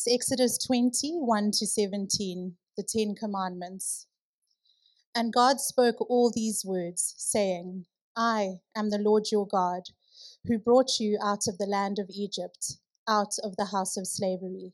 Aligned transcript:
It's 0.00 0.08
Exodus 0.08 0.56
20, 0.56 1.18
1 1.18 1.50
to 1.50 1.66
17, 1.66 2.56
the 2.74 2.82
Ten 2.82 3.14
Commandments. 3.14 4.06
And 5.14 5.30
God 5.30 5.60
spoke 5.60 6.00
all 6.08 6.32
these 6.34 6.64
words, 6.64 7.14
saying, 7.18 7.84
I 8.16 8.60
am 8.74 8.88
the 8.88 8.96
Lord 8.96 9.26
your 9.30 9.46
God, 9.46 9.82
who 10.46 10.58
brought 10.58 11.00
you 11.00 11.18
out 11.22 11.46
of 11.46 11.58
the 11.58 11.66
land 11.66 11.98
of 11.98 12.08
Egypt, 12.08 12.78
out 13.06 13.34
of 13.44 13.56
the 13.56 13.66
house 13.66 13.98
of 13.98 14.06
slavery. 14.06 14.72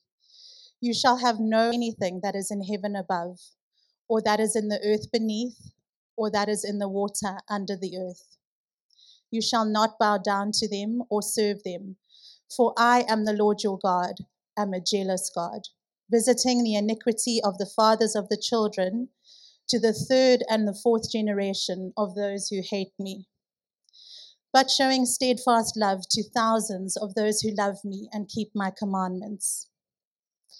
You 0.80 0.92
shall 0.92 1.16
have 1.18 1.40
no 1.40 1.70
anything 1.70 2.20
that 2.22 2.34
is 2.34 2.50
in 2.50 2.62
heaven 2.62 2.96
above, 2.96 3.40
or 4.08 4.20
that 4.22 4.40
is 4.40 4.54
in 4.54 4.68
the 4.68 4.80
earth 4.84 5.10
beneath, 5.10 5.72
or 6.16 6.30
that 6.30 6.48
is 6.48 6.64
in 6.64 6.78
the 6.78 6.88
water 6.88 7.38
under 7.48 7.76
the 7.76 7.96
earth. 7.98 8.36
You 9.30 9.40
shall 9.40 9.64
not 9.64 9.98
bow 9.98 10.18
down 10.18 10.52
to 10.52 10.68
them 10.68 11.02
or 11.08 11.22
serve 11.22 11.62
them, 11.64 11.96
for 12.54 12.74
I 12.76 13.04
am 13.08 13.24
the 13.24 13.32
Lord 13.32 13.62
your 13.62 13.78
God 13.78 14.16
am 14.56 14.72
a 14.72 14.80
jealous 14.80 15.30
God, 15.34 15.62
visiting 16.10 16.62
the 16.62 16.74
iniquity 16.74 17.40
of 17.42 17.58
the 17.58 17.66
fathers 17.66 18.14
of 18.14 18.28
the 18.28 18.36
children 18.36 19.08
to 19.68 19.80
the 19.80 19.92
third 19.92 20.44
and 20.48 20.66
the 20.66 20.74
fourth 20.74 21.10
generation 21.10 21.92
of 21.96 22.14
those 22.14 22.48
who 22.48 22.62
hate 22.62 22.92
me, 22.98 23.26
but 24.52 24.70
showing 24.70 25.04
steadfast 25.04 25.76
love 25.76 26.02
to 26.10 26.22
thousands 26.22 26.96
of 26.96 27.14
those 27.14 27.40
who 27.40 27.50
love 27.50 27.84
me 27.84 28.08
and 28.12 28.28
keep 28.28 28.50
my 28.54 28.70
commandments. 28.70 29.68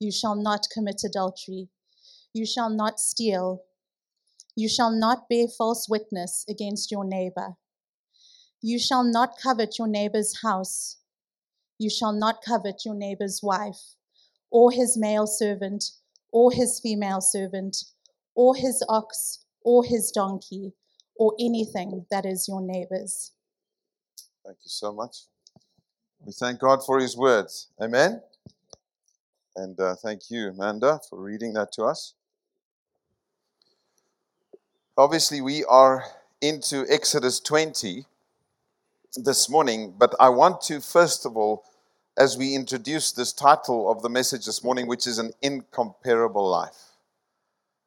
You 0.00 0.12
shall 0.12 0.34
not 0.34 0.66
commit 0.72 1.02
adultery. 1.04 1.68
You 2.32 2.46
shall 2.46 2.70
not 2.70 3.00
steal. 3.00 3.64
You 4.54 4.68
shall 4.68 4.90
not 4.90 5.28
bear 5.28 5.46
false 5.48 5.88
witness 5.88 6.44
against 6.48 6.90
your 6.90 7.04
neighbor. 7.04 7.56
You 8.60 8.78
shall 8.78 9.04
not 9.04 9.38
covet 9.42 9.78
your 9.78 9.88
neighbor's 9.88 10.42
house. 10.42 10.98
You 11.78 11.90
shall 11.90 12.12
not 12.12 12.42
covet 12.44 12.84
your 12.84 12.94
neighbor's 12.94 13.40
wife, 13.42 13.94
or 14.50 14.72
his 14.72 14.96
male 14.96 15.26
servant, 15.26 15.84
or 16.32 16.50
his 16.50 16.80
female 16.80 17.20
servant, 17.20 17.76
or 18.34 18.56
his 18.56 18.84
ox, 18.88 19.44
or 19.62 19.84
his 19.84 20.10
donkey, 20.10 20.72
or 21.16 21.34
anything 21.38 22.06
that 22.10 22.26
is 22.26 22.48
your 22.48 22.60
neighbor's. 22.60 23.32
Thank 24.44 24.58
you 24.64 24.70
so 24.70 24.92
much. 24.92 25.24
We 26.24 26.32
thank 26.32 26.58
God 26.58 26.84
for 26.84 26.98
His 26.98 27.16
words. 27.16 27.68
Amen. 27.80 28.22
And 29.58 29.80
uh, 29.80 29.96
thank 29.96 30.30
you, 30.30 30.50
Amanda, 30.50 31.00
for 31.10 31.20
reading 31.20 31.52
that 31.54 31.72
to 31.72 31.82
us. 31.82 32.14
Obviously, 34.96 35.40
we 35.40 35.64
are 35.64 36.04
into 36.40 36.86
Exodus 36.88 37.40
20 37.40 38.06
this 39.16 39.50
morning, 39.50 39.94
but 39.98 40.14
I 40.20 40.28
want 40.28 40.60
to 40.62 40.80
first 40.80 41.26
of 41.26 41.36
all 41.36 41.64
as 42.16 42.38
we 42.38 42.54
introduce 42.54 43.10
this 43.10 43.32
title 43.32 43.90
of 43.90 44.00
the 44.02 44.08
message 44.08 44.46
this 44.46 44.62
morning, 44.62 44.86
which 44.86 45.08
is 45.08 45.18
an 45.18 45.32
incomparable 45.42 46.48
life. 46.48 46.92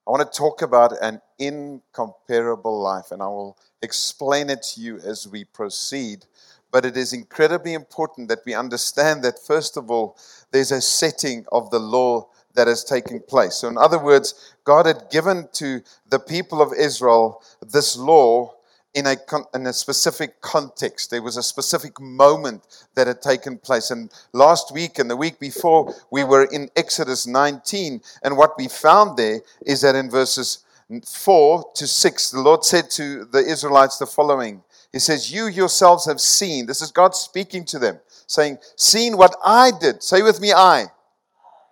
I 0.05 0.11
want 0.11 0.29
to 0.29 0.37
talk 0.37 0.61
about 0.61 0.91
an 1.01 1.21
incomparable 1.39 2.81
life, 2.81 3.11
and 3.11 3.21
I 3.21 3.27
will 3.27 3.57
explain 3.81 4.49
it 4.49 4.63
to 4.73 4.81
you 4.81 4.97
as 4.97 5.25
we 5.25 5.45
proceed. 5.45 6.25
But 6.71 6.85
it 6.85 6.95
is 6.97 7.13
incredibly 7.13 7.73
important 7.73 8.29
that 8.29 8.39
we 8.45 8.53
understand 8.53 9.23
that, 9.23 9.39
first 9.39 9.77
of 9.77 9.91
all, 9.91 10.17
there's 10.51 10.71
a 10.71 10.81
setting 10.81 11.45
of 11.51 11.69
the 11.69 11.79
law 11.79 12.27
that 12.53 12.67
has 12.67 12.83
taken 12.83 13.21
place. 13.21 13.55
So, 13.55 13.67
in 13.67 13.77
other 13.77 13.99
words, 13.99 14.55
God 14.63 14.85
had 14.85 15.09
given 15.09 15.47
to 15.53 15.81
the 16.09 16.19
people 16.19 16.61
of 16.61 16.73
Israel 16.77 17.41
this 17.61 17.97
law 17.97 18.53
in 18.93 19.07
a, 19.07 19.15
in 19.53 19.65
a 19.67 19.73
specific 19.73 20.41
context. 20.41 21.11
There 21.11 21.21
was 21.21 21.37
a 21.37 21.43
specific 21.43 21.99
moment 21.99 22.85
that 22.95 23.07
had 23.07 23.21
taken 23.21 23.57
place. 23.57 23.91
And 23.91 24.11
last 24.33 24.73
week 24.73 24.99
and 24.99 25.09
the 25.09 25.15
week 25.15 25.39
before, 25.39 25.93
we 26.11 26.23
were 26.23 26.43
in 26.43 26.69
Exodus 26.75 27.25
19. 27.25 28.01
And 28.23 28.37
what 28.37 28.57
we 28.57 28.67
found 28.67 29.17
there 29.17 29.41
is 29.65 29.81
that 29.81 29.95
in 29.95 30.09
verses 30.09 30.65
4 31.05 31.71
to 31.75 31.87
6, 31.87 32.31
the 32.31 32.41
Lord 32.41 32.65
said 32.65 32.89
to 32.91 33.25
the 33.25 33.39
Israelites 33.39 33.97
the 33.97 34.05
following 34.05 34.61
He 34.91 34.99
says, 34.99 35.31
You 35.31 35.47
yourselves 35.47 36.05
have 36.05 36.19
seen, 36.19 36.65
this 36.65 36.81
is 36.81 36.91
God 36.91 37.15
speaking 37.15 37.63
to 37.65 37.79
them, 37.79 37.99
saying, 38.31 38.57
Seeing 38.75 39.17
what 39.17 39.35
I 39.43 39.71
did. 39.79 40.03
Say 40.03 40.21
with 40.21 40.39
me, 40.41 40.53
I. 40.53 40.85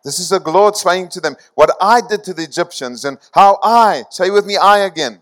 This 0.03 0.19
is 0.19 0.29
the 0.29 0.39
Lord 0.39 0.75
saying 0.75 1.09
to 1.09 1.21
them, 1.21 1.35
What 1.55 1.75
I 1.81 2.01
did 2.01 2.23
to 2.25 2.33
the 2.33 2.43
Egyptians 2.43 3.05
and 3.05 3.17
how 3.33 3.59
I, 3.63 4.03
say 4.09 4.29
with 4.29 4.45
me, 4.45 4.57
I 4.57 4.79
again 4.79 5.21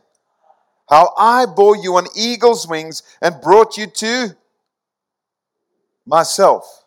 how 0.90 1.14
I 1.18 1.46
bore 1.46 1.76
you 1.76 1.98
on 1.98 2.08
eagle's 2.16 2.68
wings 2.68 3.04
and 3.22 3.42
brought 3.42 3.78
you 3.78 3.88
to 3.88 4.36
myself. 6.06 6.86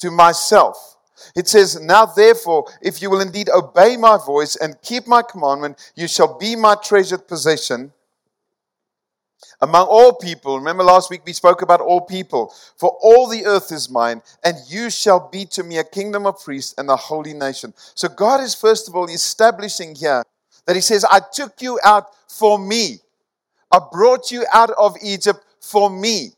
To 0.00 0.10
myself. 0.10 0.96
It 1.36 1.48
says, 1.48 1.80
Now 1.80 2.06
therefore, 2.06 2.66
if 2.80 3.00
you 3.00 3.10
will 3.10 3.20
indeed 3.20 3.48
obey 3.50 3.96
my 3.96 4.18
voice 4.24 4.56
and 4.56 4.80
keep 4.82 5.06
my 5.06 5.22
commandment, 5.22 5.92
you 5.94 6.08
shall 6.08 6.38
be 6.38 6.56
my 6.56 6.74
treasured 6.82 7.28
possession 7.28 7.92
among 9.60 9.86
all 9.86 10.12
people. 10.14 10.58
Remember 10.58 10.84
last 10.84 11.10
week 11.10 11.22
we 11.24 11.32
spoke 11.32 11.62
about 11.62 11.80
all 11.80 12.00
people. 12.00 12.52
For 12.76 12.96
all 13.02 13.28
the 13.28 13.46
earth 13.46 13.72
is 13.72 13.90
mine, 13.90 14.22
and 14.44 14.56
you 14.68 14.90
shall 14.90 15.28
be 15.28 15.44
to 15.46 15.62
me 15.62 15.78
a 15.78 15.84
kingdom 15.84 16.26
of 16.26 16.42
priests 16.42 16.74
and 16.78 16.90
a 16.90 16.96
holy 16.96 17.34
nation. 17.34 17.72
So 17.94 18.08
God 18.08 18.40
is 18.40 18.54
first 18.54 18.88
of 18.88 18.96
all 18.96 19.08
establishing 19.08 19.94
here 19.94 20.22
that 20.66 20.76
He 20.76 20.82
says, 20.82 21.04
I 21.04 21.20
took 21.32 21.60
you 21.60 21.78
out 21.84 22.06
for 22.28 22.58
me. 22.58 22.98
I 23.70 23.80
brought 23.90 24.30
you 24.30 24.44
out 24.52 24.70
of 24.70 24.96
Egypt 25.02 25.44
for 25.60 25.90
me, 25.90 26.30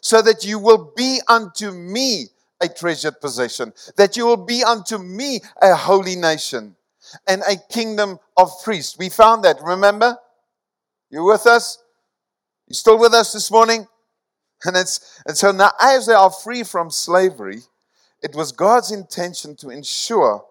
so 0.00 0.22
that 0.22 0.44
you 0.44 0.58
will 0.58 0.92
be 0.96 1.20
unto 1.28 1.70
me 1.70 2.26
a 2.60 2.68
treasured 2.68 3.20
possession, 3.20 3.72
that 3.96 4.16
you 4.16 4.26
will 4.26 4.44
be 4.44 4.62
unto 4.62 4.98
me 4.98 5.40
a 5.60 5.74
holy 5.74 6.16
nation 6.16 6.76
and 7.26 7.42
a 7.48 7.56
kingdom 7.72 8.18
of 8.36 8.50
priests. 8.62 8.96
We 8.98 9.08
found 9.08 9.44
that, 9.44 9.60
remember? 9.62 10.16
You 11.10 11.24
with 11.24 11.46
us? 11.46 11.78
You 12.66 12.74
still 12.74 12.98
with 12.98 13.12
us 13.12 13.32
this 13.32 13.50
morning? 13.50 13.86
And, 14.64 14.76
it's, 14.76 15.20
and 15.26 15.36
so 15.36 15.52
now, 15.52 15.72
as 15.80 16.06
they 16.06 16.14
are 16.14 16.30
free 16.30 16.62
from 16.62 16.90
slavery, 16.90 17.60
it 18.22 18.34
was 18.34 18.52
God's 18.52 18.90
intention 18.90 19.56
to 19.56 19.68
ensure 19.68 20.44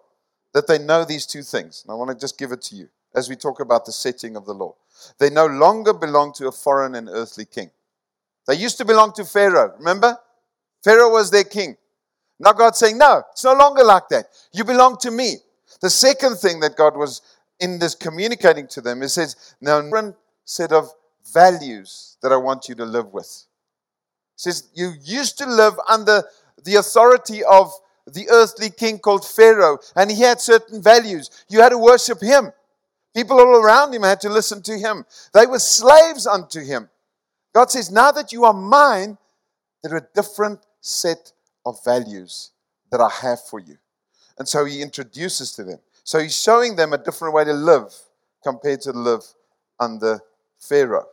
that 0.52 0.68
they 0.68 0.78
know 0.78 1.04
these 1.04 1.26
two 1.26 1.42
things. 1.42 1.82
And 1.82 1.92
I 1.92 1.96
want 1.96 2.10
to 2.10 2.16
just 2.16 2.38
give 2.38 2.52
it 2.52 2.62
to 2.62 2.76
you 2.76 2.88
as 3.14 3.28
we 3.28 3.36
talk 3.36 3.60
about 3.60 3.84
the 3.84 3.92
setting 3.92 4.36
of 4.36 4.46
the 4.46 4.54
law. 4.54 4.76
They 5.18 5.30
no 5.30 5.46
longer 5.46 5.92
belong 5.92 6.32
to 6.34 6.46
a 6.46 6.52
foreign 6.52 6.94
and 6.94 7.08
earthly 7.08 7.44
king. 7.44 7.70
They 8.46 8.54
used 8.54 8.78
to 8.78 8.84
belong 8.84 9.12
to 9.14 9.24
Pharaoh, 9.24 9.74
remember? 9.78 10.16
Pharaoh 10.84 11.10
was 11.10 11.30
their 11.30 11.44
king. 11.44 11.76
Now 12.38 12.52
God's 12.52 12.78
saying, 12.78 12.98
no, 12.98 13.22
it's 13.32 13.44
no 13.44 13.54
longer 13.54 13.82
like 13.82 14.08
that. 14.10 14.26
You 14.52 14.64
belong 14.64 14.98
to 14.98 15.10
me. 15.10 15.36
The 15.80 15.90
second 15.90 16.36
thing 16.36 16.60
that 16.60 16.76
God 16.76 16.96
was 16.96 17.22
in 17.58 17.78
this 17.78 17.94
communicating 17.94 18.68
to 18.68 18.80
them, 18.80 19.02
He 19.02 19.08
says, 19.08 19.54
now 19.60 20.14
set 20.44 20.72
of 20.72 20.90
values 21.32 22.16
that 22.22 22.32
I 22.32 22.36
want 22.36 22.68
you 22.68 22.74
to 22.76 22.84
live 22.84 23.12
with. 23.12 23.44
Says, 24.36 24.68
you 24.74 24.92
used 25.02 25.38
to 25.38 25.46
live 25.46 25.74
under 25.88 26.24
the 26.64 26.76
authority 26.76 27.44
of 27.44 27.72
the 28.06 28.28
earthly 28.30 28.70
king 28.70 28.98
called 28.98 29.26
Pharaoh, 29.26 29.78
and 29.96 30.10
he 30.10 30.20
had 30.20 30.40
certain 30.40 30.82
values. 30.82 31.30
You 31.48 31.60
had 31.60 31.70
to 31.70 31.78
worship 31.78 32.20
him. 32.20 32.52
People 33.14 33.38
all 33.38 33.56
around 33.56 33.94
him 33.94 34.02
had 34.02 34.20
to 34.22 34.28
listen 34.28 34.60
to 34.62 34.76
him. 34.76 35.04
They 35.32 35.46
were 35.46 35.58
slaves 35.58 36.26
unto 36.26 36.60
him. 36.60 36.90
God 37.54 37.70
says, 37.70 37.90
Now 37.90 38.10
that 38.10 38.32
you 38.32 38.44
are 38.44 38.52
mine, 38.52 39.16
there 39.82 39.94
are 39.94 39.98
a 39.98 40.08
different 40.14 40.60
set 40.80 41.32
of 41.64 41.82
values 41.84 42.50
that 42.90 43.00
I 43.00 43.08
have 43.08 43.40
for 43.40 43.60
you. 43.60 43.76
And 44.38 44.48
so 44.48 44.64
he 44.64 44.82
introduces 44.82 45.52
to 45.52 45.64
them. 45.64 45.78
So 46.02 46.18
he's 46.18 46.36
showing 46.36 46.76
them 46.76 46.92
a 46.92 46.98
different 46.98 47.34
way 47.34 47.44
to 47.44 47.52
live 47.52 47.94
compared 48.42 48.80
to 48.82 48.92
live 48.92 49.22
under 49.78 50.20
Pharaoh. 50.58 51.06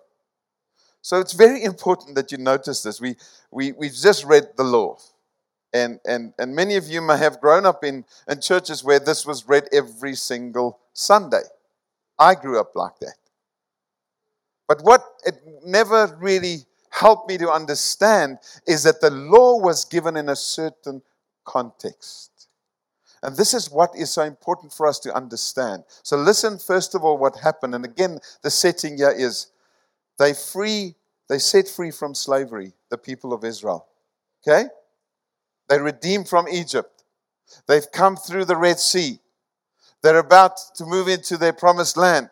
So 1.02 1.20
it's 1.20 1.34
very 1.34 1.64
important 1.64 2.16
that 2.16 2.32
you 2.32 2.38
notice 2.38 2.84
this. 2.84 3.02
We, 3.02 3.16
we, 3.50 3.72
we've 3.72 3.94
just 3.94 4.24
read 4.24 4.50
the 4.56 4.64
law. 4.64 4.98
And, 5.74 6.00
and, 6.06 6.34
and 6.38 6.56
many 6.56 6.76
of 6.76 6.88
you 6.88 7.02
may 7.02 7.18
have 7.18 7.40
grown 7.40 7.66
up 7.66 7.84
in, 7.84 8.06
in 8.28 8.42
churches 8.42 8.84
where 8.84 9.00
this 9.00 9.26
was 9.26 9.48
read 9.48 9.68
every 9.72 10.16
single 10.16 10.80
Sunday. 10.94 11.44
I 12.20 12.36
grew 12.36 12.60
up 12.60 12.76
like 12.76 13.00
that. 13.00 13.16
But 14.68 14.82
what 14.84 15.04
it 15.26 15.36
never 15.66 16.16
really 16.20 16.66
helped 16.92 17.30
me 17.30 17.38
to 17.38 17.50
understand 17.50 18.38
is 18.68 18.84
that 18.84 19.02
the 19.02 19.10
law 19.10 19.58
was 19.58 19.86
given 19.86 20.16
in 20.18 20.30
a 20.30 20.36
certain 20.36 21.02
context. 21.46 22.48
And 23.24 23.36
this 23.36 23.54
is 23.54 23.72
what 23.72 23.92
is 23.96 24.12
so 24.12 24.24
important 24.24 24.74
for 24.74 24.88
us 24.88 25.00
to 25.00 25.14
understand. 25.14 25.84
So, 26.04 26.18
listen 26.18 26.58
first 26.58 26.96
of 26.96 27.04
all 27.04 27.18
what 27.18 27.38
happened. 27.40 27.76
And 27.76 27.86
again, 27.86 28.20
the 28.42 28.50
setting 28.50 28.98
here 28.98 29.14
is 29.16 29.51
they 30.22 30.34
free, 30.34 30.96
they 31.30 31.40
set 31.40 31.68
free 31.68 31.92
from 31.92 32.14
slavery 32.14 32.74
the 32.90 32.98
people 32.98 33.34
of 33.34 33.44
Israel. 33.44 33.88
Okay? 34.48 34.68
They 35.68 35.80
redeemed 35.80 36.30
from 36.30 36.48
Egypt. 36.48 37.04
They've 37.68 37.90
come 37.92 38.16
through 38.16 38.46
the 38.46 38.56
Red 38.56 38.80
Sea. 38.80 39.20
They're 40.04 40.20
about 40.20 40.58
to 40.76 40.86
move 40.86 41.08
into 41.08 41.38
their 41.38 41.54
promised 41.54 41.98
land. 41.98 42.30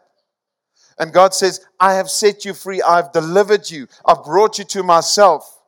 And 0.97 1.13
God 1.13 1.33
says, 1.33 1.65
I 1.80 1.94
have 1.94 2.09
set 2.09 2.44
you 2.44 2.53
free. 2.53 2.81
I've 2.81 3.12
delivered 3.12 3.69
you. 3.71 3.88
I've 4.06 4.24
brought 4.24 4.59
you 4.59 4.65
to 4.65 4.83
myself. 4.83 5.62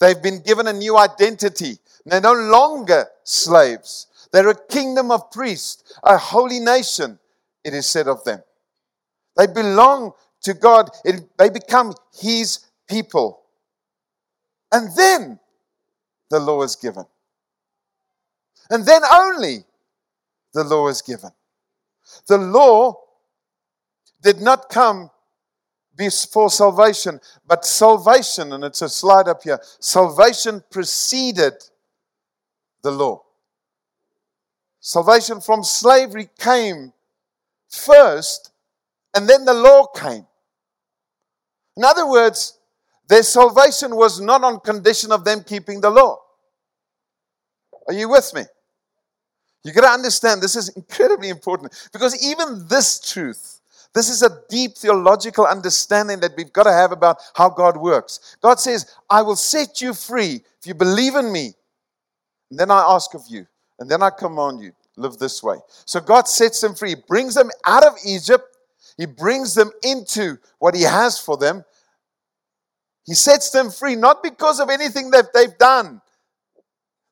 They've 0.00 0.22
been 0.22 0.40
given 0.42 0.66
a 0.66 0.72
new 0.72 0.96
identity. 0.96 1.78
They're 2.06 2.20
no 2.20 2.32
longer 2.32 3.06
slaves. 3.22 4.06
They're 4.32 4.48
a 4.48 4.66
kingdom 4.66 5.10
of 5.10 5.30
priests, 5.30 5.98
a 6.02 6.16
holy 6.16 6.58
nation, 6.58 7.18
it 7.62 7.74
is 7.74 7.86
said 7.86 8.08
of 8.08 8.24
them. 8.24 8.42
They 9.36 9.46
belong 9.46 10.12
to 10.42 10.54
God, 10.54 10.90
it, 11.04 11.24
they 11.38 11.48
become 11.48 11.94
His 12.14 12.60
people. 12.88 13.42
And 14.70 14.90
then 14.96 15.38
the 16.30 16.40
law 16.40 16.62
is 16.62 16.76
given. 16.76 17.04
And 18.70 18.86
then 18.86 19.02
only 19.10 19.64
the 20.54 20.64
law 20.64 20.88
is 20.88 21.02
given. 21.02 21.30
The 22.26 22.38
law 22.38 22.96
did 24.22 24.40
not 24.40 24.68
come 24.68 25.10
before 25.96 26.50
salvation, 26.50 27.20
but 27.46 27.64
salvation, 27.64 28.52
and 28.52 28.64
it's 28.64 28.82
a 28.82 28.88
slide 28.88 29.28
up 29.28 29.42
here, 29.42 29.60
salvation 29.78 30.62
preceded 30.70 31.54
the 32.82 32.90
law. 32.90 33.22
Salvation 34.80 35.40
from 35.40 35.62
slavery 35.62 36.28
came 36.38 36.92
first, 37.68 38.52
and 39.14 39.28
then 39.28 39.44
the 39.44 39.54
law 39.54 39.86
came. 39.86 40.26
In 41.76 41.84
other 41.84 42.08
words, 42.08 42.58
their 43.08 43.22
salvation 43.22 43.96
was 43.96 44.20
not 44.20 44.42
on 44.44 44.60
condition 44.60 45.12
of 45.12 45.24
them 45.24 45.42
keeping 45.42 45.80
the 45.80 45.90
law. 45.90 46.18
Are 47.88 47.94
you 47.94 48.08
with 48.08 48.32
me? 48.34 48.42
You 49.64 49.72
got 49.72 49.82
to 49.82 49.88
understand 49.88 50.40
this 50.40 50.56
is 50.56 50.70
incredibly 50.70 51.28
important 51.28 51.72
because 51.92 52.24
even 52.24 52.66
this 52.68 53.00
truth, 53.00 53.60
this 53.94 54.08
is 54.08 54.22
a 54.22 54.40
deep 54.48 54.76
theological 54.76 55.46
understanding 55.46 56.20
that 56.20 56.32
we've 56.36 56.52
got 56.52 56.64
to 56.64 56.72
have 56.72 56.92
about 56.92 57.18
how 57.34 57.48
God 57.48 57.76
works. 57.76 58.36
God 58.42 58.58
says, 58.58 58.94
I 59.08 59.22
will 59.22 59.36
set 59.36 59.80
you 59.80 59.94
free 59.94 60.42
if 60.58 60.66
you 60.66 60.74
believe 60.74 61.14
in 61.14 61.32
me. 61.32 61.52
And 62.50 62.58
then 62.58 62.70
I 62.70 62.84
ask 62.88 63.14
of 63.14 63.22
you, 63.28 63.46
and 63.78 63.90
then 63.90 64.02
I 64.02 64.10
command 64.10 64.60
you, 64.60 64.72
live 64.96 65.18
this 65.18 65.42
way. 65.42 65.56
So 65.84 66.00
God 66.00 66.28
sets 66.28 66.60
them 66.60 66.74
free, 66.74 66.94
brings 66.94 67.34
them 67.34 67.50
out 67.66 67.84
of 67.84 67.94
Egypt, 68.04 68.51
He 68.96 69.06
brings 69.06 69.54
them 69.54 69.70
into 69.82 70.38
what 70.58 70.74
He 70.74 70.82
has 70.82 71.18
for 71.18 71.36
them. 71.36 71.64
He 73.04 73.14
sets 73.14 73.50
them 73.50 73.70
free, 73.70 73.96
not 73.96 74.22
because 74.22 74.60
of 74.60 74.70
anything 74.70 75.10
that 75.10 75.32
they've 75.32 75.56
done. 75.58 76.00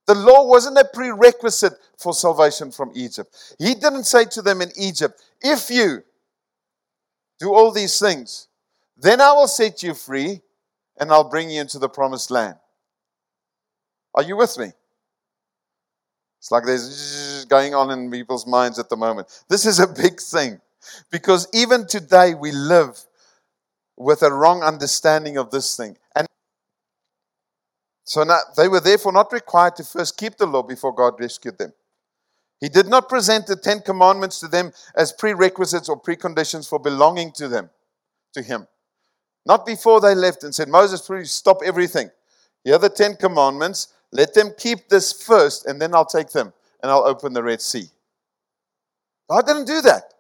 The 0.07 0.15
law 0.15 0.47
wasn't 0.47 0.79
a 0.79 0.89
prerequisite 0.93 1.75
for 1.99 2.13
salvation 2.13 2.71
from 2.71 2.93
Egypt. 2.95 3.55
He 3.59 3.75
didn't 3.75 4.05
say 4.05 4.25
to 4.27 4.43
them 4.43 4.61
in 4.61 4.71
Egypt, 4.77 5.23
if 5.41 5.71
you 5.71 6.03
do 7.39 7.53
all 7.55 7.71
these 7.71 7.99
things, 7.99 8.49
then 8.97 9.21
I 9.21 9.33
will 9.33 9.49
set 9.49 9.83
you 9.83 9.95
free 9.95 10.41
and 10.99 11.11
I'll 11.11 11.29
bring 11.29 11.51
you 11.51 11.61
into 11.61 11.79
the 11.79 11.89
promised 11.89 12.31
land. 12.31 12.57
Are 14.15 14.23
you 14.23 14.37
with 14.37 14.59
me? 14.59 14.73
It's 16.39 16.51
like 16.51 16.65
there's 16.65 17.45
going 17.47 17.75
on 17.75 17.91
in 17.91 18.11
people's 18.11 18.47
minds 18.47 18.79
at 18.79 18.89
the 18.89 18.97
moment. 18.97 19.29
This 19.49 19.65
is 19.67 19.79
a 19.79 19.87
big 19.87 20.21
thing 20.21 20.61
because 21.11 21.49
even 21.53 21.87
today 21.87 22.35
we 22.35 22.53
live 22.53 22.99
with 23.97 24.23
a 24.23 24.33
wrong 24.33 24.63
understanding 24.63 25.37
of 25.37 25.51
this 25.51 25.77
thing. 25.77 25.97
And 26.17 26.27
so 28.05 28.25
now, 28.25 28.39
they 28.57 28.69
were 28.69 28.81
therefore 28.81 29.13
not 29.13 29.33
required 29.33 29.77
to 29.77 29.85
first 29.85 30.17
keep 30.17 30.37
the 30.37 30.47
law 30.47 30.63
before 30.63 30.95
God 30.95 31.15
rescued 31.21 31.59
them. 31.59 31.73
He 32.61 32.69
did 32.69 32.87
not 32.87 33.09
present 33.09 33.47
the 33.47 33.57
Ten 33.57 33.81
Commandments 33.81 34.41
to 34.41 34.49
them 34.49 34.73
as 34.95 35.13
prerequisites 35.13 35.89
or 35.89 36.01
preconditions 36.01 36.69
for 36.69 36.79
belonging 36.79 37.33
to 37.33 37.49
them, 37.49 37.71
to 38.35 38.43
Him. 38.43 38.67
Not 39.47 39.65
before 39.65 40.01
they 40.01 40.15
left 40.15 40.45
and 40.45 40.55
said, 40.55 40.69
Moses, 40.69 41.01
please 41.01 41.31
stop 41.31 41.59
everything. 41.65 42.11
Here 42.65 42.75
are 42.75 42.79
the 42.79 42.91
Ten 42.91 43.17
Commandments. 43.17 43.89
Let 44.13 44.35
them 44.35 44.53
keep 44.59 44.89
this 44.89 45.13
first, 45.13 45.67
and 45.67 45.81
then 45.81 45.95
I'll 45.95 46.05
take 46.05 46.31
them 46.31 46.53
and 46.83 46.91
I'll 46.91 47.05
open 47.05 47.33
the 47.33 47.43
Red 47.43 47.63
Sea. 47.63 47.87
God 49.31 49.47
didn't 49.47 49.67
do 49.67 49.81
that. 49.83 50.13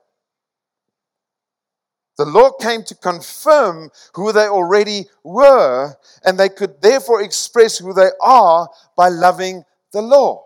The 2.20 2.26
law 2.26 2.50
came 2.52 2.84
to 2.84 2.94
confirm 2.94 3.90
who 4.12 4.30
they 4.30 4.46
already 4.46 5.06
were, 5.24 5.96
and 6.22 6.38
they 6.38 6.50
could 6.50 6.82
therefore 6.82 7.22
express 7.22 7.78
who 7.78 7.94
they 7.94 8.10
are 8.20 8.68
by 8.94 9.08
loving 9.08 9.64
the 9.94 10.02
law. 10.02 10.44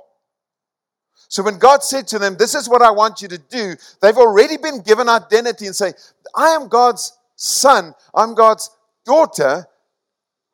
So 1.27 1.43
when 1.43 1.59
God 1.59 1.83
said 1.83 2.07
to 2.07 2.21
them, 2.21 2.37
This 2.39 2.55
is 2.55 2.69
what 2.69 2.81
I 2.81 2.93
want 2.93 3.23
you 3.23 3.27
to 3.27 3.39
do, 3.39 3.75
they've 4.01 4.17
already 4.17 4.57
been 4.57 4.83
given 4.83 5.09
identity 5.09 5.67
and 5.67 5.75
say, 5.75 5.95
I 6.37 6.51
am 6.51 6.69
God's 6.69 7.19
son, 7.35 7.93
I'm 8.15 8.37
God's 8.37 8.71
daughter. 9.05 9.67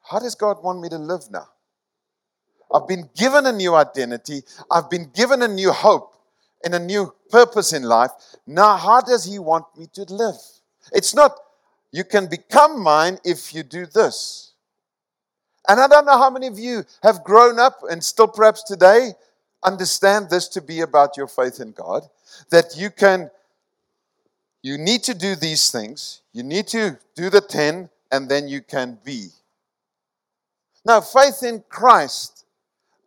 How 0.00 0.20
does 0.20 0.34
God 0.34 0.64
want 0.64 0.80
me 0.80 0.88
to 0.88 0.96
live 0.96 1.30
now? 1.30 1.48
I've 2.72 2.88
been 2.88 3.10
given 3.14 3.44
a 3.44 3.52
new 3.52 3.74
identity. 3.74 4.40
I've 4.70 4.88
been 4.88 5.10
given 5.14 5.42
a 5.42 5.48
new 5.48 5.70
hope 5.70 6.14
and 6.64 6.74
a 6.74 6.78
new 6.78 7.12
purpose 7.28 7.74
in 7.74 7.82
life. 7.82 8.10
Now, 8.46 8.78
how 8.78 9.02
does 9.02 9.26
He 9.26 9.38
want 9.38 9.66
me 9.76 9.86
to 9.92 10.04
live? 10.04 10.40
It's 10.92 11.14
not, 11.14 11.36
you 11.92 12.04
can 12.04 12.26
become 12.26 12.82
mine 12.82 13.18
if 13.24 13.54
you 13.54 13.62
do 13.62 13.86
this. 13.86 14.52
And 15.68 15.80
I 15.80 15.86
don't 15.86 16.06
know 16.06 16.18
how 16.18 16.30
many 16.30 16.46
of 16.46 16.58
you 16.58 16.84
have 17.02 17.22
grown 17.22 17.58
up 17.58 17.80
and 17.88 18.02
still 18.02 18.28
perhaps 18.28 18.62
today 18.62 19.12
understand 19.62 20.30
this 20.30 20.48
to 20.48 20.62
be 20.62 20.80
about 20.80 21.16
your 21.16 21.26
faith 21.26 21.60
in 21.60 21.72
God. 21.72 22.08
That 22.50 22.76
you 22.76 22.90
can, 22.90 23.30
you 24.62 24.78
need 24.78 25.02
to 25.04 25.14
do 25.14 25.36
these 25.36 25.70
things. 25.70 26.22
You 26.32 26.42
need 26.42 26.66
to 26.68 26.98
do 27.14 27.30
the 27.30 27.40
10, 27.40 27.90
and 28.10 28.28
then 28.28 28.48
you 28.48 28.62
can 28.62 28.98
be. 29.04 29.28
Now, 30.84 31.00
faith 31.00 31.42
in 31.42 31.62
Christ 31.68 32.40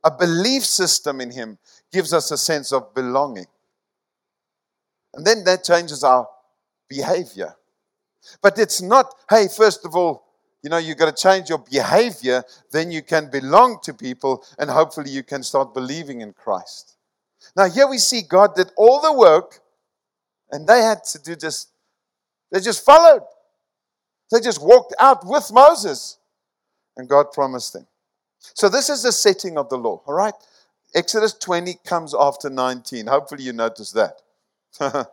a 0.04 0.12
belief 0.12 0.66
system 0.66 1.22
in 1.22 1.32
Him 1.32 1.58
gives 1.92 2.14
us 2.14 2.32
a 2.32 2.38
sense 2.38 2.74
of 2.74 2.94
belonging. 2.94 3.46
And 5.14 5.26
then 5.26 5.44
that 5.46 5.64
changes 5.64 6.04
our 6.04 6.28
behavior. 6.90 7.56
But 8.42 8.60
it's 8.60 8.82
not, 8.82 9.14
hey, 9.30 9.48
first 9.48 9.86
of 9.86 9.96
all, 9.96 10.24
you 10.64 10.70
know, 10.70 10.78
you've 10.78 10.98
got 10.98 11.16
to 11.16 11.22
change 11.22 11.50
your 11.50 11.58
behavior, 11.58 12.44
then 12.72 12.90
you 12.90 13.02
can 13.02 13.30
belong 13.30 13.80
to 13.84 13.94
people, 13.94 14.46
and 14.58 14.70
hopefully 14.70 15.10
you 15.10 15.24
can 15.24 15.44
start 15.44 15.74
believing 15.74 16.22
in 16.22 16.34
Christ. 16.34 16.96
Now, 17.56 17.70
here 17.70 17.88
we 17.88 17.98
see 17.98 18.22
God 18.22 18.56
did 18.56 18.72
all 18.78 19.02
the 19.02 19.14
work, 19.14 19.60
and 20.52 20.66
they 20.66 20.82
had 20.82 21.04
to 21.06 21.20
do 21.20 21.36
just, 21.36 21.70
they 22.52 22.62
just 22.62 22.86
followed. 22.86 23.24
They 24.32 24.40
just 24.40 24.62
walked 24.62 24.96
out 25.00 25.26
with 25.26 25.52
Moses, 25.52 26.18
and 26.96 27.10
God 27.10 27.32
promised 27.34 27.74
them. 27.74 27.86
So 28.40 28.70
this 28.70 28.90
is 28.90 29.04
the 29.04 29.12
setting 29.12 29.58
of 29.58 29.70
the 29.70 29.78
law, 29.78 30.02
all 30.06 30.14
right? 30.14 30.34
Exodus 30.96 31.34
20 31.34 31.76
comes 31.86 32.14
after 32.18 32.50
19. 32.50 33.08
Hopefully 33.08 33.44
you 33.44 33.54
notice 33.54 33.92
that. 33.92 34.22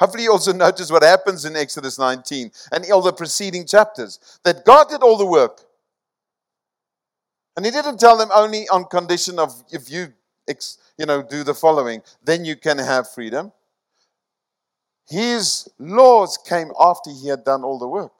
Hopefully 0.00 0.24
you 0.24 0.32
also 0.32 0.54
notice 0.54 0.90
what 0.90 1.02
happens 1.02 1.44
in 1.44 1.54
Exodus 1.54 1.98
19 1.98 2.50
and 2.72 2.90
all 2.90 3.02
the 3.02 3.12
preceding 3.12 3.66
chapters. 3.66 4.40
That 4.44 4.64
God 4.64 4.88
did 4.88 5.02
all 5.02 5.18
the 5.18 5.26
work. 5.26 5.60
And 7.54 7.66
he 7.66 7.70
didn't 7.70 8.00
tell 8.00 8.16
them 8.16 8.30
only 8.34 8.66
on 8.70 8.86
condition 8.86 9.38
of 9.38 9.62
if 9.70 9.90
you 9.90 10.08
you 10.98 11.06
know 11.06 11.22
do 11.22 11.44
the 11.44 11.54
following, 11.54 12.02
then 12.24 12.44
you 12.44 12.56
can 12.56 12.78
have 12.78 13.10
freedom. 13.10 13.52
His 15.08 15.68
laws 15.78 16.38
came 16.38 16.72
after 16.80 17.10
he 17.10 17.28
had 17.28 17.44
done 17.44 17.62
all 17.62 17.78
the 17.78 17.86
work. 17.86 18.12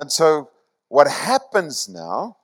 And 0.00 0.10
so, 0.10 0.50
what 0.88 1.10
happens 1.10 1.88
now, 1.88 2.36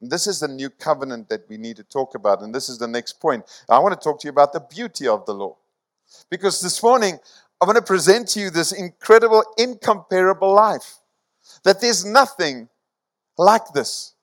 this 0.00 0.26
is 0.26 0.40
the 0.40 0.48
new 0.48 0.70
covenant 0.70 1.28
that 1.30 1.48
we 1.48 1.56
need 1.56 1.76
to 1.76 1.84
talk 1.84 2.14
about, 2.14 2.42
and 2.42 2.54
this 2.54 2.68
is 2.68 2.78
the 2.78 2.86
next 2.86 3.14
point. 3.20 3.44
I 3.68 3.78
want 3.78 3.98
to 3.98 4.04
talk 4.04 4.20
to 4.20 4.26
you 4.26 4.30
about 4.30 4.52
the 4.52 4.60
beauty 4.60 5.08
of 5.08 5.26
the 5.26 5.34
law. 5.34 5.56
Because 6.30 6.60
this 6.60 6.82
morning, 6.82 7.18
I 7.60 7.64
want 7.64 7.76
to 7.76 7.82
present 7.82 8.28
to 8.28 8.40
you 8.40 8.50
this 8.50 8.72
incredible, 8.72 9.44
incomparable 9.56 10.52
life. 10.54 10.96
That 11.64 11.80
there's 11.80 12.04
nothing 12.04 12.68
like 13.38 13.72
this. 13.72 14.14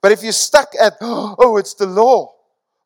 But 0.00 0.12
if 0.12 0.22
you're 0.22 0.32
stuck 0.32 0.72
at, 0.80 0.94
oh, 1.00 1.56
it's 1.56 1.74
the 1.74 1.86
law, 1.86 2.32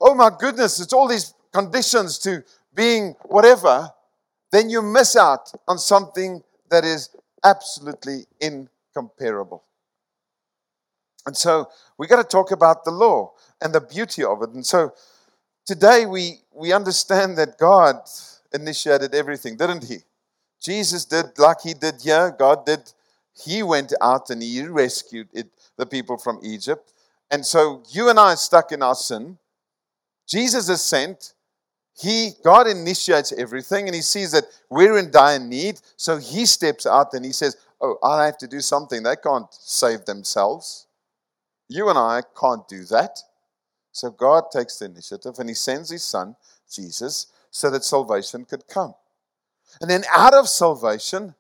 oh 0.01 0.15
my 0.15 0.31
goodness, 0.39 0.81
it's 0.81 0.93
all 0.93 1.09
these 1.09 1.35
conditions 1.53 2.19
to 2.21 2.43
being 2.75 3.15
whatever, 3.25 3.91
then 4.53 4.71
you 4.71 4.83
miss 4.83 5.17
out 5.17 5.53
on 5.67 5.79
something 5.79 6.43
that 6.71 6.85
is 6.85 7.11
absolutely 7.45 8.27
incomparable. 8.41 9.65
And 11.27 11.37
so 11.37 11.69
we 11.99 12.07
got 12.07 12.23
to 12.23 12.29
talk 12.29 12.53
about 12.53 12.85
the 12.85 12.91
law 12.91 13.33
and 13.61 13.75
the 13.75 13.81
beauty 13.81 14.23
of 14.25 14.43
it. 14.43 14.51
And 14.51 14.65
so 14.65 14.93
today 15.67 16.07
we, 16.07 16.39
we 16.55 16.73
understand 16.73 17.37
that 17.39 17.59
God 17.59 17.97
initiated 18.55 19.15
everything, 19.15 19.57
didn't 19.57 19.85
he? 19.85 19.99
Jesus 20.63 21.05
did 21.05 21.39
like 21.39 21.61
he 21.63 21.75
did 21.75 21.97
here. 22.03 22.35
God 22.39 22.65
did. 22.65 22.93
He 23.45 23.63
went 23.63 23.93
out 24.01 24.31
and 24.31 24.43
he 24.43 24.63
rescued 24.67 25.29
it, 25.35 25.49
the 25.77 25.85
people 25.85 26.17
from 26.17 26.41
Egypt. 26.43 26.93
And 27.31 27.45
so 27.45 27.83
you 27.91 28.09
and 28.09 28.19
I 28.19 28.33
are 28.33 28.37
stuck 28.37 28.73
in 28.73 28.83
our 28.83 28.95
sin. 28.95 29.39
Jesus 30.27 30.69
is 30.69 30.83
sent. 30.83 31.35
He, 31.99 32.31
God 32.43 32.67
initiates 32.67 33.33
everything 33.33 33.87
and 33.87 33.95
he 33.95 34.03
sees 34.03 34.33
that 34.33 34.45
we're 34.71 34.99
in 34.99 35.11
dire 35.11 35.39
need. 35.39 35.81
So 35.97 36.19
he 36.19 36.47
steps 36.47 36.87
out 36.87 37.13
and 37.15 37.25
he 37.25 37.33
says, 37.33 37.57
Oh, 37.81 37.99
I 38.03 38.25
have 38.25 38.39
to 38.39 38.47
do 38.47 38.61
something. 38.61 39.03
They 39.03 39.17
can't 39.17 39.53
save 39.53 40.07
themselves. 40.07 40.87
You 41.69 41.91
and 41.91 41.99
I 41.99 42.23
can't 42.39 42.67
do 42.69 42.85
that. 42.85 43.19
So 43.97 44.11
God 44.11 44.51
takes 44.53 44.79
the 44.79 44.85
initiative 44.85 45.37
and 45.39 45.49
he 45.49 45.55
sends 45.55 45.89
his 45.89 46.05
son, 46.05 46.37
Jesus, 46.71 47.29
so 47.51 47.71
that 47.71 47.83
salvation 47.83 48.45
could 48.45 48.69
come. 48.69 48.95
And 49.81 49.89
then 49.91 50.05
out 50.15 50.35
of 50.35 50.51
salvation, 50.51 51.35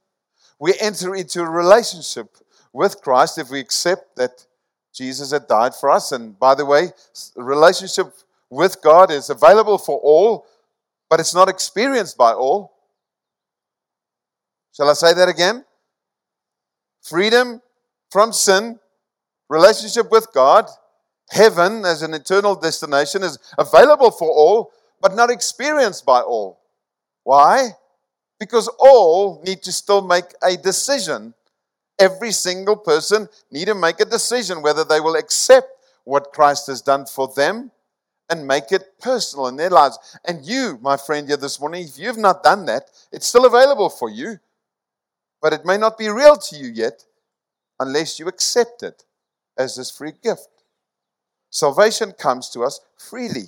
we 0.59 0.73
enter 0.81 1.15
into 1.15 1.43
a 1.43 1.51
relationship 1.51 2.35
with 2.73 3.03
Christ 3.03 3.37
if 3.37 3.51
we 3.51 3.61
accept 3.61 4.17
that 4.17 4.47
Jesus 4.95 5.33
had 5.33 5.47
died 5.49 5.75
for 5.75 5.91
us. 5.91 6.13
And 6.13 6.39
by 6.39 6.55
the 6.55 6.65
way, 6.65 6.93
relationship 7.37 8.15
with 8.49 8.81
God 8.81 9.11
is 9.11 9.29
available 9.29 9.77
for 9.77 9.99
all, 9.99 10.47
but 11.11 11.21
it's 11.21 11.35
not 11.35 11.51
experienced 11.51 12.17
by 12.17 12.33
all. 12.33 12.73
Shall 14.75 14.89
I 14.89 14.95
say 14.95 15.13
that 15.13 15.29
again? 15.29 15.63
Freedom 17.03 17.61
from 18.11 18.33
sin, 18.33 18.81
relationship 19.51 20.11
with 20.11 20.29
God, 20.33 20.71
heaven 21.31 21.85
as 21.85 22.03
an 22.03 22.15
eternal 22.15 22.55
destination 22.55 23.23
is 23.23 23.39
available 23.59 24.11
for 24.11 24.31
all, 24.31 24.73
but 25.01 25.15
not 25.15 25.31
experienced 25.31 26.05
by 26.05 26.21
all. 26.21 26.61
Why? 27.25 27.71
Because 28.39 28.69
all 28.79 29.43
need 29.45 29.63
to 29.63 29.73
still 29.73 30.03
make 30.03 30.27
a 30.43 30.57
decision. 30.57 31.35
Every 31.99 32.33
single 32.33 32.77
person 32.77 33.29
need 33.51 33.67
to 33.67 33.75
make 33.75 34.01
a 34.01 34.05
decision 34.05 34.63
whether 34.63 34.85
they 34.85 35.01
will 35.01 35.17
accept 35.17 35.69
what 36.05 36.33
Christ 36.33 36.69
has 36.69 36.83
done 36.83 37.07
for 37.07 37.33
them 37.35 37.73
and 38.29 38.47
make 38.47 38.73
it 38.73 38.99
personal 39.01 39.49
in 39.49 39.57
their 39.57 39.71
lives. 39.71 39.99
And 40.27 40.45
you, 40.45 40.79
my 40.83 40.97
friend, 40.97 41.27
here 41.27 41.37
this 41.37 41.61
morning, 41.61 41.85
if 41.85 41.99
you've 41.99 42.19
not 42.19 42.43
done 42.43 42.67
that, 42.67 42.91
it's 43.13 43.27
still 43.27 43.47
available 43.47 43.89
for 43.89 44.11
you, 44.11 44.39
but 45.41 45.53
it 45.53 45.65
may 45.65 45.77
not 45.77 45.99
be 45.99 46.09
real 46.09 46.37
to 46.37 46.57
you 46.57 46.69
yet 46.69 47.05
unless 47.79 48.19
you 48.19 48.29
accept 48.29 48.83
it 48.83 49.05
as 49.59 49.77
this 49.77 49.91
free 49.91 50.13
gift. 50.23 50.49
Salvation 51.51 52.13
comes 52.13 52.51
to 52.51 52.63
us 52.63 52.81
freely. 52.97 53.47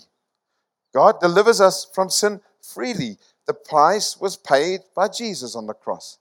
God 0.94 1.20
delivers 1.20 1.60
us 1.60 1.88
from 1.94 2.10
sin 2.10 2.40
freely. 2.62 3.18
The 3.46 3.54
price 3.54 4.18
was 4.20 4.36
paid 4.36 4.80
by 4.94 5.08
Jesus 5.08 5.54
on 5.54 5.66
the 5.66 5.74
cross. 5.74 6.18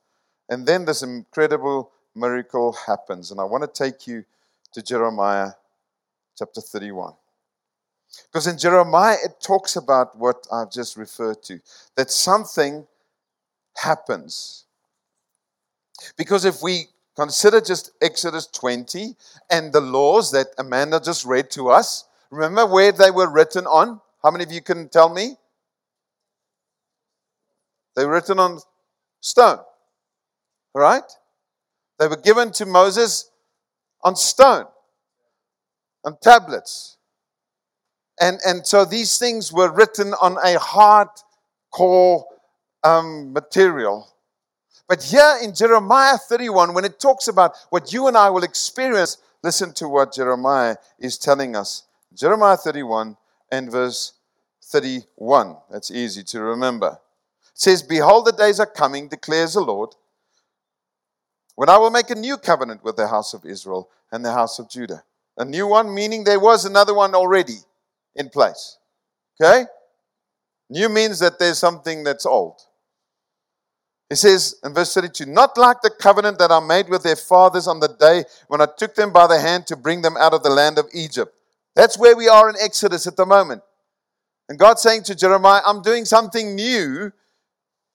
And 0.50 0.66
then 0.66 0.86
this 0.86 1.04
incredible 1.04 1.92
miracle 2.16 2.74
happens. 2.86 3.32
And 3.32 3.40
I 3.40 3.44
want 3.44 3.64
to 3.64 3.84
take 3.84 4.08
you 4.08 4.26
to 4.74 4.82
Jeremiah 4.82 5.52
chapter 6.38 6.62
31. 6.62 7.14
Because 8.32 8.48
in 8.48 8.58
Jeremiah, 8.58 9.18
it 9.24 9.42
talks 9.42 9.76
about 9.76 10.18
what 10.18 10.48
I've 10.52 10.72
just 10.72 10.98
referred 10.98 11.44
to 11.44 11.60
that 11.96 12.10
something 12.12 12.88
happens. 13.76 14.66
Because 16.18 16.46
if 16.46 16.62
we 16.62 16.88
consider 17.18 17.60
just 17.60 17.92
Exodus 18.02 18.48
20 18.48 19.16
and 19.50 19.74
the 19.74 19.82
laws 19.82 20.32
that 20.32 20.48
Amanda 20.58 21.00
just 21.04 21.26
read 21.26 21.50
to 21.52 21.70
us, 21.70 22.06
remember 22.30 22.66
where 22.66 22.92
they 22.92 23.12
were 23.12 23.30
written 23.30 23.66
on? 23.66 24.00
How 24.24 24.32
many 24.32 24.44
of 24.44 24.52
you 24.52 24.62
can 24.62 24.88
tell 24.90 25.10
me? 25.10 25.36
They 27.96 28.06
were 28.06 28.14
written 28.14 28.40
on 28.40 28.60
stone. 29.20 29.60
Right? 30.76 31.12
They 32.00 32.08
were 32.08 32.18
given 32.18 32.52
to 32.54 32.66
Moses 32.68 33.32
on 34.04 34.16
stone, 34.16 34.66
on 36.06 36.18
tablets. 36.22 36.98
And, 38.20 38.40
and 38.46 38.66
so 38.66 38.86
these 38.86 39.18
things 39.18 39.52
were 39.52 39.72
written 39.72 40.14
on 40.22 40.38
a 40.44 40.60
hard 40.60 41.10
core 41.72 42.26
um, 42.84 43.34
material. 43.34 44.08
But 44.88 45.04
here 45.04 45.38
in 45.44 45.54
Jeremiah 45.54 46.18
31, 46.18 46.74
when 46.74 46.86
it 46.86 47.00
talks 47.00 47.28
about 47.28 47.56
what 47.70 47.92
you 47.92 48.08
and 48.08 48.16
I 48.16 48.30
will 48.30 48.44
experience, 48.44 49.18
listen 49.44 49.74
to 49.74 49.90
what 49.90 50.14
Jeremiah 50.14 50.78
is 51.00 51.18
telling 51.18 51.56
us. 51.56 51.84
Jeremiah 52.14 52.58
31 52.58 53.18
and 53.52 53.72
verse 53.72 54.14
31. 54.64 55.58
That's 55.70 55.92
easy 55.92 56.24
to 56.24 56.42
remember. 56.42 57.00
It 57.54 57.60
says, 57.60 57.84
Behold, 57.84 58.26
the 58.26 58.32
days 58.32 58.60
are 58.60 58.66
coming, 58.66 59.08
declares 59.10 59.54
the 59.54 59.62
Lord, 59.62 59.96
when 61.56 61.70
I 61.70 61.78
will 61.78 61.92
make 61.92 62.10
a 62.10 62.16
new 62.16 62.38
covenant 62.38 62.84
with 62.84 62.96
the 62.96 63.08
house 63.08 63.34
of 63.34 63.46
Israel 63.46 63.90
and 64.12 64.24
the 64.24 64.32
house 64.32 64.60
of 64.60 64.70
Judah. 64.70 65.04
A 65.38 65.46
new 65.46 65.68
one, 65.68 65.94
meaning 65.94 66.24
there 66.24 66.40
was 66.40 66.66
another 66.66 66.94
one 66.94 67.14
already 67.14 67.58
in 68.16 68.30
place. 68.30 68.78
Okay? 69.42 69.66
New 70.70 70.90
means 70.90 71.20
that 71.20 71.40
there's 71.40 71.58
something 71.58 72.04
that's 72.04 72.26
old. 72.26 72.62
He 74.10 74.16
says 74.16 74.56
in 74.64 74.74
verse 74.74 74.94
32 74.94 75.26
Not 75.26 75.58
like 75.58 75.82
the 75.82 75.90
covenant 75.90 76.40
that 76.40 76.52
I 76.52 76.60
made 76.60 76.90
with 76.90 77.04
their 77.04 77.16
fathers 77.16 77.68
on 77.68 77.80
the 77.80 77.90
day 77.90 78.24
when 78.48 78.62
I 78.62 78.68
took 78.78 78.96
them 78.96 79.12
by 79.12 79.28
the 79.28 79.40
hand 79.40 79.68
to 79.68 79.76
bring 79.76 80.02
them 80.02 80.16
out 80.18 80.34
of 80.34 80.44
the 80.44 80.50
land 80.50 80.78
of 80.78 80.88
Egypt. 80.94 81.34
That's 81.76 81.98
where 81.98 82.16
we 82.16 82.28
are 82.28 82.50
in 82.50 82.56
Exodus 82.60 83.06
at 83.06 83.18
the 83.18 83.26
moment. 83.26 83.62
And 84.50 84.58
God's 84.58 84.82
saying 84.82 85.04
to 85.04 85.16
Jeremiah, 85.16 85.62
I'm 85.66 85.82
doing 85.82 86.06
something 86.06 86.56
new 86.56 87.12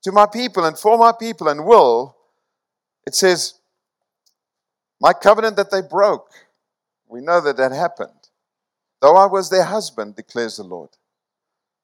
to 0.02 0.12
my 0.12 0.26
people 0.26 0.64
and 0.64 0.78
for 0.78 0.98
my 0.98 1.12
people 1.18 1.48
and 1.48 1.64
will. 1.64 2.16
It 3.06 3.14
says, 3.14 3.54
My 5.00 5.12
covenant 5.14 5.56
that 5.56 5.70
they 5.70 5.80
broke. 5.80 6.30
We 7.08 7.20
know 7.20 7.40
that 7.40 7.56
that 7.56 7.72
happened. 7.72 8.10
Though 9.00 9.16
I 9.16 9.26
was 9.26 9.50
their 9.50 9.64
husband, 9.64 10.14
declares 10.14 10.56
the 10.56 10.62
Lord. 10.62 10.90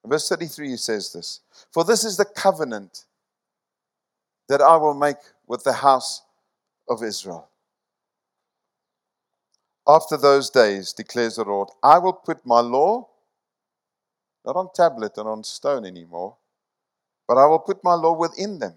In 0.03 0.09
verse 0.09 0.29
33, 0.29 0.69
he 0.69 0.77
says 0.77 1.11
this 1.11 1.41
For 1.73 1.83
this 1.83 2.03
is 2.03 2.15
the 2.15 2.25
covenant 2.25 3.05
that 4.49 4.61
I 4.61 4.75
will 4.75 4.93
make 4.93 5.17
with 5.47 5.63
the 5.63 5.73
house 5.73 6.23
of 6.89 7.01
Israel. 7.03 7.47
After 9.87 10.17
those 10.17 10.49
days, 10.49 10.91
declares 10.91 11.37
the 11.37 11.43
Lord, 11.43 11.69
I 11.81 11.99
will 11.99 12.13
put 12.13 12.45
my 12.45 12.59
law 12.59 13.07
not 14.45 14.55
on 14.55 14.69
tablet 14.73 15.17
and 15.17 15.27
on 15.27 15.43
stone 15.43 15.85
anymore, 15.85 16.35
but 17.27 17.37
I 17.37 17.45
will 17.45 17.59
put 17.59 17.83
my 17.83 17.93
law 17.93 18.13
within 18.13 18.59
them, 18.59 18.73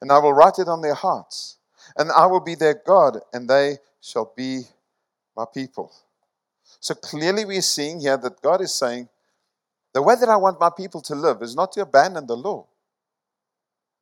and 0.00 0.10
I 0.10 0.18
will 0.18 0.32
write 0.32 0.58
it 0.58 0.68
on 0.68 0.80
their 0.80 0.94
hearts, 0.94 1.58
and 1.96 2.10
I 2.10 2.26
will 2.26 2.40
be 2.40 2.54
their 2.54 2.80
God, 2.86 3.18
and 3.32 3.48
they 3.48 3.78
shall 4.00 4.32
be 4.36 4.62
my 5.36 5.44
people. 5.52 5.92
So 6.80 6.94
clearly, 6.94 7.44
we're 7.44 7.62
seeing 7.62 8.00
here 8.00 8.16
that 8.16 8.40
God 8.42 8.60
is 8.60 8.72
saying, 8.72 9.08
the 9.92 10.02
way 10.02 10.14
that 10.18 10.28
I 10.28 10.36
want 10.36 10.60
my 10.60 10.70
people 10.74 11.02
to 11.02 11.14
live 11.14 11.42
is 11.42 11.54
not 11.54 11.72
to 11.72 11.82
abandon 11.82 12.26
the 12.26 12.36
law. 12.36 12.66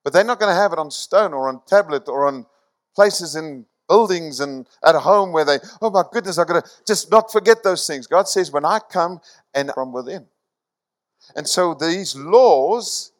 But 0.03 0.13
they're 0.13 0.25
not 0.25 0.39
going 0.39 0.53
to 0.53 0.61
have 0.61 0.73
it 0.73 0.79
on 0.79 0.91
stone 0.91 1.33
or 1.33 1.49
on 1.49 1.61
tablet 1.67 2.09
or 2.09 2.27
on 2.27 2.47
places 2.95 3.37
in 3.37 3.67
buildings 3.89 4.41
and 4.41 4.67
at 4.85 4.95
home 4.95 5.33
where 5.33 5.45
they, 5.45 5.59
oh 5.83 5.91
my 5.91 6.05
goodness, 6.13 6.39
I've 6.39 6.47
got 6.47 6.65
to 6.65 6.71
just 6.87 7.11
not 7.11 7.33
forget 7.33 7.63
those 7.63 7.87
things. 7.87 8.07
God 8.07 8.29
says, 8.29 8.51
when 8.51 8.65
I 8.65 8.79
come 8.91 9.21
and 9.55 9.71
from 9.75 9.93
within. 9.93 10.27
And 11.37 11.47
so 11.47 11.75
these 11.75 12.17
laws, 12.17 13.13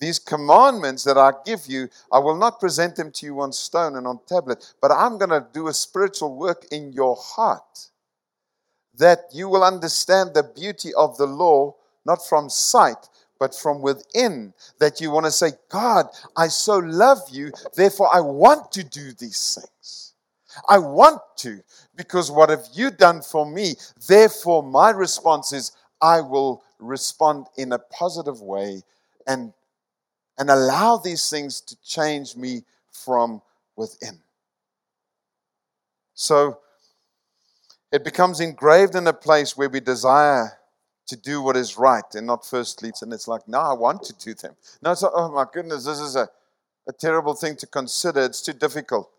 these 0.00 0.18
commandments 0.18 1.04
that 1.04 1.18
I 1.18 1.32
give 1.44 1.66
you, 1.66 1.88
I 2.12 2.18
will 2.18 2.36
not 2.36 2.58
present 2.58 2.96
them 2.96 3.12
to 3.12 3.26
you 3.26 3.40
on 3.40 3.52
stone 3.52 3.96
and 3.96 4.06
on 4.06 4.20
tablet, 4.26 4.74
but 4.80 4.90
I'm 4.90 5.18
going 5.18 5.30
to 5.30 5.46
do 5.52 5.68
a 5.68 5.74
spiritual 5.74 6.36
work 6.36 6.66
in 6.72 6.92
your 6.92 7.16
heart 7.16 7.88
that 8.96 9.20
you 9.32 9.48
will 9.48 9.62
understand 9.62 10.34
the 10.34 10.42
beauty 10.42 10.92
of 10.94 11.16
the 11.18 11.26
law, 11.26 11.74
not 12.04 12.26
from 12.26 12.48
sight, 12.48 13.08
but 13.38 13.54
from 13.54 13.80
within 13.80 14.52
that 14.78 15.00
you 15.00 15.10
want 15.10 15.26
to 15.26 15.32
say, 15.32 15.52
God, 15.68 16.06
I 16.36 16.48
so 16.48 16.78
love 16.78 17.18
you, 17.30 17.52
therefore 17.74 18.08
I 18.12 18.20
want 18.20 18.72
to 18.72 18.84
do 18.84 19.12
these 19.12 19.58
things. 19.60 20.14
I 20.68 20.78
want 20.78 21.20
to, 21.38 21.60
because 21.94 22.30
what 22.30 22.50
have 22.50 22.66
you 22.72 22.90
done 22.90 23.22
for 23.22 23.46
me? 23.46 23.74
Therefore, 24.08 24.62
my 24.62 24.90
response 24.90 25.52
is, 25.52 25.72
I 26.00 26.20
will 26.20 26.62
respond 26.78 27.46
in 27.56 27.72
a 27.72 27.78
positive 27.78 28.40
way 28.40 28.82
and, 29.26 29.52
and 30.38 30.50
allow 30.50 30.96
these 30.96 31.28
things 31.28 31.60
to 31.60 31.76
change 31.82 32.34
me 32.36 32.62
from 32.90 33.42
within. 33.76 34.18
So 36.14 36.58
it 37.92 38.04
becomes 38.04 38.40
engraved 38.40 38.94
in 38.94 39.06
a 39.06 39.12
place 39.12 39.56
where 39.56 39.68
we 39.68 39.80
desire 39.80 40.58
to 41.08 41.16
do 41.16 41.42
what 41.42 41.56
is 41.56 41.76
right 41.76 42.04
and 42.14 42.26
not 42.26 42.46
first 42.46 42.82
leads. 42.82 43.02
And 43.02 43.12
it's 43.12 43.28
like, 43.28 43.46
no, 43.48 43.58
I 43.58 43.72
want 43.72 44.02
to 44.04 44.14
do 44.14 44.34
them. 44.34 44.54
No, 44.82 44.92
it's 44.92 45.02
like, 45.02 45.12
oh 45.14 45.30
my 45.30 45.44
goodness, 45.52 45.84
this 45.84 45.98
is 46.00 46.16
a, 46.16 46.28
a 46.88 46.92
terrible 46.92 47.34
thing 47.34 47.56
to 47.56 47.66
consider. 47.66 48.20
It's 48.20 48.42
too 48.42 48.52
difficult. 48.52 49.10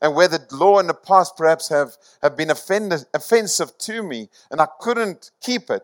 And 0.00 0.14
where 0.14 0.28
the 0.28 0.46
law 0.52 0.78
in 0.78 0.86
the 0.86 0.94
past 0.94 1.36
perhaps 1.36 1.68
have, 1.70 1.96
have 2.22 2.36
been 2.36 2.50
offended, 2.50 3.04
offensive 3.14 3.76
to 3.78 4.02
me 4.02 4.28
and 4.50 4.60
I 4.60 4.68
couldn't 4.80 5.30
keep 5.40 5.70
it, 5.70 5.82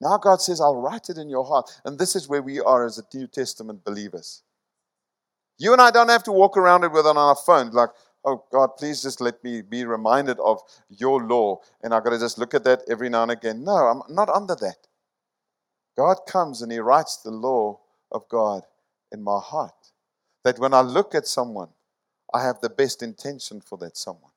now 0.00 0.16
God 0.18 0.40
says, 0.40 0.60
I'll 0.60 0.80
write 0.80 1.08
it 1.08 1.18
in 1.18 1.28
your 1.28 1.44
heart. 1.44 1.70
And 1.84 1.98
this 1.98 2.14
is 2.14 2.28
where 2.28 2.42
we 2.42 2.60
are 2.60 2.86
as 2.86 2.98
a 2.98 3.16
New 3.16 3.26
Testament 3.26 3.84
believers. 3.84 4.42
You 5.58 5.72
and 5.72 5.82
I 5.82 5.90
don't 5.90 6.08
have 6.08 6.22
to 6.24 6.32
walk 6.32 6.56
around 6.56 6.84
it 6.84 6.92
with 6.92 7.04
on 7.04 7.16
our 7.16 7.34
phone, 7.34 7.70
like, 7.70 7.90
oh 8.24 8.44
God, 8.52 8.76
please 8.76 9.02
just 9.02 9.20
let 9.20 9.42
me 9.42 9.62
be 9.62 9.84
reminded 9.84 10.38
of 10.38 10.60
your 10.88 11.26
law. 11.26 11.60
And 11.82 11.92
I've 11.92 12.04
got 12.04 12.10
to 12.10 12.18
just 12.18 12.38
look 12.38 12.54
at 12.54 12.62
that 12.64 12.82
every 12.88 13.08
now 13.08 13.22
and 13.22 13.32
again. 13.32 13.64
No, 13.64 13.72
I'm 13.72 14.02
not 14.08 14.28
under 14.28 14.54
that. 14.56 14.87
God 15.98 16.18
comes 16.28 16.62
and 16.62 16.70
He 16.70 16.78
writes 16.78 17.16
the 17.16 17.32
law 17.32 17.80
of 18.12 18.28
God 18.28 18.62
in 19.10 19.20
my 19.20 19.40
heart. 19.40 19.74
That 20.44 20.60
when 20.60 20.72
I 20.72 20.80
look 20.80 21.12
at 21.12 21.26
someone, 21.26 21.70
I 22.32 22.44
have 22.44 22.60
the 22.60 22.70
best 22.70 23.02
intention 23.02 23.60
for 23.60 23.76
that 23.78 23.96
someone. 23.96 24.30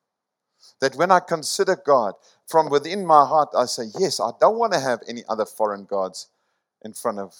That 0.79 0.95
when 0.95 1.11
I 1.11 1.19
consider 1.19 1.75
God, 1.75 2.15
from 2.47 2.71
within 2.71 3.05
my 3.05 3.25
heart, 3.27 3.49
I 3.55 3.65
say, 3.65 3.83
Yes, 3.99 4.19
I 4.19 4.31
don't 4.39 4.57
want 4.57 4.73
to 4.73 4.79
have 4.79 5.01
any 5.07 5.23
other 5.29 5.45
foreign 5.45 5.85
gods 5.85 6.29
in 6.83 6.93
front 6.93 7.19
of 7.19 7.35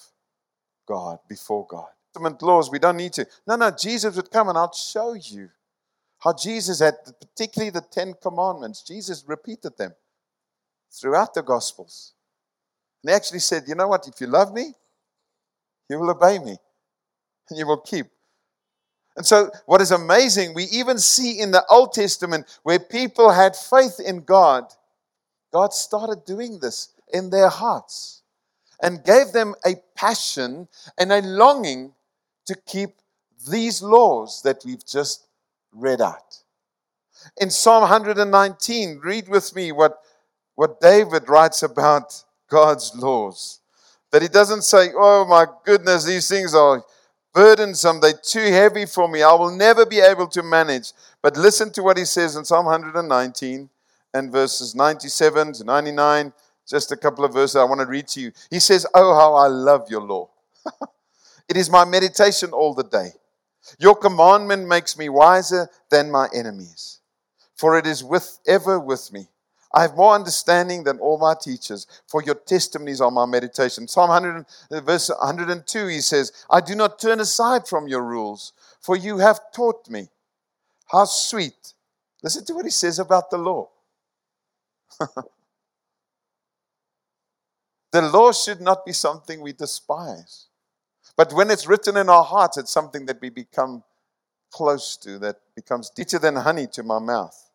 God, 0.88 1.18
before 1.28 1.66
God. 1.68 1.90
Laws, 2.42 2.70
we 2.70 2.78
don't 2.78 2.98
need 2.98 3.14
to. 3.14 3.26
No, 3.48 3.56
no, 3.56 3.72
Jesus 3.72 4.16
would 4.18 4.30
come 4.30 4.50
and 4.50 4.58
I'll 4.58 4.74
show 4.74 5.14
you 5.14 5.50
how 6.20 6.34
Jesus 6.34 6.80
had, 6.80 6.96
particularly 7.20 7.72
the 7.72 7.82
Ten 7.82 8.14
Commandments, 8.22 8.84
Jesus 8.84 9.24
repeated 9.26 9.78
them 9.78 9.94
throughout 10.92 11.34
the 11.34 11.42
Gospels. 11.42 12.14
And 13.04 13.10
he 13.12 13.16
actually 13.16 13.40
said, 13.40 13.64
You 13.68 13.76
know 13.76 13.88
what? 13.88 14.08
If 14.08 14.22
you 14.22 14.28
love 14.28 14.54
me, 14.54 14.74
you 15.90 16.00
will 16.00 16.12
obey 16.12 16.40
me 16.40 16.58
and 17.50 17.60
you 17.60 17.68
will 17.68 17.82
keep. 17.82 18.08
And 19.18 19.26
so, 19.26 19.52
what 19.66 19.82
is 19.82 19.92
amazing, 19.92 20.54
we 20.54 20.64
even 20.66 20.98
see 20.98 21.40
in 21.40 21.52
the 21.52 21.66
Old 21.70 21.94
Testament 21.94 22.60
where 22.64 22.80
people 22.80 23.32
had 23.32 23.56
faith 23.56 24.00
in 24.00 24.22
God, 24.22 24.64
God 25.52 25.74
started 25.74 26.24
doing 26.26 26.60
this 26.60 26.90
in 27.14 27.30
their 27.30 27.50
hearts 27.50 28.22
and 28.82 29.04
gave 29.04 29.34
them 29.34 29.54
a 29.66 29.76
passion 29.96 30.68
and 30.98 31.12
a 31.12 31.22
longing 31.22 31.94
to 32.46 32.56
keep 32.66 32.92
these 33.50 33.82
laws 33.82 34.42
that 34.44 34.64
we've 34.66 34.86
just 34.86 35.28
read 35.74 36.02
out. 36.02 36.38
In 37.38 37.50
Psalm 37.50 37.82
119, 37.82 39.00
read 39.04 39.28
with 39.28 39.56
me 39.56 39.72
what, 39.72 40.00
what 40.56 40.80
David 40.80 41.30
writes 41.30 41.64
about 41.64 42.24
God's 42.52 42.94
laws. 42.96 43.62
That 44.12 44.22
he 44.22 44.28
doesn't 44.28 44.64
say, 44.64 44.90
Oh 44.94 45.26
my 45.26 45.46
goodness, 45.66 46.04
these 46.04 46.28
things 46.28 46.54
are 46.54 46.84
burdensome, 47.34 48.02
they're 48.02 48.14
too 48.14 48.52
heavy 48.52 48.86
for 48.86 49.08
me, 49.08 49.24
I 49.24 49.34
will 49.34 49.56
never 49.56 49.86
be 49.86 50.00
able 50.00 50.28
to 50.28 50.44
manage. 50.44 50.92
But 51.22 51.38
listen 51.38 51.72
to 51.72 51.84
what 51.84 51.98
he 51.98 52.04
says 52.04 52.36
in 52.36 52.44
Psalm 52.44 52.66
119 52.66 53.70
and 54.14 54.32
verses 54.32 54.76
97 54.76 55.54
to 55.54 55.64
99. 55.64 56.34
Just 56.68 56.92
a 56.92 56.98
couple 56.98 57.26
of 57.26 57.34
verses 57.34 57.56
I 57.56 57.64
want 57.64 57.82
to 57.82 57.88
read 57.88 58.08
to 58.10 58.22
you. 58.22 58.32
He 58.50 58.60
says, 58.60 58.86
Oh, 58.94 59.16
how 59.16 59.34
I 59.34 59.48
love 59.48 59.90
your 59.90 60.02
law. 60.02 60.30
it 61.50 61.58
is 61.58 61.70
my 61.70 61.86
meditation 61.86 62.52
all 62.52 62.74
the 62.74 62.84
day. 62.84 63.10
Your 63.80 63.96
commandment 63.96 64.68
makes 64.68 64.98
me 64.98 65.10
wiser 65.10 65.70
than 65.90 66.12
my 66.12 66.28
enemies, 66.34 67.00
for 67.56 67.78
it 67.78 67.86
is 67.86 68.04
with 68.04 68.40
ever 68.48 68.80
with 68.80 69.12
me. 69.14 69.28
I 69.74 69.84
have 69.84 69.96
more 69.96 70.14
understanding 70.14 70.84
than 70.84 71.00
all 71.00 71.18
my 71.18 71.34
teachers, 71.40 71.88
for 72.08 72.22
your 72.22 72.36
testimonies 72.36 73.00
are 73.00 73.12
my 73.12 73.26
meditation. 73.26 73.88
Psalm 73.88 74.10
100, 74.10 74.46
verse 74.84 75.10
102, 75.10 75.88
he 75.88 76.02
says, 76.02 76.32
I 76.50 76.60
do 76.62 76.76
not 76.76 77.00
turn 77.00 77.20
aside 77.20 77.68
from 77.68 77.88
your 77.88 78.04
rules, 78.04 78.54
for 78.82 78.96
you 78.96 79.20
have 79.20 79.40
taught 79.54 79.90
me. 79.90 80.10
How 80.88 81.06
sweet. 81.06 81.74
Listen 82.22 82.44
to 82.46 82.54
what 82.54 82.66
he 82.66 82.72
says 82.72 83.00
about 83.00 83.30
the 83.30 83.38
law. 83.38 83.70
the 87.92 88.02
law 88.02 88.34
should 88.34 88.60
not 88.60 88.86
be 88.86 88.92
something 88.94 89.40
we 89.42 89.54
despise. 89.54 90.48
But 91.16 91.34
when 91.34 91.50
it's 91.50 91.68
written 91.68 91.98
in 91.98 92.10
our 92.10 92.24
hearts, 92.24 92.58
it's 92.58 92.72
something 92.72 93.06
that 93.06 93.22
we 93.22 93.30
become 93.30 93.84
close 94.52 94.98
to, 94.98 95.18
that 95.20 95.38
becomes 95.56 95.90
deeper 95.90 96.20
than 96.20 96.36
honey 96.36 96.68
to 96.68 96.84
my 96.84 97.00
mouth. 97.00 97.51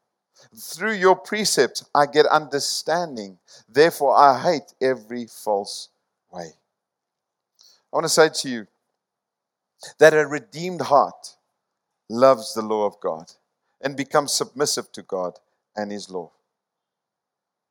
Through 0.55 0.95
your 0.95 1.17
precepts, 1.17 1.85
I 1.95 2.07
get 2.07 2.27
understanding. 2.27 3.39
Therefore, 3.69 4.17
I 4.17 4.41
hate 4.41 4.75
every 4.81 5.27
false 5.27 5.89
way. 6.31 6.53
I 7.93 7.97
want 7.97 8.05
to 8.05 8.09
say 8.09 8.29
to 8.29 8.49
you 8.49 8.67
that 9.99 10.15
a 10.15 10.27
redeemed 10.27 10.83
heart 10.83 11.37
loves 12.09 12.55
the 12.55 12.63
law 12.63 12.87
of 12.87 13.01
God 13.01 13.33
and 13.81 13.97
becomes 13.97 14.33
submissive 14.33 14.93
to 14.93 15.03
God 15.03 15.39
and 15.75 15.91
His 15.91 16.11
law. 16.11 16.33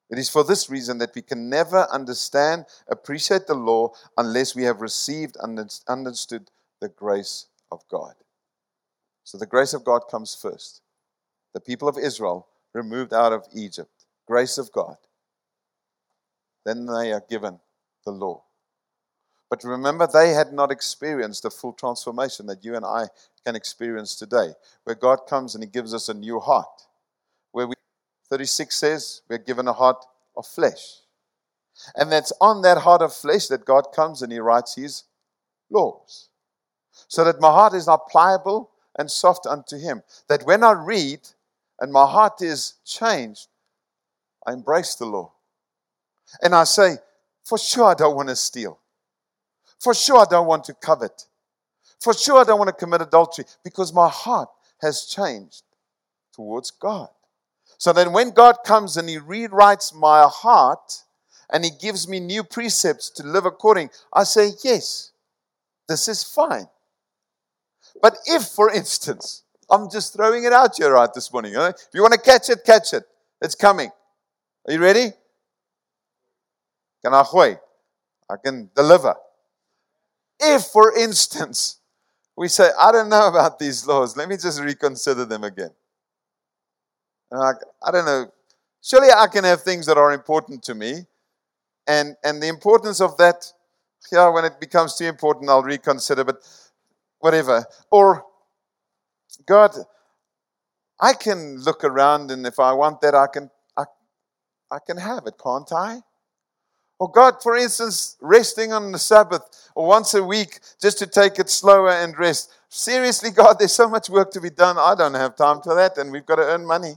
It 0.10 0.20
is 0.20 0.30
for 0.30 0.44
this 0.44 0.70
reason 0.70 1.00
that 1.00 1.16
we 1.16 1.22
can 1.22 1.50
never 1.50 1.88
understand, 1.92 2.66
appreciate 2.88 3.48
the 3.48 3.56
law 3.56 3.92
unless 4.18 4.56
we 4.56 4.64
have 4.64 4.82
received 4.82 5.36
and 5.42 5.60
understood 5.88 6.52
the 6.80 6.90
grace 6.90 7.48
of 7.72 7.82
God. 7.90 8.14
So 9.24 9.38
the 9.40 9.48
grace 9.48 9.74
of 9.74 9.84
God 9.84 10.02
comes 10.10 10.36
first. 10.36 10.82
The 11.54 11.60
people 11.60 11.88
of 11.88 11.98
Israel 11.98 12.48
removed 12.76 13.14
out 13.14 13.32
of 13.32 13.48
Egypt, 13.56 14.06
grace 14.28 14.58
of 14.58 14.72
God. 14.72 14.98
Then 16.66 16.86
they 16.86 17.14
are 17.14 17.24
given 17.28 17.60
the 18.06 18.12
law. 18.12 18.44
But 19.50 19.64
remember, 19.64 20.08
they 20.12 20.32
had 20.32 20.52
not 20.52 20.72
experienced 20.72 21.44
the 21.44 21.50
full 21.50 21.74
transformation 21.74 22.48
that 22.48 22.66
you 22.66 22.76
and 22.76 22.86
I 22.86 23.06
can 23.46 23.56
experience 23.56 24.16
today, 24.16 24.50
where 24.84 24.96
God 24.96 25.22
comes 25.28 25.56
and 25.56 25.64
He 25.64 25.70
gives 25.70 25.94
us 25.94 26.10
a 26.10 26.14
new 26.14 26.40
heart. 26.40 26.82
Where 27.52 27.68
we, 27.68 27.76
36 28.30 28.76
says, 28.76 29.22
we're 29.30 29.38
given 29.38 29.68
a 29.68 29.74
heart 29.74 30.04
of 30.36 30.46
flesh. 30.46 31.00
And 31.96 32.12
that's 32.12 32.34
on 32.42 32.62
that 32.64 32.80
heart 32.80 33.02
of 33.02 33.14
flesh 33.14 33.48
that 33.48 33.66
God 33.66 33.86
comes 33.96 34.22
and 34.22 34.32
He 34.32 34.40
writes 34.40 34.76
His 34.76 35.04
laws. 35.70 36.30
So 37.08 37.24
that 37.24 37.40
my 37.40 37.52
heart 37.52 37.74
is 37.74 37.88
not 37.88 38.10
pliable 38.10 38.72
and 38.98 39.12
soft 39.12 39.46
unto 39.46 39.78
Him. 39.78 40.02
That 40.28 40.46
when 40.46 40.64
I 40.64 40.72
read, 40.72 41.20
and 41.80 41.92
my 41.92 42.06
heart 42.06 42.42
is 42.42 42.76
changed, 42.86 43.48
I 44.46 44.54
embrace 44.54 44.96
the 44.96 45.06
law. 45.06 45.34
And 46.42 46.56
I 46.56 46.64
say, 46.64 46.98
for 47.44 47.58
sure, 47.58 47.86
I 47.86 47.94
don't 47.94 48.16
want 48.16 48.30
to 48.30 48.36
steal. 48.36 48.80
For 49.80 49.94
sure, 49.94 50.20
I 50.20 50.26
don't 50.30 50.48
want 50.48 50.64
to 50.66 50.74
covet. 50.74 51.26
For 52.00 52.14
sure, 52.14 52.40
I 52.40 52.44
don't 52.44 52.60
want 52.60 52.70
to 52.70 52.74
commit 52.74 53.02
adultery 53.02 53.46
because 53.64 53.94
my 53.94 54.10
heart 54.10 54.50
has 54.82 55.06
changed 55.06 55.64
towards 56.34 56.72
God. 56.72 57.10
So 57.78 57.94
then, 57.94 58.14
when 58.14 58.32
God 58.32 58.58
comes 58.66 58.98
and 58.98 59.10
He 59.10 59.18
rewrites 59.18 59.94
my 59.94 60.24
heart 60.24 61.04
and 61.52 61.64
He 61.64 61.72
gives 61.72 62.08
me 62.08 62.20
new 62.20 62.44
precepts 62.44 63.10
to 63.12 63.24
live 63.24 63.46
according, 63.46 63.90
I 64.14 64.24
say, 64.24 64.52
Yes, 64.64 65.12
this 65.88 66.08
is 66.08 66.24
fine. 66.24 66.68
But 68.02 68.18
if, 68.26 68.44
for 68.44 68.72
instance, 68.72 69.44
I'm 69.70 69.90
just 69.90 70.14
throwing 70.14 70.44
it 70.44 70.54
out 70.54 70.78
here 70.78 70.94
right 70.94 71.12
this 71.14 71.32
morning. 71.34 71.54
If 71.56 71.90
you 71.94 72.02
want 72.02 72.14
to 72.14 72.20
catch 72.20 72.50
it, 72.50 72.64
catch 72.66 72.94
it. 72.94 73.04
It's 73.42 73.56
coming. 73.56 73.90
Are 74.68 74.74
you 74.74 74.80
ready? 74.80 75.12
Can 77.04 77.14
I 77.14 77.24
gooi? 77.24 77.60
I 78.30 78.36
can 78.44 78.70
deliver. 78.76 79.16
If, 80.40 80.64
for 80.64 80.98
instance, 80.98 81.78
we 82.36 82.48
say, 82.48 82.70
I 82.80 82.92
don't 82.92 83.10
know 83.10 83.28
about 83.28 83.60
these 83.60 83.86
laws, 83.88 84.18
let 84.18 84.28
me 84.28 84.38
just 84.38 84.62
reconsider 84.62 85.26
them 85.26 85.44
again. 85.44 85.72
And 87.32 87.42
I, 87.42 87.52
I 87.88 87.92
don't 87.92 88.06
know. 88.06 88.32
Surely 88.82 89.10
I 89.12 89.28
can 89.28 89.44
have 89.44 89.62
things 89.62 89.86
that 89.86 89.98
are 89.98 90.12
important 90.12 90.64
to 90.64 90.76
me. 90.76 91.06
And, 91.88 92.16
and 92.24 92.42
the 92.42 92.48
importance 92.48 93.00
of 93.02 93.18
that, 93.18 93.52
yeah, 94.12 94.28
when 94.30 94.46
it 94.46 94.60
becomes 94.60 94.96
too 94.96 95.06
important, 95.06 95.50
I'll 95.50 95.64
reconsider, 95.64 96.24
but 96.24 96.38
whatever. 97.20 97.66
Or 97.92 98.26
God, 99.46 99.76
I 101.00 101.14
can 101.14 101.58
look 101.58 101.84
around 101.84 102.32
and 102.32 102.46
if 102.46 102.60
I 102.60 102.74
want 102.74 103.02
that, 103.02 103.16
I 103.16 103.28
can, 103.28 103.50
I, 103.78 103.84
I 104.72 104.78
can 104.86 104.98
have 104.98 105.28
it, 105.28 105.36
can't 105.42 105.72
I? 105.72 106.02
Or 107.00 107.12
God, 107.12 107.44
for 107.44 107.58
instance, 107.58 108.16
resting 108.22 108.72
on 108.72 108.92
the 108.92 109.00
Sabbath 109.00 109.44
or 109.76 109.86
once 109.86 110.14
a 110.14 110.24
week 110.24 110.60
just 110.82 110.98
to 111.00 111.08
take 111.08 111.40
it 111.40 111.50
slower 111.50 111.92
and 111.92 112.18
rest. 112.18 112.54
Seriously, 112.70 113.32
God, 113.32 113.58
there's 113.60 113.74
so 113.74 113.90
much 113.90 114.10
work 114.10 114.32
to 114.32 114.42
be 114.42 114.50
done. 114.50 114.78
I 114.78 114.96
don't 114.96 115.14
have 115.14 115.36
time 115.36 115.62
for 115.62 115.76
that, 115.76 115.98
and 115.98 116.12
we've 116.12 116.26
got 116.26 116.38
to 116.38 116.44
earn 116.44 116.66
money. 116.66 116.96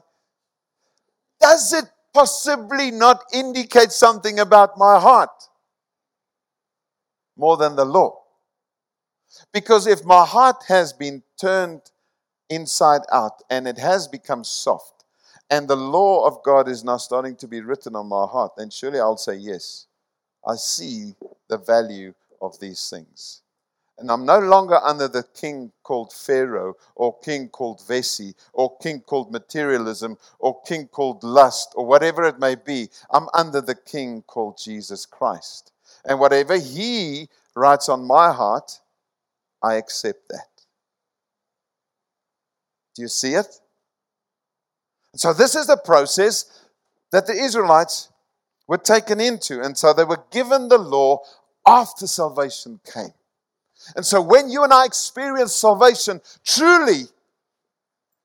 Does 1.40 1.72
it 1.72 1.84
possibly 2.14 2.90
not 2.90 3.24
indicate 3.32 3.90
something 3.90 4.38
about 4.38 4.78
my 4.78 5.00
heart 5.00 5.30
more 7.36 7.56
than 7.56 7.74
the 7.74 7.84
law? 7.84 8.20
Because 9.52 9.86
if 9.86 10.04
my 10.04 10.24
heart 10.24 10.64
has 10.68 10.92
been 10.92 11.22
turned 11.40 11.82
inside 12.50 13.02
out 13.12 13.42
and 13.50 13.66
it 13.66 13.78
has 13.78 14.08
become 14.08 14.44
soft, 14.44 15.04
and 15.50 15.68
the 15.68 15.76
law 15.76 16.26
of 16.26 16.42
God 16.42 16.68
is 16.68 16.84
now 16.84 16.98
starting 16.98 17.36
to 17.36 17.48
be 17.48 17.60
written 17.60 17.96
on 17.96 18.08
my 18.08 18.26
heart, 18.26 18.52
then 18.56 18.70
surely 18.70 19.00
I'll 19.00 19.16
say, 19.16 19.34
Yes, 19.36 19.86
I 20.46 20.56
see 20.56 21.14
the 21.48 21.58
value 21.58 22.14
of 22.40 22.58
these 22.60 22.88
things. 22.90 23.42
And 23.98 24.12
I'm 24.12 24.24
no 24.24 24.38
longer 24.38 24.76
under 24.76 25.08
the 25.08 25.24
king 25.34 25.72
called 25.82 26.12
Pharaoh, 26.12 26.74
or 26.94 27.18
king 27.18 27.48
called 27.48 27.84
Vesey, 27.86 28.34
or 28.52 28.76
king 28.78 29.00
called 29.00 29.32
materialism, 29.32 30.16
or 30.38 30.62
king 30.62 30.86
called 30.86 31.24
lust, 31.24 31.72
or 31.74 31.84
whatever 31.84 32.22
it 32.22 32.38
may 32.38 32.54
be. 32.54 32.88
I'm 33.10 33.26
under 33.34 33.60
the 33.60 33.74
king 33.74 34.22
called 34.22 34.56
Jesus 34.56 35.04
Christ. 35.04 35.72
And 36.04 36.20
whatever 36.20 36.56
he 36.56 37.28
writes 37.56 37.88
on 37.88 38.06
my 38.06 38.32
heart, 38.32 38.80
I 39.62 39.74
accept 39.74 40.28
that. 40.28 40.57
Do 42.98 43.02
you 43.02 43.08
see 43.08 43.34
it? 43.34 43.46
So, 45.14 45.32
this 45.32 45.54
is 45.54 45.68
the 45.68 45.76
process 45.76 46.66
that 47.12 47.28
the 47.28 47.32
Israelites 47.32 48.08
were 48.66 48.76
taken 48.76 49.20
into. 49.20 49.62
And 49.62 49.78
so 49.78 49.92
they 49.92 50.02
were 50.02 50.24
given 50.32 50.68
the 50.68 50.78
law 50.78 51.22
after 51.64 52.08
salvation 52.08 52.80
came. 52.92 53.14
And 53.94 54.04
so 54.04 54.20
when 54.20 54.50
you 54.50 54.64
and 54.64 54.72
I 54.72 54.84
experience 54.84 55.54
salvation, 55.54 56.20
truly, 56.44 57.04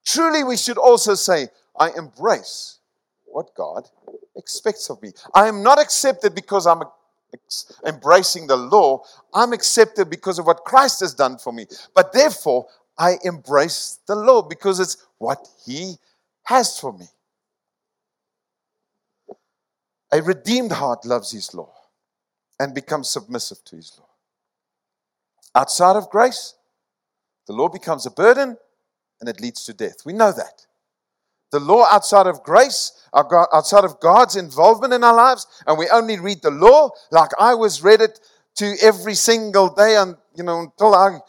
truly 0.04 0.44
we 0.44 0.58
should 0.58 0.80
also 0.80 1.14
say, 1.14 1.50
I 1.80 1.92
embrace 1.96 2.80
what 3.26 3.54
God 3.56 3.88
expects 4.36 4.90
of 4.90 5.00
me. 5.04 5.12
I 5.36 5.48
am 5.48 5.62
not 5.62 5.80
accepted 5.80 6.34
because 6.34 6.66
I'm 6.66 6.82
embracing 7.86 8.48
the 8.48 8.58
law. 8.58 9.04
I'm 9.36 9.54
accepted 9.54 10.10
because 10.10 10.40
of 10.40 10.48
what 10.48 10.64
Christ 10.66 11.02
has 11.02 11.14
done 11.14 11.38
for 11.38 11.54
me. 11.54 11.68
But 11.94 12.12
therefore, 12.12 12.66
I 12.98 13.18
embrace 13.24 14.00
the 14.08 14.16
law 14.16 14.42
because 14.42 14.80
it's 14.80 14.98
what 15.18 15.48
He 15.66 15.96
has 16.44 16.80
for 16.80 16.94
me. 16.94 17.06
A 20.12 20.22
redeemed 20.22 20.72
heart 20.72 21.06
loves 21.06 21.32
His 21.32 21.54
law 21.54 21.74
and 22.60 22.74
becomes 22.76 23.10
submissive 23.10 23.64
to 23.66 23.76
His 23.76 23.94
law. 23.98 24.10
Outside 25.56 25.96
of 25.96 26.10
grace, 26.10 26.56
the 27.48 27.54
law 27.54 27.70
becomes 27.70 28.06
a 28.06 28.12
burden 28.12 28.58
and 29.20 29.30
it 29.30 29.42
leads 29.42 29.66
to 29.66 29.74
death. 29.74 30.06
We 30.06 30.14
know 30.14 30.32
that. 30.32 30.66
The 31.52 31.60
law 31.60 31.86
outside 31.92 32.26
of 32.26 32.42
grace, 32.44 32.92
outside 33.14 33.84
of 33.84 34.00
God's 34.00 34.36
involvement 34.36 34.92
in 34.92 35.04
our 35.04 35.16
lives, 35.16 35.46
and 35.68 35.78
we 35.78 35.88
only 35.90 36.20
read 36.20 36.42
the 36.42 36.50
law 36.50 36.90
like 37.12 37.30
I 37.40 37.54
was 37.54 37.84
read 37.84 38.02
it 38.02 38.20
to 38.56 38.76
every 38.82 39.14
single 39.14 39.70
day, 39.70 39.96
and 39.96 40.16
you 40.36 40.44
know 40.44 40.62
until 40.62 40.96
I 40.96 41.20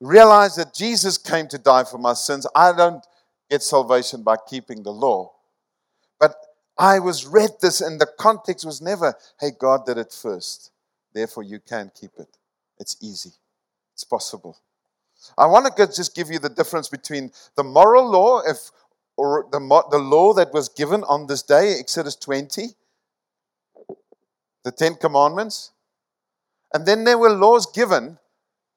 realized 0.00 0.56
that 0.58 0.74
Jesus 0.74 1.18
came 1.18 1.46
to 1.48 1.58
die 1.58 1.84
for 1.84 1.98
my 1.98 2.14
sins. 2.14 2.46
I 2.54 2.72
don't 2.72 3.04
get 3.50 3.62
salvation 3.62 4.22
by 4.22 4.36
keeping 4.48 4.82
the 4.82 4.92
law, 4.92 5.32
but 6.18 6.34
I 6.78 6.98
was 6.98 7.26
read 7.26 7.50
this, 7.60 7.80
and 7.80 8.00
the 8.00 8.06
context 8.18 8.64
was 8.64 8.80
never, 8.80 9.14
"Hey, 9.38 9.50
God 9.50 9.84
did 9.84 9.98
it 9.98 10.12
first, 10.12 10.70
therefore 11.12 11.42
you 11.42 11.60
can 11.60 11.90
keep 11.94 12.12
it." 12.18 12.38
It's 12.78 12.96
easy. 13.00 13.32
It's 13.92 14.04
possible. 14.04 14.56
I 15.36 15.46
want 15.46 15.76
to 15.76 15.86
just 15.86 16.14
give 16.14 16.30
you 16.30 16.38
the 16.38 16.48
difference 16.48 16.88
between 16.88 17.32
the 17.54 17.64
moral 17.64 18.08
law, 18.10 18.40
if, 18.40 18.70
or 19.16 19.46
the, 19.52 19.58
the 19.90 19.98
law 19.98 20.32
that 20.34 20.52
was 20.54 20.68
given 20.70 21.04
on 21.04 21.26
this 21.26 21.42
day, 21.42 21.78
Exodus 21.78 22.16
20, 22.16 22.68
the 24.64 24.72
Ten 24.72 24.94
Commandments, 24.94 25.72
and 26.72 26.86
then 26.86 27.04
there 27.04 27.18
were 27.18 27.30
laws 27.30 27.66
given 27.66 28.18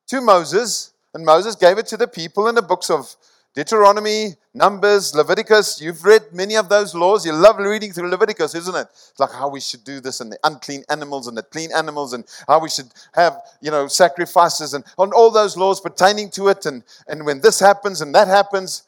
to 0.07 0.19
Moses, 0.19 0.92
and 1.13 1.25
Moses 1.25 1.55
gave 1.55 1.77
it 1.77 1.85
to 1.87 1.97
the 1.97 2.07
people 2.07 2.47
in 2.47 2.55
the 2.55 2.61
books 2.61 2.89
of 2.89 3.15
Deuteronomy, 3.55 4.33
Numbers, 4.55 5.13
Leviticus. 5.13 5.79
You've 5.79 6.03
read 6.03 6.23
many 6.33 6.55
of 6.55 6.69
those 6.69 6.95
laws. 6.95 7.23
You 7.23 7.33
love 7.33 7.59
reading 7.59 7.91
through 7.91 8.09
Leviticus, 8.09 8.55
isn't 8.55 8.75
it? 8.75 8.87
It's 8.91 9.19
like 9.19 9.31
how 9.31 9.47
we 9.47 9.59
should 9.59 9.83
do 9.83 9.99
this 9.99 10.21
and 10.21 10.31
the 10.31 10.39
unclean 10.43 10.83
animals 10.89 11.27
and 11.27 11.37
the 11.37 11.43
clean 11.43 11.69
animals 11.71 12.13
and 12.13 12.25
how 12.47 12.59
we 12.59 12.69
should 12.69 12.87
have, 13.13 13.39
you 13.61 13.69
know, 13.69 13.87
sacrifices 13.87 14.73
and 14.73 14.83
on 14.97 15.13
all 15.13 15.29
those 15.29 15.55
laws 15.55 15.79
pertaining 15.79 16.31
to 16.31 16.47
it. 16.47 16.65
And, 16.65 16.83
and 17.07 17.25
when 17.25 17.41
this 17.41 17.59
happens 17.59 18.01
and 18.01 18.15
that 18.15 18.27
happens, 18.27 18.83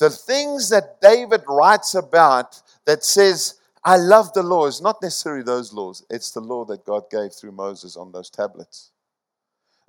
the 0.00 0.10
things 0.10 0.70
that 0.70 1.00
David 1.00 1.42
writes 1.46 1.94
about 1.94 2.60
that 2.86 3.04
says, 3.04 3.60
I 3.84 3.96
love 3.96 4.32
the 4.32 4.42
law 4.42 4.66
is 4.66 4.82
not 4.82 5.00
necessarily 5.00 5.44
those 5.44 5.72
laws. 5.72 6.04
It's 6.10 6.32
the 6.32 6.40
law 6.40 6.64
that 6.64 6.84
God 6.84 7.04
gave 7.10 7.32
through 7.32 7.52
Moses 7.52 7.96
on 7.96 8.10
those 8.10 8.28
tablets. 8.28 8.90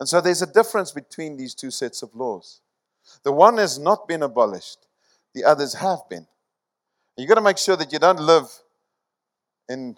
And 0.01 0.09
so 0.09 0.19
there's 0.19 0.41
a 0.41 0.51
difference 0.51 0.91
between 0.91 1.37
these 1.37 1.53
two 1.53 1.69
sets 1.69 2.01
of 2.01 2.15
laws. 2.15 2.61
The 3.21 3.31
one 3.31 3.57
has 3.57 3.77
not 3.77 4.07
been 4.07 4.23
abolished, 4.23 4.87
the 5.35 5.43
others 5.43 5.75
have 5.75 5.99
been. 6.09 6.25
You've 7.15 7.29
got 7.29 7.35
to 7.35 7.41
make 7.41 7.59
sure 7.59 7.75
that 7.75 7.93
you 7.93 7.99
don't 7.99 8.19
live 8.19 8.47
in, 9.69 9.95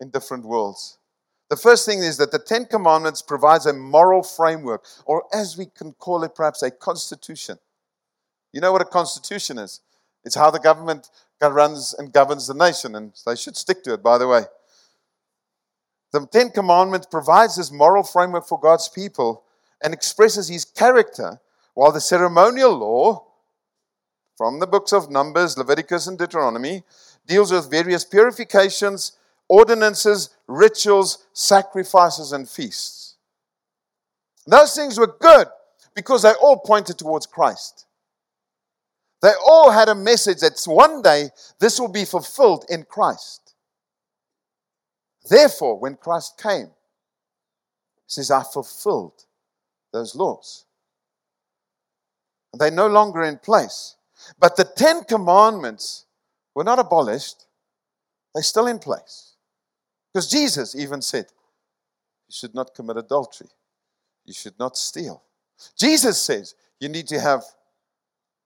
in 0.00 0.10
different 0.10 0.44
worlds. 0.44 0.98
The 1.48 1.56
first 1.56 1.86
thing 1.86 2.00
is 2.00 2.16
that 2.16 2.32
the 2.32 2.40
Ten 2.40 2.64
Commandments 2.64 3.22
provides 3.22 3.66
a 3.66 3.72
moral 3.72 4.24
framework, 4.24 4.84
or 5.04 5.22
as 5.32 5.56
we 5.56 5.66
can 5.66 5.92
call 5.92 6.24
it 6.24 6.34
perhaps 6.34 6.64
a 6.64 6.70
constitution. 6.72 7.56
You 8.52 8.60
know 8.60 8.72
what 8.72 8.82
a 8.82 8.84
constitution 8.84 9.58
is? 9.58 9.80
It's 10.24 10.34
how 10.34 10.50
the 10.50 10.58
government 10.58 11.08
runs 11.40 11.94
and 11.96 12.12
governs 12.12 12.48
the 12.48 12.54
nation, 12.54 12.96
and 12.96 13.12
they 13.24 13.36
should 13.36 13.56
stick 13.56 13.84
to 13.84 13.94
it, 13.94 14.02
by 14.02 14.18
the 14.18 14.26
way. 14.26 14.42
The 16.12 16.26
Ten 16.26 16.50
Commandments 16.50 17.06
provides 17.10 17.56
this 17.56 17.70
moral 17.70 18.02
framework 18.02 18.46
for 18.46 18.58
God's 18.58 18.88
people 18.88 19.44
and 19.82 19.94
expresses 19.94 20.48
his 20.48 20.64
character 20.64 21.40
while 21.74 21.92
the 21.92 22.00
ceremonial 22.00 22.76
law, 22.76 23.26
from 24.36 24.58
the 24.58 24.66
books 24.66 24.92
of 24.92 25.10
Numbers, 25.10 25.56
Leviticus, 25.56 26.06
and 26.06 26.18
Deuteronomy, 26.18 26.82
deals 27.26 27.52
with 27.52 27.70
various 27.70 28.04
purifications, 28.04 29.12
ordinances, 29.48 30.30
rituals, 30.46 31.26
sacrifices, 31.32 32.32
and 32.32 32.48
feasts. 32.48 33.16
Those 34.46 34.74
things 34.74 34.98
were 34.98 35.14
good 35.20 35.46
because 35.94 36.22
they 36.22 36.32
all 36.32 36.58
pointed 36.58 36.98
towards 36.98 37.26
Christ. 37.26 37.86
They 39.22 39.32
all 39.44 39.70
had 39.70 39.88
a 39.88 39.94
message 39.94 40.40
that 40.40 40.60
one 40.66 41.02
day 41.02 41.30
this 41.58 41.78
will 41.78 41.88
be 41.88 42.04
fulfilled 42.04 42.64
in 42.68 42.84
Christ. 42.84 43.49
Therefore, 45.28 45.78
when 45.78 45.96
Christ 45.96 46.40
came, 46.42 46.66
he 46.66 48.06
says, 48.06 48.30
I 48.30 48.42
fulfilled 48.42 49.24
those 49.92 50.14
laws. 50.14 50.64
They're 52.54 52.70
no 52.70 52.88
longer 52.88 53.22
in 53.22 53.38
place. 53.38 53.96
But 54.38 54.56
the 54.56 54.64
Ten 54.64 55.04
Commandments 55.04 56.06
were 56.54 56.64
not 56.64 56.78
abolished, 56.78 57.46
they're 58.34 58.42
still 58.42 58.66
in 58.66 58.78
place. 58.78 59.34
Because 60.12 60.28
Jesus 60.28 60.74
even 60.74 61.00
said, 61.02 61.26
You 62.28 62.32
should 62.32 62.54
not 62.54 62.74
commit 62.74 62.96
adultery, 62.96 63.48
you 64.24 64.34
should 64.34 64.58
not 64.58 64.76
steal. 64.76 65.22
Jesus 65.76 66.20
says, 66.20 66.54
You 66.80 66.88
need 66.88 67.06
to 67.08 67.20
have 67.20 67.44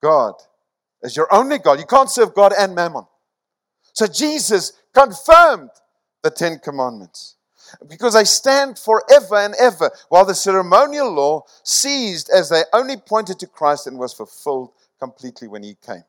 God 0.03 0.35
as 1.03 1.17
your 1.17 1.33
only 1.33 1.59
God. 1.59 1.79
You 1.79 1.87
can't 1.87 2.11
serve 2.11 2.35
God 2.35 2.53
and 2.59 2.75
mammon. 2.75 3.05
So 3.93 4.07
Jesus 4.07 4.73
confirmed 4.93 5.71
the 6.25 6.31
Ten 6.31 6.59
Commandments 6.59 7.37
because 7.89 8.15
they 8.15 8.25
stand 8.25 8.79
forever 8.79 9.37
and 9.37 9.55
ever, 9.61 9.91
while 10.09 10.25
the 10.25 10.35
ceremonial 10.35 11.11
law 11.11 11.43
ceased 11.63 12.31
as 12.31 12.49
they 12.49 12.63
only 12.73 12.97
pointed 12.97 13.39
to 13.39 13.47
Christ 13.47 13.87
and 13.87 13.99
was 13.99 14.13
fulfilled 14.13 14.71
completely 14.99 15.49
when 15.49 15.63
he 15.63 15.77
came. 15.87 16.05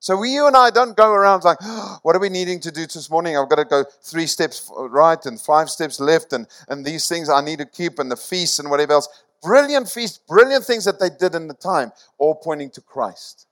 So 0.00 0.16
we, 0.16 0.30
you 0.30 0.46
and 0.46 0.56
I 0.56 0.70
don't 0.70 0.96
go 0.96 1.12
around 1.12 1.44
like, 1.44 1.58
oh, 1.62 1.98
what 2.02 2.16
are 2.16 2.20
we 2.20 2.28
needing 2.28 2.58
to 2.60 2.72
do 2.72 2.82
this 2.82 3.08
morning? 3.08 3.36
I've 3.36 3.48
got 3.48 3.56
to 3.56 3.64
go 3.64 3.84
three 4.02 4.26
steps 4.26 4.70
right 4.76 5.24
and 5.26 5.40
five 5.40 5.70
steps 5.70 6.00
left, 6.00 6.32
and, 6.32 6.46
and 6.68 6.84
these 6.84 7.08
things 7.08 7.28
I 7.28 7.40
need 7.40 7.58
to 7.58 7.66
keep, 7.66 7.98
and 7.98 8.10
the 8.10 8.16
feasts 8.16 8.58
and 8.58 8.70
whatever 8.70 8.94
else. 8.94 9.08
Brilliant 9.42 9.88
feasts, 9.88 10.18
brilliant 10.28 10.64
things 10.64 10.84
that 10.84 10.98
they 10.98 11.10
did 11.10 11.34
in 11.34 11.48
the 11.48 11.54
time, 11.54 11.92
all 12.18 12.34
pointing 12.34 12.70
to 12.70 12.80
Christ 12.80 13.46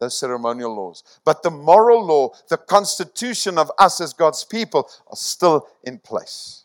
those 0.00 0.18
ceremonial 0.18 0.74
laws. 0.74 1.02
But 1.24 1.42
the 1.42 1.50
moral 1.50 2.04
law, 2.04 2.30
the 2.48 2.56
constitution 2.56 3.58
of 3.58 3.70
us 3.78 4.00
as 4.00 4.12
God's 4.12 4.44
people, 4.44 4.88
are 5.08 5.16
still 5.16 5.66
in 5.84 5.98
place. 5.98 6.64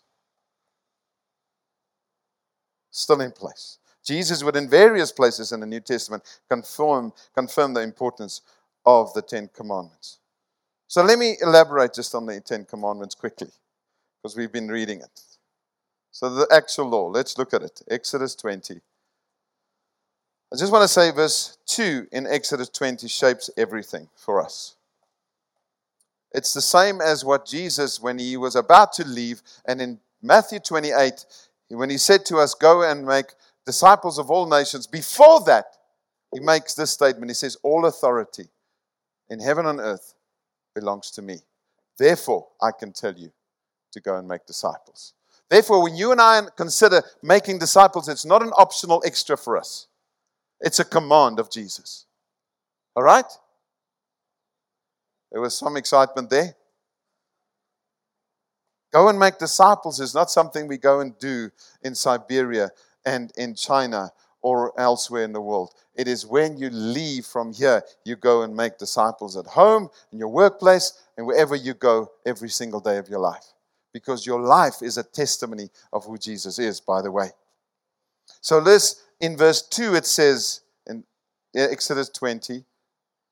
Still 2.92 3.22
in 3.22 3.32
place. 3.32 3.80
Jesus 4.04 4.44
would, 4.44 4.56
in 4.56 4.70
various 4.70 5.12
places 5.12 5.52
in 5.52 5.60
the 5.62 5.66
New 5.66 5.80
Testament, 5.80 6.24
confirm, 6.50 7.14
confirm 7.34 7.74
the 7.74 7.82
importance 7.82 8.42
of 8.86 9.14
the 9.14 9.22
Ten 9.22 9.50
Commandments. 9.54 10.20
So 10.88 11.04
let 11.04 11.18
me 11.18 11.38
elaborate 11.42 11.94
just 11.94 12.14
on 12.14 12.26
the 12.26 12.40
Ten 12.42 12.66
Commandments 12.66 13.16
quickly, 13.16 13.50
because 14.22 14.38
we've 14.38 14.52
been 14.52 14.68
reading 14.68 15.00
it. 15.00 15.22
So, 16.12 16.30
the 16.30 16.48
actual 16.54 16.90
law, 16.90 17.08
let's 17.08 17.40
look 17.40 17.56
at 17.56 17.64
it. 17.64 17.82
Exodus 17.90 18.36
20. 18.36 18.82
I 20.54 20.56
just 20.56 20.72
want 20.72 20.84
to 20.84 20.88
say 20.88 21.10
verse 21.10 21.58
2 21.66 22.10
in 22.12 22.28
Exodus 22.28 22.70
20 22.70 23.08
shapes 23.08 23.50
everything 23.58 24.08
for 24.16 24.40
us. 24.40 24.76
It's 26.32 26.54
the 26.54 26.62
same 26.62 27.02
as 27.02 27.26
what 27.26 27.48
Jesus, 27.48 28.00
when 28.00 28.20
he 28.20 28.38
was 28.38 28.56
about 28.56 28.94
to 28.94 29.08
leave, 29.08 29.42
and 29.66 29.82
in 29.82 30.00
Matthew 30.22 30.60
28, 30.60 31.26
when 31.70 31.90
he 31.90 31.98
said 31.98 32.24
to 32.26 32.38
us, 32.38 32.54
Go 32.54 32.84
and 32.84 33.04
make 33.04 33.34
disciples 33.66 34.20
of 34.20 34.30
all 34.30 34.48
nations, 34.48 34.86
before 34.86 35.44
that, 35.46 35.66
he 36.32 36.40
makes 36.40 36.76
this 36.76 36.92
statement. 36.92 37.32
He 37.32 37.36
says, 37.36 37.58
All 37.64 37.88
authority 37.88 38.48
in 39.30 39.40
heaven 39.40 39.66
and 39.66 39.80
earth 39.80 40.14
belongs 40.76 41.10
to 41.12 41.24
me. 41.24 41.40
Therefore, 41.98 42.48
I 42.62 42.70
can 42.78 42.94
tell 42.94 43.14
you 43.16 43.32
to 43.92 44.00
go 44.00 44.18
and 44.18 44.28
make 44.28 44.46
disciples. 44.46 45.14
Therefore, 45.50 45.82
when 45.82 45.96
you 45.96 46.12
and 46.12 46.22
I 46.22 46.42
consider 46.56 47.02
making 47.24 47.58
disciples, 47.58 48.08
it's 48.08 48.26
not 48.26 48.44
an 48.44 48.52
optional 48.56 49.02
extra 49.04 49.36
for 49.36 49.58
us, 49.58 49.88
it's 50.64 50.80
a 50.80 50.86
command 50.86 51.40
of 51.40 51.52
Jesus. 51.52 52.06
All 52.96 53.04
right? 53.04 53.26
There 55.32 55.42
was 55.42 55.56
some 55.56 55.78
excitement 55.78 56.30
there. 56.30 56.56
Go 58.92 59.10
and 59.10 59.20
make 59.20 59.38
disciples 59.38 60.00
is 60.00 60.14
not 60.14 60.32
something 60.32 60.68
we 60.68 60.78
go 60.78 61.00
and 61.00 61.18
do 61.20 61.52
in 61.84 61.94
Siberia 61.96 62.72
and 63.06 63.32
in 63.38 63.56
China 63.56 64.12
or 64.42 64.80
elsewhere 64.80 65.24
in 65.24 65.34
the 65.34 65.42
world. 65.42 65.74
It 65.96 66.08
is 66.08 66.26
when 66.26 66.58
you 66.58 66.70
leave 66.70 67.26
from 67.26 67.54
here, 67.54 67.84
you 68.06 68.16
go 68.16 68.44
and 68.44 68.56
make 68.56 68.78
disciples 68.78 69.38
at 69.38 69.46
home, 69.46 69.90
in 70.12 70.20
your 70.20 70.30
workplace, 70.30 70.94
and 71.18 71.28
wherever 71.28 71.56
you 71.56 71.74
go 71.74 72.12
every 72.26 72.50
single 72.50 72.80
day 72.80 72.98
of 72.98 73.10
your 73.10 73.20
life 73.20 73.54
because 73.94 74.26
your 74.26 74.42
life 74.42 74.82
is 74.82 74.98
a 74.98 75.04
testimony 75.04 75.70
of 75.94 76.04
who 76.04 76.18
Jesus 76.18 76.60
is, 76.60 76.82
by 76.82 77.02
the 77.02 77.12
way. 77.12 77.30
So, 78.42 78.60
this 78.60 79.04
in 79.24 79.38
verse 79.38 79.62
2, 79.62 79.96
it 79.96 80.06
says 80.06 80.60
in 80.86 81.06
Exodus 81.56 82.10
20, 82.10 82.66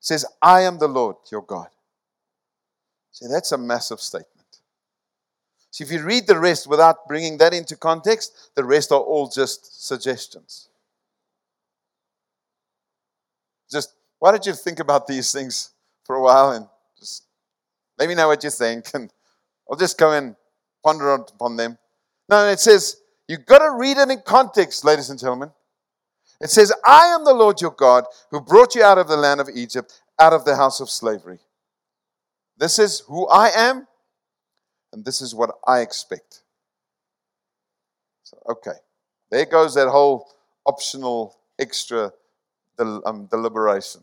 says, 0.00 0.24
I 0.40 0.62
am 0.62 0.78
the 0.78 0.88
Lord 0.88 1.16
your 1.30 1.42
God. 1.42 1.68
See, 3.10 3.26
that's 3.30 3.52
a 3.52 3.58
massive 3.58 4.00
statement. 4.00 4.30
See, 5.70 5.84
if 5.84 5.92
you 5.92 6.02
read 6.02 6.26
the 6.26 6.38
rest 6.38 6.66
without 6.66 7.06
bringing 7.06 7.36
that 7.38 7.52
into 7.52 7.76
context, 7.76 8.52
the 8.54 8.64
rest 8.64 8.90
are 8.90 9.00
all 9.00 9.28
just 9.28 9.86
suggestions. 9.86 10.70
Just 13.70 13.92
why 14.18 14.30
don't 14.30 14.46
you 14.46 14.54
think 14.54 14.80
about 14.80 15.06
these 15.06 15.30
things 15.30 15.72
for 16.04 16.16
a 16.16 16.22
while 16.22 16.52
and 16.52 16.66
just 16.98 17.24
let 17.98 18.08
me 18.08 18.14
know 18.14 18.28
what 18.28 18.42
you 18.42 18.50
think, 18.50 18.86
and 18.94 19.12
I'll 19.70 19.76
just 19.76 19.98
go 19.98 20.12
and 20.12 20.36
ponder 20.82 21.10
upon 21.10 21.56
them. 21.56 21.76
No, 22.30 22.48
it 22.48 22.60
says, 22.60 22.96
you've 23.28 23.44
got 23.44 23.58
to 23.58 23.72
read 23.72 23.98
it 23.98 24.08
in 24.08 24.22
context, 24.22 24.86
ladies 24.86 25.10
and 25.10 25.20
gentlemen. 25.20 25.50
It 26.42 26.50
says, 26.50 26.72
I 26.84 27.06
am 27.06 27.24
the 27.24 27.32
Lord 27.32 27.60
your 27.60 27.70
God 27.70 28.04
who 28.32 28.40
brought 28.40 28.74
you 28.74 28.82
out 28.82 28.98
of 28.98 29.06
the 29.06 29.16
land 29.16 29.40
of 29.40 29.48
Egypt, 29.54 30.02
out 30.18 30.32
of 30.32 30.44
the 30.44 30.56
house 30.56 30.80
of 30.80 30.90
slavery. 30.90 31.38
This 32.58 32.80
is 32.80 33.04
who 33.06 33.28
I 33.28 33.50
am, 33.54 33.86
and 34.92 35.04
this 35.04 35.22
is 35.22 35.36
what 35.36 35.50
I 35.68 35.80
expect. 35.80 36.42
So, 38.24 38.38
okay, 38.50 38.78
there 39.30 39.46
goes 39.46 39.74
that 39.74 39.88
whole 39.88 40.32
optional 40.66 41.38
extra 41.60 42.12
del- 42.76 43.02
um, 43.06 43.26
deliberation. 43.26 44.00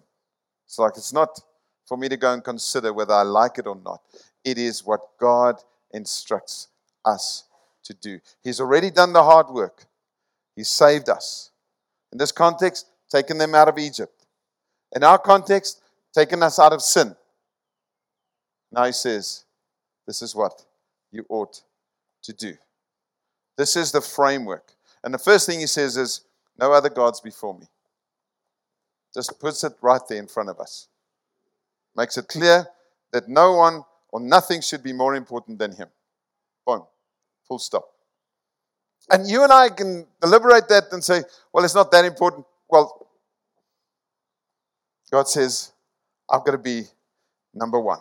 It's 0.66 0.80
like 0.80 0.94
it's 0.96 1.12
not 1.12 1.42
for 1.86 1.98
me 1.98 2.08
to 2.08 2.16
go 2.16 2.32
and 2.32 2.42
consider 2.42 2.94
whether 2.94 3.14
I 3.14 3.24
like 3.24 3.58
it 3.58 3.68
or 3.68 3.76
not. 3.76 4.02
It 4.46 4.58
is 4.58 4.86
what 4.86 5.02
God 5.20 5.62
instructs 5.92 6.70
us 7.04 7.44
to 7.84 7.94
do. 7.94 8.22
He's 8.42 8.62
already 8.62 8.92
done 8.92 9.12
the 9.12 9.24
hard 9.24 9.50
work, 9.50 9.88
He 10.56 10.64
saved 10.64 11.10
us. 11.10 11.49
In 12.12 12.18
this 12.18 12.32
context, 12.32 12.88
taken 13.10 13.38
them 13.38 13.56
out 13.56 13.68
of 13.68 13.78
Egypt. 13.78 14.26
In 14.96 15.04
our 15.04 15.18
context, 15.18 15.82
taken 16.14 16.42
us 16.42 16.60
out 16.60 16.74
of 16.74 16.82
sin. 16.82 17.16
Now 18.72 18.86
He 18.86 18.92
says, 18.92 19.46
This 20.08 20.22
is 20.22 20.36
what 20.36 20.66
you 21.12 21.26
ought 21.30 21.62
to 22.24 22.34
do. 22.34 22.56
This 23.58 23.76
is 23.76 23.92
the 23.92 24.02
framework. 24.02 24.74
And 25.04 25.14
the 25.14 25.20
first 25.20 25.46
thing 25.46 25.60
He 25.60 25.68
says 25.68 25.98
is, 25.98 26.22
No 26.58 26.72
other 26.72 26.90
gods 26.90 27.22
before 27.22 27.58
me. 27.58 27.68
Just 29.14 29.40
puts 29.40 29.64
it 29.64 29.74
right 29.82 30.02
there 30.08 30.20
in 30.20 30.28
front 30.28 30.50
of 30.50 30.60
us. 30.60 30.88
Makes 31.96 32.18
it 32.18 32.28
clear 32.28 32.68
that 33.12 33.28
no 33.28 33.56
one 33.56 33.84
or 34.12 34.20
nothing 34.20 34.62
should 34.62 34.84
be 34.84 34.94
more 34.94 35.16
important 35.16 35.60
than 35.60 35.72
Him. 35.72 35.88
Boom. 36.66 36.84
Full 37.48 37.60
stop. 37.60 37.90
And 39.12 39.28
you 39.28 39.44
and 39.44 39.52
I 39.52 39.70
can 39.70 40.06
deliberate 40.22 40.68
that 40.70 40.86
and 40.92 41.04
say, 41.04 41.24
well, 41.52 41.64
it's 41.66 41.76
not 41.76 41.92
that 41.92 42.06
important. 42.06 42.46
Well, 42.70 43.08
God 45.12 45.28
says, 45.28 45.72
I've 46.30 46.46
got 46.46 46.52
to 46.52 46.58
be 46.58 46.84
number 47.54 47.80
one. 47.80 48.00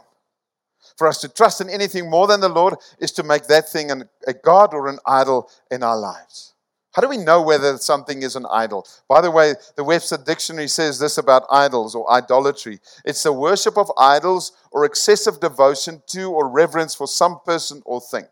For 0.97 1.09
us 1.09 1.21
to 1.23 1.29
trust 1.29 1.61
in 1.61 1.71
anything 1.71 2.11
more 2.11 2.27
than 2.27 2.41
the 2.41 2.49
Lord 2.49 2.75
is 2.99 3.13
to 3.13 3.23
make 3.23 3.47
that 3.47 3.69
thing 3.69 3.91
an, 3.91 4.09
a 4.27 4.35
God 4.35 4.75
or 4.75 4.89
an 4.89 4.99
idol 5.07 5.51
in 5.71 5.83
our 5.83 5.97
lives. 5.97 6.55
How 6.93 7.03
do 7.03 7.09
we 7.09 7.17
know 7.17 7.43
whether 7.43 7.77
something 7.79 8.23
is 8.23 8.35
an 8.35 8.47
idol? 8.51 8.87
By 9.09 9.21
the 9.21 9.31
way, 9.31 9.55
the 9.77 9.85
Webster 9.85 10.17
Dictionary 10.17 10.69
says 10.69 10.99
this 10.99 11.19
about 11.19 11.45
idols 11.51 11.95
or 11.95 12.11
idolatry 12.11 12.81
it's 13.05 13.23
the 13.23 13.33
worship 13.33 13.77
of 13.79 13.91
idols 13.99 14.53
or 14.73 14.85
excessive 14.85 15.39
devotion 15.41 16.03
to 16.09 16.31
or 16.31 16.49
reverence 16.49 16.95
for 16.95 17.07
some 17.07 17.39
person 17.45 17.83
or 17.85 18.01
thing. 18.01 18.25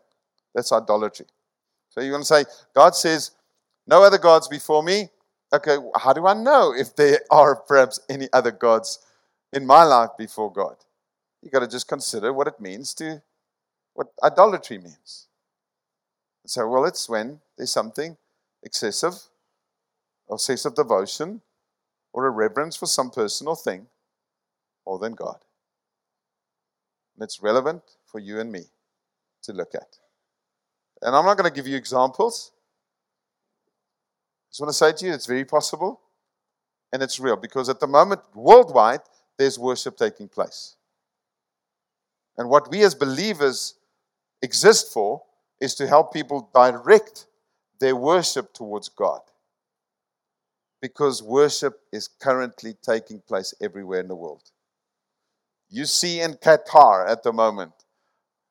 That's 0.53 0.71
idolatry. 0.71 1.27
So 1.97 2.03
you're 2.03 2.11
going 2.11 2.21
to 2.21 2.27
say, 2.27 2.45
God 2.75 2.93
says, 2.93 3.31
no 3.87 4.03
other 4.03 4.19
gods 4.19 4.47
before 4.47 4.83
me. 4.83 5.09
Okay, 5.51 5.77
how 5.95 6.13
do 6.13 6.27
I 6.27 6.35
know 6.35 6.71
if 6.77 6.95
there 6.95 7.21
are 7.31 7.55
perhaps 7.55 7.99
any 8.07 8.27
other 8.31 8.51
gods 8.51 8.99
in 9.51 9.65
my 9.65 9.83
life 9.83 10.11
before 10.15 10.53
God? 10.53 10.75
You've 11.41 11.51
got 11.51 11.61
to 11.61 11.67
just 11.67 11.87
consider 11.87 12.31
what 12.31 12.45
it 12.45 12.59
means 12.59 12.93
to, 12.95 13.23
what 13.95 14.09
idolatry 14.23 14.77
means. 14.77 15.25
So, 16.45 16.67
well, 16.67 16.85
it's 16.85 17.09
when 17.09 17.39
there's 17.57 17.71
something 17.71 18.15
excessive, 18.61 19.15
excessive 20.29 20.75
devotion, 20.75 21.41
or 22.13 22.27
a 22.27 22.29
reverence 22.29 22.75
for 22.75 22.85
some 22.85 23.09
person 23.09 23.47
or 23.47 23.55
thing 23.55 23.87
more 24.85 24.99
than 24.99 25.13
God. 25.13 25.39
And 27.15 27.23
it's 27.23 27.41
relevant 27.41 27.81
for 28.05 28.19
you 28.19 28.39
and 28.39 28.51
me 28.51 28.65
to 29.41 29.51
look 29.51 29.73
at. 29.73 29.97
And 31.01 31.15
I'm 31.15 31.25
not 31.25 31.37
going 31.37 31.49
to 31.49 31.55
give 31.55 31.67
you 31.67 31.75
examples. 31.75 32.51
I 34.47 34.49
just 34.51 34.61
want 34.61 34.69
to 34.69 34.73
say 34.73 34.91
to 34.93 35.05
you, 35.05 35.13
it's 35.13 35.25
very 35.25 35.45
possible 35.45 36.01
and 36.91 37.03
it's 37.03 37.19
real 37.19 37.35
because 37.35 37.69
at 37.69 37.79
the 37.79 37.87
moment, 37.87 38.21
worldwide, 38.33 39.01
there's 39.37 39.59
worship 39.59 39.97
taking 39.97 40.27
place. 40.27 40.75
And 42.37 42.49
what 42.49 42.69
we 42.69 42.83
as 42.83 42.95
believers 42.95 43.75
exist 44.41 44.93
for 44.93 45.23
is 45.59 45.75
to 45.75 45.87
help 45.87 46.13
people 46.13 46.49
direct 46.53 47.25
their 47.79 47.95
worship 47.95 48.53
towards 48.53 48.89
God. 48.89 49.21
Because 50.81 51.23
worship 51.23 51.79
is 51.91 52.07
currently 52.07 52.75
taking 52.83 53.19
place 53.19 53.53
everywhere 53.61 53.99
in 53.99 54.07
the 54.07 54.15
world. 54.15 54.43
You 55.69 55.85
see 55.85 56.21
in 56.21 56.35
Qatar 56.35 57.09
at 57.09 57.23
the 57.23 57.33
moment 57.33 57.73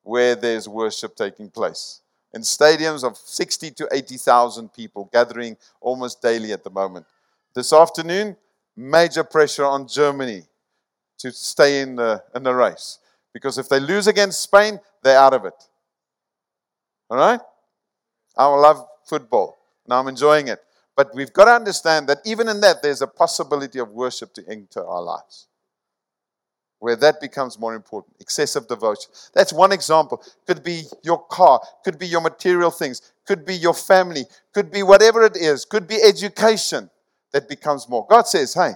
where 0.03 0.35
there's 0.35 0.67
worship 0.67 1.15
taking 1.15 1.49
place. 1.49 2.01
In 2.37 2.43
stadiums 2.43 3.03
of 3.03 3.17
60 3.17 3.71
to 3.71 3.87
80,000 3.91 4.71
people 4.71 5.09
gathering 5.11 5.57
almost 5.81 6.21
daily 6.21 6.51
at 6.53 6.63
the 6.63 6.69
moment. 6.69 7.07
This 7.55 7.73
afternoon, 7.73 8.37
major 8.75 9.23
pressure 9.23 9.65
on 9.65 9.87
Germany 9.87 10.43
to 11.17 11.31
stay 11.31 11.81
in 11.81 11.95
the, 11.95 12.21
in 12.35 12.43
the 12.43 12.53
race. 12.53 12.99
Because 13.33 13.57
if 13.57 13.67
they 13.69 13.79
lose 13.79 14.05
against 14.05 14.39
Spain, 14.39 14.79
they're 15.01 15.17
out 15.17 15.33
of 15.33 15.45
it. 15.45 15.55
All 17.09 17.17
right? 17.17 17.39
I 18.37 18.45
love 18.45 18.85
football. 19.03 19.57
Now 19.87 19.99
I'm 19.99 20.07
enjoying 20.07 20.47
it. 20.47 20.59
But 20.95 21.15
we've 21.15 21.33
got 21.33 21.45
to 21.45 21.53
understand 21.53 22.07
that 22.09 22.19
even 22.23 22.49
in 22.49 22.61
that, 22.61 22.83
there's 22.83 23.01
a 23.01 23.07
possibility 23.07 23.79
of 23.79 23.89
worship 23.89 24.31
to 24.35 24.43
enter 24.47 24.85
our 24.85 25.01
lives. 25.01 25.47
Where 26.79 26.95
that 26.97 27.19
becomes 27.19 27.57
more 27.57 27.73
important. 27.73 28.15
Excessive 28.19 28.67
devotion. 28.67 29.11
That's 29.33 29.51
one 29.51 29.71
example. 29.71 30.21
Could 30.45 30.63
be 30.63 30.83
your 31.03 31.25
car, 31.25 31.59
could 31.83 31.97
be 31.97 32.07
your 32.07 32.21
material 32.21 32.69
things, 32.69 33.13
could 33.25 33.45
be 33.45 33.55
your 33.55 33.73
family, 33.73 34.25
could 34.53 34.71
be 34.71 34.83
whatever 34.83 35.23
it 35.23 35.35
is, 35.35 35.65
could 35.65 35.87
be 35.87 36.01
education 36.01 36.89
that 37.33 37.49
becomes 37.49 37.89
more. 37.89 38.05
God 38.07 38.27
says, 38.27 38.53
hey, 38.53 38.73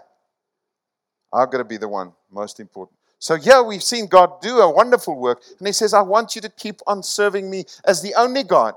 I've 1.32 1.52
got 1.52 1.60
to 1.60 1.64
be 1.64 1.78
the 1.78 1.88
one 1.88 2.14
most 2.32 2.60
important. 2.60 2.98
So, 3.20 3.36
yeah, 3.36 3.62
we've 3.62 3.84
seen 3.84 4.08
God 4.08 4.42
do 4.42 4.58
a 4.58 4.74
wonderful 4.74 5.16
work, 5.16 5.44
and 5.60 5.68
He 5.68 5.74
says, 5.74 5.94
I 5.94 6.02
want 6.02 6.36
you 6.36 6.42
to 6.42 6.50
keep 6.50 6.82
on 6.88 7.04
serving 7.04 7.50
me 7.50 7.66
as 7.86 8.02
the 8.02 8.16
only 8.16 8.44
God. 8.44 8.74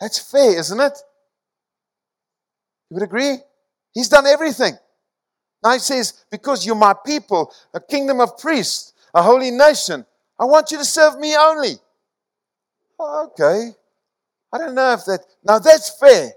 That's 0.00 0.18
fair, 0.18 0.58
isn't 0.58 0.80
it? 0.80 0.98
You 2.90 2.94
would 2.94 3.02
agree? 3.02 3.38
He's 3.92 4.08
done 4.08 4.26
everything. 4.26 4.78
Now 5.66 5.72
he 5.72 5.80
says, 5.80 6.24
Because 6.30 6.64
you're 6.64 6.76
my 6.76 6.94
people, 7.04 7.52
a 7.74 7.80
kingdom 7.80 8.20
of 8.20 8.38
priests, 8.38 8.92
a 9.12 9.20
holy 9.20 9.50
nation, 9.50 10.06
I 10.38 10.44
want 10.44 10.70
you 10.70 10.78
to 10.78 10.84
serve 10.84 11.18
me 11.18 11.34
only. 11.36 11.72
Oh, 13.00 13.24
okay. 13.24 13.72
I 14.52 14.58
don't 14.58 14.76
know 14.76 14.92
if 14.92 15.04
that. 15.06 15.26
Now 15.42 15.58
that's 15.58 15.98
fair. 15.98 16.30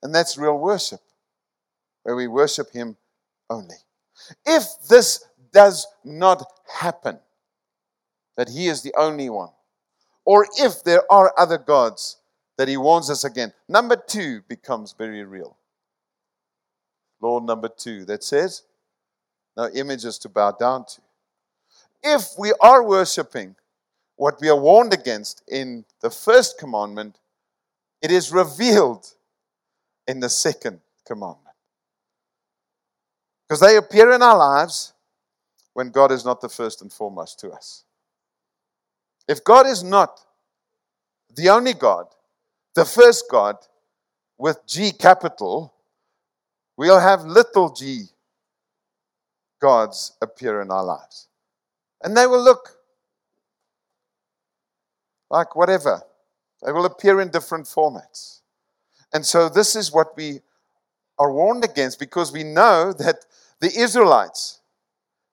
And 0.00 0.14
that's 0.14 0.38
real 0.38 0.56
worship, 0.56 1.00
where 2.04 2.14
we 2.14 2.28
worship 2.28 2.70
Him 2.70 2.96
only. 3.50 3.74
If 4.46 4.62
this 4.88 5.24
does 5.52 5.84
not 6.04 6.46
happen, 6.72 7.18
that 8.36 8.48
He 8.48 8.68
is 8.68 8.82
the 8.82 8.94
only 8.96 9.28
one, 9.28 9.50
or 10.24 10.46
if 10.56 10.84
there 10.84 11.02
are 11.12 11.34
other 11.36 11.58
gods 11.58 12.18
that 12.58 12.68
He 12.68 12.76
warns 12.76 13.10
us 13.10 13.24
again, 13.24 13.52
number 13.68 13.96
two 13.96 14.42
becomes 14.42 14.94
very 14.96 15.24
real. 15.24 15.56
Law 17.24 17.40
number 17.40 17.68
two 17.68 18.04
that 18.04 18.22
says, 18.22 18.64
no 19.56 19.70
images 19.74 20.18
to 20.18 20.28
bow 20.28 20.50
down 20.50 20.84
to. 20.84 21.00
If 22.02 22.26
we 22.38 22.52
are 22.60 22.86
worshiping 22.86 23.56
what 24.16 24.34
we 24.42 24.50
are 24.50 24.60
warned 24.60 24.92
against 24.92 25.42
in 25.48 25.86
the 26.02 26.10
first 26.10 26.58
commandment, 26.58 27.18
it 28.02 28.10
is 28.10 28.30
revealed 28.30 29.06
in 30.06 30.20
the 30.20 30.28
second 30.28 30.80
commandment. 31.06 31.56
Because 33.48 33.60
they 33.60 33.78
appear 33.78 34.12
in 34.12 34.20
our 34.20 34.36
lives 34.36 34.92
when 35.72 35.88
God 35.88 36.12
is 36.12 36.26
not 36.26 36.42
the 36.42 36.50
first 36.50 36.82
and 36.82 36.92
foremost 36.92 37.40
to 37.40 37.50
us. 37.52 37.84
If 39.26 39.42
God 39.42 39.66
is 39.66 39.82
not 39.82 40.20
the 41.34 41.48
only 41.48 41.72
God, 41.72 42.04
the 42.74 42.84
first 42.84 43.24
God 43.30 43.56
with 44.36 44.58
G 44.66 44.92
capital, 44.92 45.73
we'll 46.76 47.00
have 47.00 47.24
little 47.24 47.70
g 47.70 48.04
gods 49.60 50.12
appear 50.20 50.60
in 50.60 50.70
our 50.70 50.84
lives. 50.84 51.28
And 52.02 52.16
they 52.16 52.26
will 52.26 52.42
look 52.42 52.68
like 55.30 55.56
whatever. 55.56 56.02
They 56.62 56.72
will 56.72 56.84
appear 56.84 57.20
in 57.20 57.30
different 57.30 57.66
formats. 57.66 58.40
And 59.12 59.24
so 59.24 59.48
this 59.48 59.74
is 59.74 59.92
what 59.92 60.16
we 60.16 60.40
are 61.18 61.32
warned 61.32 61.64
against 61.64 61.98
because 61.98 62.32
we 62.32 62.44
know 62.44 62.92
that 62.92 63.24
the 63.60 63.72
Israelites 63.74 64.60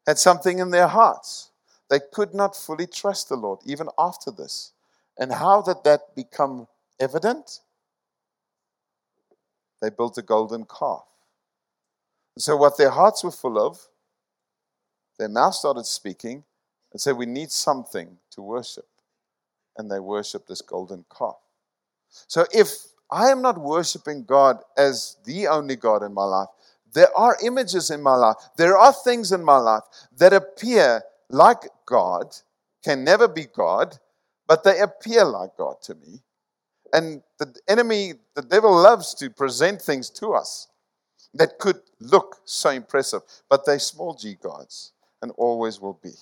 had 0.08 0.18
something 0.18 0.60
in 0.60 0.72
their 0.72 0.88
hearts. 0.88 1.52
They 1.90 2.00
could 2.14 2.34
not 2.34 2.56
fully 2.56 2.88
trust 2.88 3.28
the 3.28 3.36
Lord 3.36 3.60
even 3.66 3.88
after 4.00 4.32
this. 4.32 4.72
And 5.18 5.32
how 5.32 5.62
did 5.62 5.84
that 5.84 6.16
become 6.16 6.68
evident? 7.00 7.60
They 9.82 9.90
built 9.90 10.18
a 10.18 10.22
golden 10.22 10.66
calf. 10.66 11.04
So, 12.38 12.56
what 12.56 12.78
their 12.78 12.90
hearts 12.90 13.24
were 13.24 13.32
full 13.32 13.60
of, 13.60 13.80
their 15.20 15.30
mouth 15.30 15.54
started 15.54 15.86
speaking 15.86 16.44
and 16.92 17.00
said, 17.00 17.18
We 17.18 17.26
need 17.26 17.52
something 17.52 18.18
to 18.32 18.42
worship 18.42 18.86
and 19.78 19.90
they 19.90 20.00
worshiped 20.00 20.48
this 20.48 20.62
golden 20.62 21.06
calf. 21.16 21.38
So 22.28 22.46
if 22.52 22.70
I 23.10 23.30
am 23.30 23.42
not 23.42 23.58
worshiping 23.58 24.24
God 24.24 24.60
as 24.78 25.18
the 25.26 25.48
only 25.48 25.76
God 25.76 26.04
in 26.04 26.14
my 26.14 26.24
life, 26.24 26.50
there 26.94 27.16
are 27.18 27.38
images 27.44 27.90
in 27.90 28.02
my 28.02 28.16
life, 28.16 28.36
there 28.58 28.78
are 28.78 28.94
things 28.94 29.32
in 29.32 29.44
my 29.44 29.58
life 29.58 29.84
that 30.18 30.34
appear 30.34 31.04
like 31.30 31.70
God, 31.86 32.36
can 32.84 33.04
never 33.04 33.28
be 33.28 33.46
God, 33.46 33.98
but 34.48 34.64
they 34.64 34.80
appear 34.80 35.24
like 35.24 35.52
God 35.58 35.76
to 35.84 35.96
me. 35.96 36.22
And 36.94 37.22
the 37.40 37.56
enemy, 37.70 38.14
the 38.36 38.42
devil 38.42 38.76
loves 38.76 39.14
to 39.16 39.30
present 39.30 39.82
things 39.82 40.10
to 40.12 40.34
us 40.34 40.68
that 41.34 41.60
could 41.60 41.82
look 42.00 42.38
so 42.46 42.70
impressive, 42.70 43.22
but 43.50 43.66
they're 43.66 43.80
small 43.80 44.14
g 44.14 44.36
gods 44.42 44.92
and 45.22 45.32
always 45.38 45.80
will 45.80 46.00
be. 46.02 46.14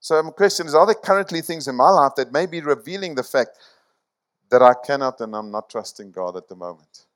So 0.00 0.20
my 0.22 0.30
question 0.30 0.66
is, 0.66 0.74
are 0.74 0.86
there 0.86 0.94
currently 0.96 1.40
things 1.42 1.68
in 1.68 1.76
my 1.76 1.88
life 1.88 2.12
that 2.16 2.32
may 2.32 2.46
be 2.46 2.60
revealing 2.60 3.14
the 3.14 3.22
fact 3.22 3.50
that 4.50 4.60
I 4.60 4.74
cannot 4.74 5.20
and 5.20 5.34
I'm 5.34 5.50
not 5.50 5.70
trusting 5.70 6.10
God 6.10 6.36
at 6.36 6.48
the 6.48 6.56
moment? 6.56 7.06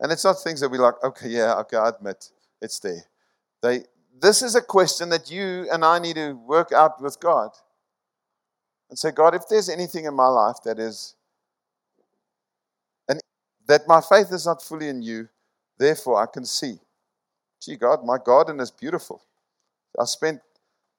And 0.00 0.12
it's 0.12 0.24
not 0.24 0.42
things 0.42 0.60
that 0.60 0.68
we 0.68 0.78
like, 0.78 1.02
okay, 1.02 1.28
yeah, 1.28 1.54
okay, 1.60 1.78
I 1.78 1.88
admit 1.88 2.30
it's 2.60 2.78
there. 2.80 3.04
They, 3.62 3.84
this 4.20 4.42
is 4.42 4.54
a 4.54 4.60
question 4.60 5.08
that 5.08 5.30
you 5.30 5.66
and 5.72 5.84
I 5.84 5.98
need 5.98 6.16
to 6.16 6.32
work 6.32 6.72
out 6.72 7.00
with 7.00 7.18
God. 7.18 7.50
And 8.90 8.98
say, 8.98 9.10
God, 9.10 9.34
if 9.34 9.48
there's 9.48 9.70
anything 9.70 10.04
in 10.04 10.14
my 10.14 10.26
life 10.26 10.56
that 10.64 10.78
is, 10.78 11.13
that 13.66 13.82
my 13.86 14.00
faith 14.00 14.32
is 14.32 14.46
not 14.46 14.62
fully 14.62 14.88
in 14.88 15.02
you, 15.02 15.28
therefore 15.78 16.22
I 16.22 16.26
can 16.26 16.44
see 16.44 16.78
Gee, 17.64 17.76
God, 17.76 18.04
my 18.04 18.18
garden 18.18 18.60
is 18.60 18.70
beautiful. 18.70 19.22
I 19.98 20.04
spent 20.04 20.40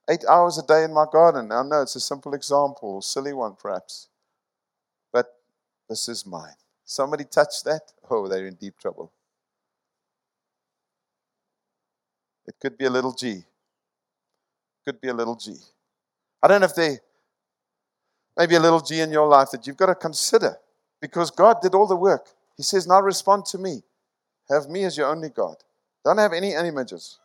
eight 0.10 0.23
hours 0.28 0.58
a 0.58 0.65
day 0.65 0.84
in 0.84 0.93
my 0.93 1.06
garden. 1.12 1.51
I 1.51 1.62
know 1.62 1.82
it's 1.84 1.95
a 1.95 1.99
simple 1.99 2.34
example, 2.34 3.01
silly 3.01 3.34
one 3.34 3.56
perhaps, 3.56 4.08
but 5.13 5.28
this 5.88 6.10
is 6.10 6.25
mine. 6.25 6.56
Somebody 6.84 7.23
touched 7.25 7.65
that? 7.65 7.82
Oh, 8.10 8.28
they're 8.28 8.47
in 8.47 8.56
deep 8.56 8.80
trouble. 8.80 9.12
It 12.47 12.56
could 12.60 12.78
be 12.78 12.86
a 12.86 12.89
little 12.89 13.13
G. 13.13 13.43
Could 14.86 15.01
be 15.01 15.10
a 15.10 15.13
little 15.13 15.36
G. 15.36 15.56
I 16.41 16.47
don't 16.47 16.62
know 16.62 16.65
if 16.65 16.75
they, 16.75 16.97
maybe 18.38 18.56
a 18.56 18.60
little 18.60 18.82
G 18.82 19.01
in 19.01 19.12
your 19.12 19.28
life 19.28 19.49
that 19.51 19.67
you've 19.67 19.78
got 19.78 19.88
to 19.88 19.95
consider 19.95 20.58
because 21.01 21.30
God 21.30 21.62
did 21.62 21.75
all 21.75 21.88
the 21.88 21.95
work. 21.95 22.28
He 22.58 22.63
says, 22.63 22.88
Now 22.88 23.02
respond 23.02 23.46
to 23.48 23.58
me. 23.58 23.84
Have 24.50 24.70
me 24.70 24.84
as 24.84 24.98
your 24.98 25.08
only 25.08 25.30
God. 25.30 25.58
Don't 26.04 26.18
have 26.18 26.34
any 26.34 26.54
images. 26.54 27.20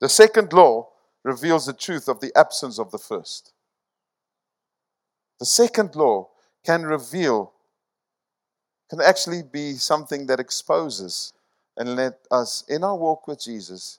The 0.00 0.08
second 0.08 0.52
law 0.52 0.88
reveals 1.22 1.66
the 1.66 1.72
truth 1.72 2.08
of 2.08 2.20
the 2.20 2.32
absence 2.36 2.78
of 2.78 2.90
the 2.90 2.98
first. 2.98 3.52
The 5.38 5.46
second 5.46 5.94
law 5.94 6.30
can 6.64 6.84
reveal, 6.84 7.52
can 8.88 9.00
actually 9.00 9.42
be 9.42 9.74
something 9.74 10.26
that 10.26 10.40
exposes 10.40 11.32
and 11.76 11.94
let 11.94 12.20
us, 12.30 12.64
in 12.68 12.84
our 12.84 12.96
walk 12.96 13.28
with 13.28 13.40
Jesus, 13.40 13.98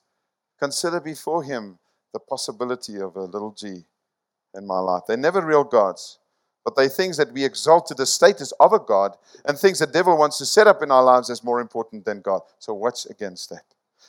consider 0.58 1.00
before 1.00 1.44
Him 1.44 1.78
the 2.12 2.18
possibility 2.18 3.00
of 3.00 3.14
a 3.16 3.22
little 3.22 3.52
g 3.52 3.84
in 4.54 4.66
my 4.66 4.78
life. 4.80 5.02
They're 5.06 5.16
never 5.16 5.44
real 5.44 5.64
gods, 5.64 6.18
but 6.68 6.76
they're 6.76 6.90
things 6.90 7.16
that 7.16 7.32
we 7.32 7.42
exalt 7.42 7.86
to 7.86 7.94
the 7.94 8.04
status 8.04 8.52
of 8.60 8.74
a 8.74 8.78
God 8.78 9.16
and 9.46 9.58
things 9.58 9.78
the 9.78 9.86
devil 9.86 10.18
wants 10.18 10.36
to 10.36 10.44
set 10.44 10.66
up 10.66 10.82
in 10.82 10.90
our 10.90 11.02
lives 11.02 11.30
as 11.30 11.42
more 11.42 11.62
important 11.62 12.04
than 12.04 12.20
God. 12.20 12.42
So, 12.58 12.74
watch 12.74 13.06
against 13.06 13.48
that. 13.48 13.62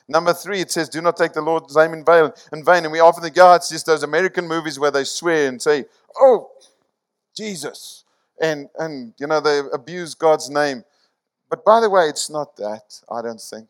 Number 0.10 0.34
three, 0.34 0.60
it 0.60 0.70
says, 0.70 0.90
do 0.90 1.00
not 1.00 1.16
take 1.16 1.32
the 1.32 1.42
Lord's 1.42 1.74
name 1.74 1.94
in 1.94 2.04
vain. 2.04 2.34
In 2.52 2.66
vain. 2.66 2.84
And 2.84 2.92
we 2.92 3.00
often 3.00 3.24
think, 3.24 3.38
oh, 3.40 3.54
it's 3.54 3.70
just 3.70 3.86
those 3.86 4.04
American 4.04 4.46
movies 4.46 4.78
where 4.78 4.92
they 4.92 5.06
swear 5.06 5.48
and 5.48 5.62
say, 5.62 5.86
oh, 6.18 6.50
Jesus. 7.34 8.04
And, 8.42 8.68
and, 8.78 9.14
you 9.18 9.28
know, 9.28 9.40
they 9.40 9.62
abuse 9.72 10.14
God's 10.14 10.50
name. 10.50 10.84
But 11.50 11.64
by 11.64 11.80
the 11.80 11.90
way, 11.90 12.10
it's 12.10 12.30
not 12.30 12.58
that, 12.58 13.00
I 13.10 13.22
don't 13.22 13.40
think. 13.40 13.70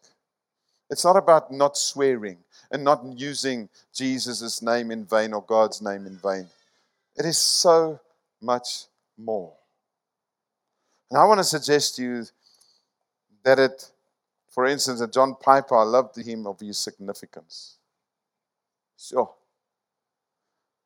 It's 0.90 1.06
not 1.06 1.16
about 1.16 1.52
not 1.52 1.78
swearing 1.78 2.40
and 2.72 2.84
not 2.84 3.04
using 3.06 3.70
Jesus' 3.94 4.64
name 4.64 4.90
in 4.90 5.06
vain 5.06 5.34
or 5.34 5.44
God's 5.44 5.80
name 5.80 6.08
in 6.08 6.18
vain. 6.18 6.48
It 7.16 7.26
is 7.26 7.38
so 7.38 8.00
much 8.42 8.86
more. 9.18 9.54
And 11.10 11.20
I 11.20 11.26
want 11.26 11.40
to 11.40 11.44
suggest 11.44 11.96
to 11.96 12.04
you 12.04 12.26
that 13.44 13.60
it 13.60 13.92
for 14.50 14.66
instance, 14.66 15.00
that 15.00 15.14
John 15.14 15.36
Piper, 15.40 15.78
I 15.78 15.84
loved 15.84 16.18
him 16.18 16.48
of 16.48 16.60
his 16.60 16.78
significance. 16.78 17.78
Sure. 18.98 19.34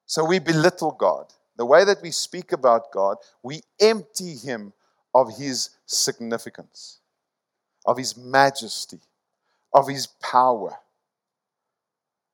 So 0.05 0.25
we 0.25 0.39
belittle 0.39 0.91
God. 0.91 1.33
The 1.57 1.65
way 1.65 1.85
that 1.85 2.01
we 2.01 2.11
speak 2.11 2.51
about 2.51 2.91
God, 2.91 3.17
we 3.41 3.61
empty 3.79 4.35
him 4.35 4.73
of 5.15 5.37
his 5.37 5.69
significance, 5.85 6.99
of 7.85 7.97
his 7.97 8.17
majesty, 8.17 8.99
of 9.73 9.87
his 9.87 10.07
power. 10.07 10.77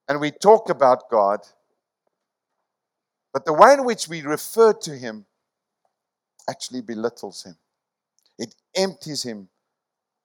And 0.08 0.20
we 0.20 0.32
talk 0.32 0.68
about 0.68 1.08
God, 1.10 1.40
but 3.32 3.44
the 3.44 3.52
way 3.52 3.74
in 3.74 3.84
which 3.84 4.08
we 4.08 4.22
refer 4.22 4.72
to 4.72 4.96
him 4.96 5.26
actually 6.48 6.80
belittles 6.80 7.44
him. 7.44 7.56
It 8.38 8.54
empties 8.76 9.22
him 9.22 9.48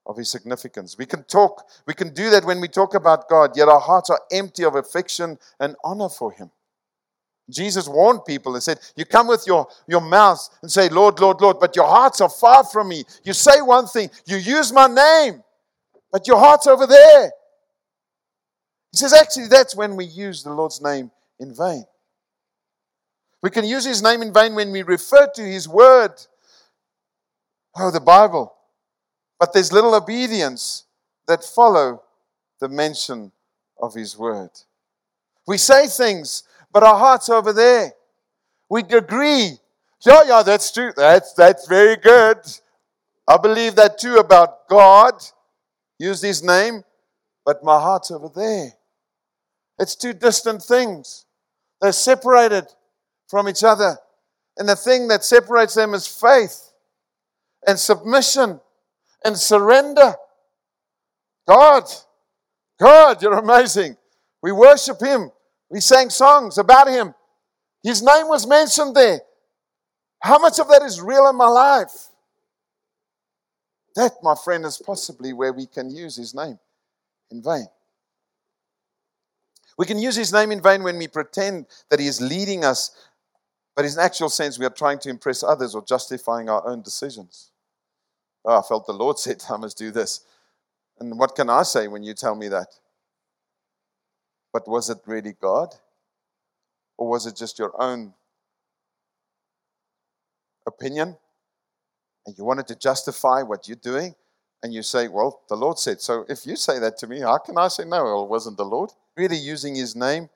of 0.05 0.17
his 0.17 0.29
significance. 0.29 0.97
We 0.97 1.05
can 1.05 1.23
talk, 1.23 1.67
we 1.85 1.93
can 1.93 2.13
do 2.13 2.29
that 2.29 2.45
when 2.45 2.61
we 2.61 2.67
talk 2.67 2.93
about 2.93 3.27
God, 3.29 3.51
yet 3.55 3.67
our 3.67 3.79
hearts 3.79 4.09
are 4.09 4.21
empty 4.31 4.63
of 4.63 4.75
affection 4.75 5.37
and 5.59 5.75
honor 5.83 6.09
for 6.09 6.31
him. 6.31 6.51
Jesus 7.49 7.87
warned 7.87 8.25
people 8.25 8.55
and 8.55 8.63
said, 8.63 8.79
You 8.95 9.05
come 9.05 9.27
with 9.27 9.45
your, 9.45 9.67
your 9.87 10.01
mouth 10.01 10.49
and 10.61 10.71
say, 10.71 10.89
Lord, 10.89 11.19
Lord, 11.19 11.41
Lord, 11.41 11.59
but 11.59 11.75
your 11.75 11.87
hearts 11.87 12.21
are 12.21 12.29
far 12.29 12.63
from 12.63 12.89
me. 12.89 13.03
You 13.23 13.33
say 13.33 13.61
one 13.61 13.87
thing, 13.87 14.09
you 14.25 14.37
use 14.37 14.73
my 14.73 14.87
name, 14.87 15.43
but 16.11 16.27
your 16.27 16.39
heart's 16.39 16.65
over 16.65 16.87
there. 16.87 17.31
He 18.91 18.97
says, 18.97 19.13
Actually, 19.13 19.47
that's 19.47 19.75
when 19.75 19.95
we 19.95 20.05
use 20.05 20.41
the 20.43 20.51
Lord's 20.53 20.81
name 20.81 21.11
in 21.39 21.53
vain. 21.53 21.85
We 23.45 23.51
can 23.51 23.63
use 23.63 23.85
his 23.85 24.01
name 24.01 24.23
in 24.23 24.33
vain 24.33 24.55
when 24.55 24.71
we 24.71 24.81
refer 24.81 25.27
to 25.35 25.41
his 25.43 25.69
word. 25.69 26.13
Oh, 27.77 27.91
the 27.91 27.99
Bible. 27.99 28.51
But 29.39 29.53
there's 29.53 29.71
little 29.71 29.93
obedience 29.93 30.85
that 31.27 31.43
follow 31.43 32.01
the 32.59 32.69
mention 32.69 33.31
of 33.79 33.93
his 33.93 34.17
word. 34.17 34.49
We 35.45 35.59
say 35.59 35.85
things, 35.85 36.41
but 36.73 36.81
our 36.81 36.97
heart's 36.97 37.29
over 37.29 37.53
there. 37.53 37.93
We 38.67 38.81
agree. 38.81 39.59
Yeah, 40.03 40.21
yeah, 40.25 40.41
that's 40.41 40.71
true. 40.71 40.91
That's, 40.97 41.33
that's 41.33 41.67
very 41.67 41.97
good. 41.97 42.39
I 43.27 43.37
believe 43.37 43.75
that 43.75 43.99
too 43.99 44.15
about 44.15 44.67
God. 44.67 45.21
Use 45.99 46.23
his 46.23 46.41
name, 46.41 46.83
but 47.45 47.63
my 47.63 47.79
heart's 47.79 48.09
over 48.09 48.31
there. 48.35 48.71
It's 49.77 49.95
two 49.95 50.13
distant 50.13 50.63
things. 50.63 51.27
They're 51.79 51.91
separated 51.91 52.73
from 53.27 53.49
each 53.49 53.63
other. 53.63 53.97
And 54.57 54.67
the 54.69 54.75
thing 54.75 55.07
that 55.09 55.23
separates 55.23 55.75
them 55.75 55.93
is 55.93 56.07
faith 56.07 56.71
and 57.67 57.77
submission 57.77 58.59
and 59.23 59.37
surrender. 59.37 60.15
God, 61.47 61.83
God, 62.79 63.21
you're 63.21 63.37
amazing. 63.37 63.97
We 64.41 64.51
worship 64.51 64.99
Him. 65.01 65.31
We 65.69 65.79
sang 65.79 66.09
songs 66.09 66.57
about 66.57 66.87
Him. 66.87 67.13
His 67.83 68.01
name 68.01 68.27
was 68.27 68.47
mentioned 68.47 68.95
there. 68.95 69.21
How 70.19 70.39
much 70.39 70.59
of 70.59 70.67
that 70.69 70.81
is 70.81 71.01
real 71.01 71.27
in 71.27 71.35
my 71.35 71.47
life? 71.47 72.09
That, 73.95 74.13
my 74.23 74.35
friend, 74.35 74.65
is 74.65 74.81
possibly 74.83 75.33
where 75.33 75.53
we 75.53 75.67
can 75.67 75.89
use 75.89 76.15
His 76.15 76.33
name 76.33 76.59
in 77.31 77.41
vain. 77.41 77.67
We 79.77 79.85
can 79.85 79.99
use 79.99 80.15
His 80.15 80.33
name 80.33 80.51
in 80.51 80.61
vain 80.61 80.83
when 80.83 80.97
we 80.97 81.07
pretend 81.07 81.67
that 81.89 81.99
He 81.99 82.07
is 82.07 82.21
leading 82.21 82.65
us, 82.65 82.91
but 83.75 83.85
in 83.85 83.91
actual 83.99 84.29
sense, 84.29 84.57
we 84.57 84.65
are 84.65 84.69
trying 84.71 84.99
to 84.99 85.09
impress 85.09 85.43
others 85.43 85.75
or 85.75 85.83
justifying 85.83 86.49
our 86.49 86.65
own 86.67 86.81
decisions. 86.81 87.51
Oh, 88.45 88.59
I 88.59 88.61
felt 88.61 88.85
the 88.85 88.93
Lord 88.93 89.19
said, 89.19 89.43
I 89.49 89.57
must 89.57 89.77
do 89.77 89.91
this. 89.91 90.21
And 90.99 91.19
what 91.19 91.35
can 91.35 91.49
I 91.49 91.63
say 91.63 91.87
when 91.87 92.03
you 92.03 92.13
tell 92.13 92.35
me 92.35 92.47
that? 92.49 92.67
But 94.53 94.67
was 94.67 94.89
it 94.89 94.99
really 95.05 95.33
God? 95.41 95.75
Or 96.97 97.09
was 97.09 97.25
it 97.25 97.35
just 97.35 97.59
your 97.59 97.73
own 97.81 98.13
opinion? 100.65 101.17
And 102.25 102.37
you 102.37 102.45
wanted 102.45 102.67
to 102.67 102.75
justify 102.75 103.41
what 103.41 103.67
you're 103.67 103.75
doing? 103.75 104.15
And 104.63 104.73
you 104.73 104.81
say, 104.81 105.09
Well, 105.09 105.41
the 105.49 105.55
Lord 105.57 105.77
said. 105.77 105.99
So 105.99 106.25
if 106.29 106.47
you 106.47 106.55
say 106.55 106.79
that 106.79 106.97
to 106.99 107.07
me, 107.07 107.19
how 107.19 107.37
can 107.37 107.57
I 107.57 107.67
say 107.67 107.83
no? 107.83 108.05
Well, 108.05 108.23
it 108.23 108.29
wasn't 108.29 108.55
the 108.55 108.65
Lord? 108.65 108.91
Really 109.17 109.35
using 109.35 109.75
his 109.75 109.95
name 109.95 110.29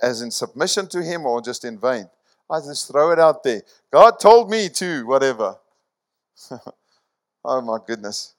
as 0.00 0.22
in 0.22 0.30
submission 0.30 0.88
to 0.88 1.02
him 1.02 1.26
or 1.26 1.40
just 1.40 1.64
in 1.64 1.78
vain? 1.78 2.08
I 2.50 2.60
just 2.60 2.88
throw 2.88 3.10
it 3.10 3.18
out 3.18 3.42
there. 3.42 3.62
God 3.90 4.20
told 4.20 4.50
me 4.50 4.68
to, 4.70 5.06
whatever. 5.06 5.56
oh 7.44 7.60
my 7.60 7.78
goodness. 7.86 8.34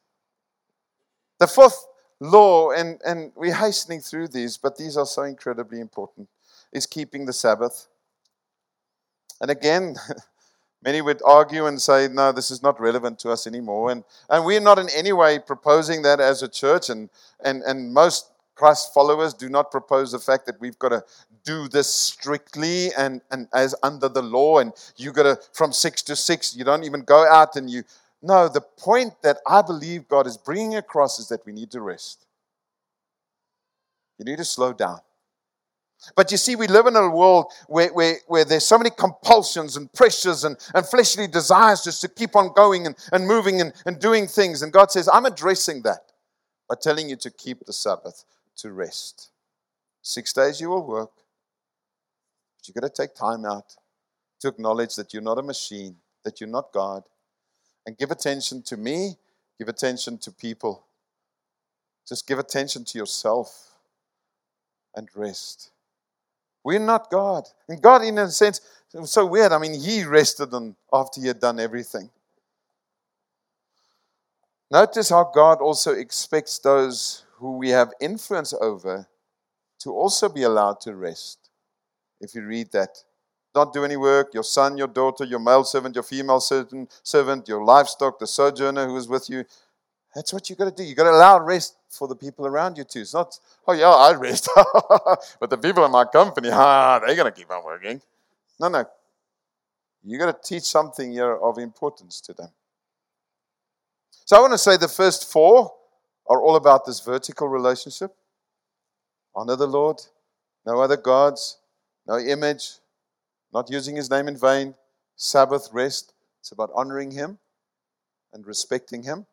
The 1.39 1.47
fourth 1.47 1.85
law, 2.19 2.71
and, 2.71 2.99
and 3.05 3.31
we're 3.35 3.53
hastening 3.55 4.01
through 4.01 4.29
these, 4.29 4.57
but 4.57 4.77
these 4.77 4.95
are 4.97 5.05
so 5.05 5.23
incredibly 5.23 5.79
important, 5.79 6.29
is 6.71 6.85
keeping 6.85 7.25
the 7.25 7.33
Sabbath. 7.33 7.87
And 9.41 9.51
again, 9.51 9.95
many 10.83 11.01
would 11.01 11.21
argue 11.25 11.65
and 11.65 11.81
say, 11.81 12.07
no, 12.07 12.31
this 12.31 12.51
is 12.51 12.61
not 12.61 12.79
relevant 12.79 13.19
to 13.19 13.31
us 13.31 13.47
anymore. 13.47 13.91
And, 13.91 14.03
and 14.29 14.45
we're 14.45 14.61
not 14.61 14.79
in 14.79 14.87
any 14.95 15.13
way 15.13 15.39
proposing 15.39 16.03
that 16.03 16.19
as 16.19 16.43
a 16.43 16.47
church, 16.47 16.89
and, 16.89 17.09
and, 17.43 17.63
and 17.63 17.93
most 17.93 18.31
Christ 18.55 18.93
followers 18.93 19.33
do 19.33 19.49
not 19.49 19.69
propose 19.69 20.11
the 20.11 20.19
fact 20.19 20.45
that 20.45 20.59
we've 20.59 20.79
got 20.79 20.89
to 20.89 21.03
do 21.43 21.67
this 21.67 21.93
strictly 21.93 22.93
and, 22.97 23.21
and 23.31 23.47
as 23.53 23.75
under 23.83 24.09
the 24.09 24.21
law, 24.21 24.59
and 24.59 24.73
you 24.97 25.11
got 25.11 25.23
to 25.23 25.39
from 25.53 25.71
six 25.71 26.01
to 26.03 26.15
six, 26.15 26.55
you 26.55 26.63
don't 26.63 26.83
even 26.83 27.01
go 27.01 27.27
out 27.27 27.55
and 27.55 27.69
you 27.69 27.83
no, 28.21 28.49
the 28.49 28.61
point 28.61 29.21
that 29.21 29.37
I 29.45 29.61
believe 29.61 30.07
God 30.07 30.25
is 30.25 30.35
bringing 30.35 30.75
across 30.75 31.19
is 31.19 31.27
that 31.27 31.45
we 31.45 31.53
need 31.53 31.69
to 31.71 31.81
rest. 31.81 32.25
You 34.17 34.25
need 34.25 34.37
to 34.37 34.45
slow 34.45 34.73
down. 34.73 34.99
But 36.15 36.31
you 36.31 36.37
see, 36.37 36.55
we 36.55 36.67
live 36.67 36.87
in 36.87 36.95
a 36.95 37.07
world 37.09 37.51
where, 37.67 37.93
where, 37.93 38.15
where 38.27 38.43
there's 38.43 38.65
so 38.65 38.77
many 38.77 38.89
compulsions 38.89 39.77
and 39.77 39.91
pressures 39.93 40.43
and, 40.43 40.57
and 40.73 40.85
fleshly 40.85 41.27
desires 41.27 41.83
just 41.83 42.01
to 42.01 42.07
keep 42.07 42.35
on 42.35 42.51
going 42.53 42.87
and, 42.87 42.95
and 43.11 43.27
moving 43.27 43.61
and, 43.61 43.73
and 43.85 43.99
doing 43.99 44.27
things. 44.27 44.61
And 44.61 44.73
God 44.73 44.91
says, 44.91 45.09
I'm 45.11 45.25
addressing 45.25 45.83
that 45.83 46.11
by 46.67 46.75
telling 46.81 47.09
you 47.09 47.15
to 47.17 47.31
keep 47.31 47.65
the 47.65 47.73
Sabbath, 47.73 48.25
to 48.57 48.71
rest. 48.71 49.29
Six 50.01 50.33
days 50.33 50.61
you 50.61 50.69
will 50.69 50.85
work, 50.85 51.11
but 52.57 52.67
you've 52.67 52.75
got 52.75 52.93
to 52.93 53.01
take 53.01 53.15
time 53.15 53.45
out 53.45 53.75
to 54.39 54.47
acknowledge 54.47 54.95
that 54.95 55.13
you're 55.13 55.23
not 55.23 55.39
a 55.39 55.43
machine, 55.43 55.95
that 56.23 56.39
you're 56.39 56.49
not 56.49 56.71
God, 56.71 57.03
and 57.85 57.97
give 57.97 58.11
attention 58.11 58.61
to 58.63 58.77
me, 58.77 59.15
give 59.57 59.67
attention 59.67 60.17
to 60.19 60.31
people. 60.31 60.85
Just 62.07 62.27
give 62.27 62.37
attention 62.37 62.85
to 62.85 62.97
yourself 62.97 63.77
and 64.95 65.09
rest. 65.15 65.71
We're 66.63 66.79
not 66.79 67.09
God. 67.09 67.47
And 67.67 67.81
God, 67.81 68.03
in 68.03 68.17
a 68.17 68.29
sense, 68.29 68.61
it 68.93 68.99
was 68.99 69.11
so 69.11 69.25
weird. 69.25 69.51
I 69.51 69.57
mean, 69.57 69.79
He 69.79 70.03
rested 70.03 70.53
on, 70.53 70.75
after 70.93 71.19
He 71.21 71.27
had 71.27 71.39
done 71.39 71.59
everything. 71.59 72.09
Notice 74.71 75.09
how 75.09 75.31
God 75.33 75.59
also 75.59 75.93
expects 75.93 76.59
those 76.59 77.24
who 77.37 77.57
we 77.57 77.69
have 77.69 77.91
influence 77.99 78.53
over 78.61 79.07
to 79.79 79.91
also 79.91 80.29
be 80.29 80.43
allowed 80.43 80.79
to 80.81 80.95
rest. 80.95 81.49
If 82.19 82.33
you 82.33 82.45
read 82.45 82.71
that 82.71 83.03
not 83.55 83.73
do 83.73 83.85
any 83.85 83.95
work, 83.95 84.33
your 84.33 84.43
son, 84.43 84.77
your 84.77 84.87
daughter, 84.87 85.23
your 85.23 85.39
male 85.39 85.63
servant, 85.63 85.95
your 85.95 86.03
female 86.03 86.41
servant, 86.41 87.47
your 87.47 87.63
livestock, 87.63 88.19
the 88.19 88.27
sojourner 88.27 88.85
who 88.85 88.97
is 88.97 89.07
with 89.07 89.29
you. 89.29 89.45
That's 90.13 90.33
what 90.33 90.49
you've 90.49 90.59
got 90.59 90.65
to 90.65 90.71
do. 90.71 90.83
You've 90.83 90.97
got 90.97 91.05
to 91.05 91.11
allow 91.11 91.39
rest 91.39 91.77
for 91.89 92.07
the 92.07 92.15
people 92.15 92.45
around 92.45 92.77
you 92.77 92.83
too. 92.83 93.01
It's 93.01 93.13
not, 93.13 93.39
oh 93.67 93.73
yeah, 93.73 93.89
I 93.89 94.13
rest, 94.13 94.49
but 95.39 95.49
the 95.49 95.57
people 95.57 95.85
in 95.85 95.91
my 95.91 96.03
company, 96.05 96.49
ah, 96.53 96.99
they're 96.99 97.15
going 97.15 97.31
to 97.31 97.37
keep 97.37 97.49
on 97.49 97.63
working. 97.63 98.01
No, 98.59 98.67
no. 98.67 98.85
You've 100.03 100.19
got 100.19 100.43
to 100.43 100.47
teach 100.47 100.63
something 100.63 101.11
here 101.11 101.35
of 101.35 101.57
importance 101.57 102.21
to 102.21 102.33
them. 102.33 102.49
So 104.25 104.37
I 104.37 104.39
want 104.41 104.53
to 104.53 104.57
say 104.57 104.77
the 104.77 104.87
first 104.87 105.31
four 105.31 105.71
are 106.27 106.41
all 106.41 106.55
about 106.55 106.85
this 106.85 106.99
vertical 106.99 107.47
relationship. 107.47 108.15
Honor 109.35 109.55
the 109.55 109.67
Lord, 109.67 110.01
no 110.65 110.79
other 110.81 110.97
gods, 110.97 111.57
no 112.07 112.17
image, 112.17 112.79
not 113.53 113.69
using 113.69 113.95
his 113.95 114.09
name 114.09 114.27
in 114.27 114.37
vain, 114.37 114.75
Sabbath, 115.15 115.69
rest. 115.71 116.13
It's 116.39 116.51
about 116.51 116.71
honoring 116.75 117.11
him 117.11 117.37
and 118.33 118.45
respecting 118.45 119.03
him. 119.03 119.25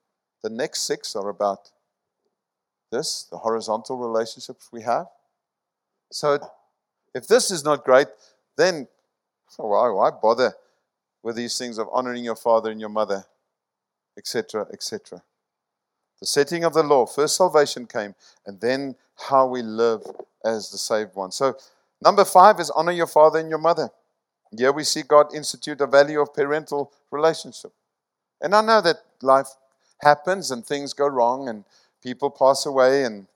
The 0.43 0.51
next 0.51 0.83
six 0.83 1.15
are 1.17 1.29
about 1.29 1.71
this, 2.91 3.25
the 3.25 3.39
horizontal 3.39 3.97
relationships 3.99 4.69
we 4.73 4.83
have. 4.83 5.07
So 6.11 6.39
if 7.15 7.27
this 7.27 7.51
is 7.51 7.65
not 7.65 7.85
great, 7.85 8.09
then 8.57 8.87
why, 9.57 9.89
why 9.89 10.11
bother 10.11 10.55
with 11.23 11.37
these 11.37 11.57
things 11.57 11.79
of 11.79 11.89
honoring 11.93 12.25
your 12.25 12.37
father 12.37 12.71
and 12.71 12.81
your 12.81 12.89
mother, 12.89 13.25
etc., 14.19 14.67
etc. 14.73 15.23
The 16.23 16.27
setting 16.27 16.63
of 16.63 16.73
the 16.73 16.85
law, 16.85 17.05
first 17.05 17.35
salvation 17.35 17.85
came, 17.85 18.15
and 18.47 18.61
then 18.61 18.95
how 19.29 19.49
we 19.49 19.61
live 19.61 20.03
as 20.45 20.71
the 20.71 20.79
saved 20.79 21.17
one. 21.17 21.33
So, 21.33 21.57
number 22.01 22.25
five 22.25 22.61
is 22.61 22.71
honor 22.71 22.93
your 22.93 23.09
father 23.09 23.41
and 23.41 23.49
your 23.49 23.59
mother. 23.59 23.91
Here 24.57 24.71
we 24.71 24.85
see 24.85 25.03
God 25.03 25.35
institute 25.35 25.81
a 25.81 25.87
value 25.89 26.21
of 26.21 26.33
parental 26.33 26.93
relationship. 27.11 27.73
And 28.41 28.55
I 28.55 28.61
know 28.61 28.81
that 28.83 28.99
life 29.21 29.49
happens 30.01 30.53
and 30.53 30.65
things 30.65 30.93
go 30.93 31.09
wrong 31.09 31.49
and 31.49 31.65
people 32.01 32.31
pass 32.31 32.67
away 32.67 33.03
and 33.03 33.27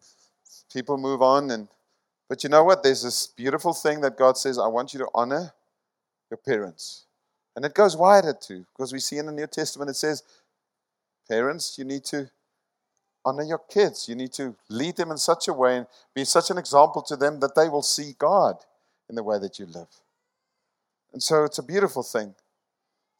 people 0.72 0.96
move 0.96 1.22
on 1.22 1.50
and 1.50 1.66
but 2.28 2.44
you 2.44 2.50
know 2.50 2.62
what 2.62 2.84
there's 2.84 3.02
this 3.02 3.26
beautiful 3.26 3.72
thing 3.72 4.00
that 4.02 4.16
God 4.16 4.38
says 4.38 4.60
I 4.60 4.68
want 4.68 4.92
you 4.92 5.00
to 5.00 5.08
honor 5.12 5.52
your 6.30 6.38
parents. 6.38 7.06
And 7.56 7.64
it 7.64 7.74
goes 7.74 7.96
wider 7.96 8.32
too 8.32 8.64
because 8.72 8.92
we 8.92 9.00
see 9.00 9.18
in 9.18 9.26
the 9.26 9.32
New 9.32 9.48
Testament 9.48 9.90
it 9.90 9.96
says 9.96 10.22
parents 11.28 11.78
you 11.78 11.84
need 11.84 12.04
to 12.04 12.30
honor 13.26 13.42
your 13.42 13.60
kids. 13.68 14.08
You 14.08 14.14
need 14.14 14.32
to 14.34 14.54
lead 14.70 14.96
them 14.96 15.10
in 15.10 15.18
such 15.18 15.48
a 15.48 15.52
way 15.52 15.76
and 15.76 15.86
be 16.14 16.24
such 16.24 16.48
an 16.48 16.56
example 16.56 17.02
to 17.02 17.16
them 17.16 17.40
that 17.40 17.54
they 17.54 17.68
will 17.68 17.82
see 17.82 18.14
God 18.18 18.56
in 19.10 19.16
the 19.16 19.22
way 19.22 19.38
that 19.38 19.58
you 19.58 19.66
live. 19.66 19.88
And 21.12 21.22
so 21.22 21.44
it's 21.44 21.58
a 21.58 21.62
beautiful 21.62 22.02
thing 22.02 22.34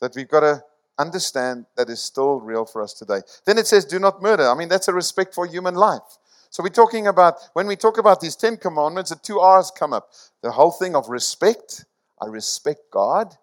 that 0.01 0.15
we've 0.15 0.29
got 0.29 0.41
to 0.41 0.63
understand 0.99 1.67
that 1.77 1.91
is 1.91 2.01
still 2.01 2.41
real 2.41 2.65
for 2.65 2.83
us 2.83 2.93
today. 2.93 3.21
Then 3.45 3.59
it 3.59 3.67
says, 3.67 3.85
do 3.85 3.99
not 3.99 4.23
murder. 4.23 4.49
I 4.49 4.55
mean, 4.55 4.69
that's 4.69 4.89
a 4.89 4.93
respect 4.95 5.35
for 5.35 5.47
human 5.47 5.75
life. 5.75 6.19
So 6.51 6.63
we're 6.63 6.69
talking 6.69 7.07
about, 7.07 7.35
when 7.53 7.67
we 7.67 7.77
talk 7.77 7.99
about 7.99 8.21
these 8.21 8.37
Ten 8.37 8.57
Commandments, 8.57 9.11
the 9.11 9.17
two 9.17 9.41
R's 9.41 9.71
come 9.71 9.93
up. 9.93 10.11
The 10.43 10.53
whole 10.53 10.71
thing 10.71 10.95
of 10.95 11.09
respect. 11.09 11.85
I 12.21 12.27
respect 12.27 12.81
God. 12.93 13.35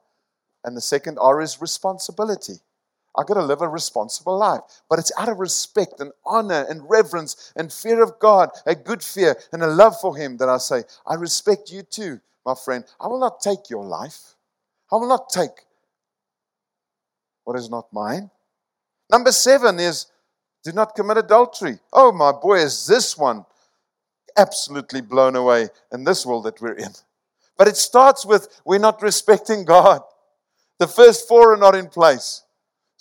And 0.64 0.78
the 0.78 0.82
second 0.82 1.20
R 1.20 1.42
is 1.42 1.62
responsibility. 1.62 2.56
I've 3.16 3.28
got 3.28 3.36
to 3.36 3.44
live 3.44 3.62
a 3.62 3.68
responsible 3.68 4.38
life. 4.38 4.62
But 4.90 5.00
it's 5.00 5.12
out 5.18 5.30
of 5.30 5.40
respect 5.40 6.00
and 6.00 6.12
honor 6.26 6.66
and 6.70 6.90
reverence 6.90 7.54
and 7.56 7.72
fear 7.72 8.02
of 8.02 8.20
God, 8.20 8.50
a 8.66 8.76
good 8.76 9.04
fear 9.04 9.36
and 9.52 9.62
a 9.62 9.68
love 9.68 10.00
for 10.00 10.18
Him 10.18 10.38
that 10.38 10.50
I 10.50 10.58
say, 10.58 10.84
I 11.06 11.16
respect 11.16 11.72
you 11.72 11.84
too, 11.84 12.20
my 12.46 12.56
friend. 12.56 12.84
I 13.00 13.08
will 13.08 13.20
not 13.20 13.40
take 13.40 13.70
your 13.70 13.86
life. 13.86 14.36
I 14.92 14.96
will 14.96 15.08
not 15.08 15.30
take 15.30 15.52
what 17.44 17.58
is 17.58 17.70
not 17.70 17.92
mine. 17.92 18.32
Number 19.12 19.32
seven 19.32 19.80
is 19.80 20.08
do 20.64 20.72
not 20.72 20.96
commit 20.96 21.18
adultery. 21.18 21.80
Oh, 21.92 22.12
my 22.12 22.32
boy, 22.32 22.60
is 22.60 22.88
this 22.88 23.18
one 23.18 23.46
absolutely 24.38 25.02
blown 25.02 25.36
away 25.36 25.70
in 25.92 26.04
this 26.04 26.26
world 26.26 26.46
that 26.46 26.62
we're 26.62 26.74
in. 26.74 26.92
But 27.58 27.68
it 27.68 27.78
starts 27.78 28.26
with 28.26 28.62
we're 28.66 28.80
not 28.80 29.02
respecting 29.02 29.66
God. 29.66 30.02
The 30.80 30.88
first 30.88 31.28
four 31.28 31.54
are 31.54 31.58
not 31.58 31.76
in 31.76 31.88
place, 31.88 32.43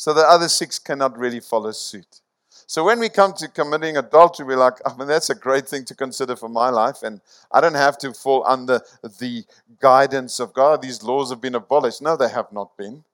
so 0.02 0.12
the 0.12 0.28
other 0.28 0.48
six 0.48 0.80
cannot 0.80 1.16
really 1.16 1.38
follow 1.38 1.70
suit. 1.70 2.22
So 2.66 2.82
when 2.82 2.98
we 2.98 3.08
come 3.08 3.34
to 3.34 3.46
committing 3.46 3.96
adultery, 3.96 4.44
we're 4.44 4.56
like, 4.56 4.80
oh, 4.84 4.92
I 4.92 4.98
mean, 4.98 5.06
that's 5.06 5.30
a 5.30 5.34
great 5.36 5.68
thing 5.68 5.84
to 5.84 5.94
consider 5.94 6.34
for 6.34 6.48
my 6.48 6.70
life, 6.70 7.04
and 7.04 7.20
I 7.52 7.60
don't 7.60 7.76
have 7.76 7.98
to 7.98 8.12
fall 8.12 8.42
under 8.44 8.80
the 9.20 9.44
guidance 9.78 10.40
of 10.40 10.54
God. 10.54 10.82
These 10.82 11.04
laws 11.04 11.30
have 11.30 11.40
been 11.40 11.54
abolished. 11.54 12.02
No, 12.02 12.16
they 12.16 12.28
have 12.30 12.50
not 12.50 12.76
been. 12.76 13.04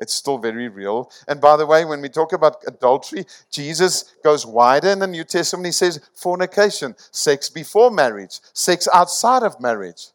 It's 0.00 0.12
still 0.12 0.38
very 0.38 0.66
real. 0.66 1.12
And 1.28 1.40
by 1.40 1.56
the 1.56 1.64
way, 1.64 1.84
when 1.84 2.02
we 2.02 2.08
talk 2.08 2.32
about 2.32 2.64
adultery, 2.66 3.24
Jesus 3.48 4.16
goes 4.24 4.44
wider 4.44 4.88
in 4.88 4.98
the 4.98 5.06
New 5.06 5.22
Testament. 5.22 5.66
He 5.66 5.70
says 5.72 6.00
fornication, 6.12 6.96
sex 7.12 7.48
before 7.48 7.92
marriage, 7.92 8.40
sex 8.52 8.88
outside 8.92 9.44
of 9.44 9.60
marriage. 9.60 10.08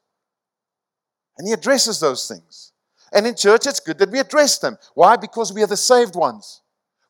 And 1.38 1.48
he 1.48 1.54
addresses 1.54 2.02
those 2.02 2.28
things. 2.28 2.74
And 3.16 3.26
in 3.26 3.36
church, 3.36 3.66
it's 3.66 3.80
good 3.80 3.98
that 4.00 4.12
we 4.12 4.20
address 4.20 4.60
them. 4.60 4.78
Why? 4.94 5.16
Because 5.16 5.54
we 5.54 5.64
are 5.64 5.68
the 5.68 5.78
saved 5.78 6.16
ones, 6.16 6.62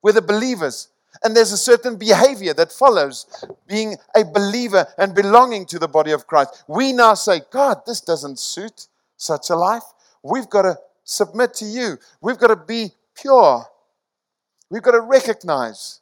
we're 0.02 0.14
the 0.14 0.22
believers. 0.22 0.90
And 1.24 1.36
there's 1.36 1.54
a 1.54 1.58
certain 1.58 1.98
behavior 1.98 2.54
that 2.56 2.74
follows 2.74 3.26
being 3.68 3.96
a 4.16 4.26
believer 4.26 4.86
and 4.98 5.16
belonging 5.16 5.66
to 5.68 5.80
the 5.80 5.88
body 5.88 6.12
of 6.12 6.28
Christ. 6.28 6.66
We 6.68 6.92
now 6.92 7.14
say, 7.14 7.42
God, 7.52 7.82
this 7.88 8.02
doesn't 8.02 8.38
suit 8.38 8.88
such 9.16 9.50
a 9.50 9.56
life. 9.56 9.84
We've 10.22 10.50
got 10.50 10.64
to 10.64 10.78
submit 11.06 11.54
to 11.56 11.66
you. 11.66 11.98
We've 12.20 12.38
got 12.38 12.48
to 12.48 12.58
be 12.58 12.92
pure. 13.16 13.66
We've 14.70 14.82
got 14.82 14.92
to 14.92 15.02
recognize 15.02 16.02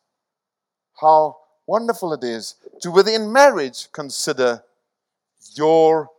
how 1.00 1.38
wonderful 1.68 2.14
it 2.14 2.24
is 2.24 2.56
to, 2.82 2.90
within 2.90 3.32
marriage, 3.32 3.92
consider 3.92 4.64
your 5.54 6.10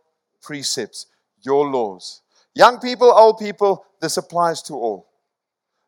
precepts, 0.41 1.07
your 1.41 1.67
laws. 1.67 2.21
Young 2.55 2.79
people, 2.79 3.11
old 3.11 3.37
people, 3.37 3.85
this 4.01 4.17
applies 4.17 4.61
to 4.63 4.73
all. 4.73 5.07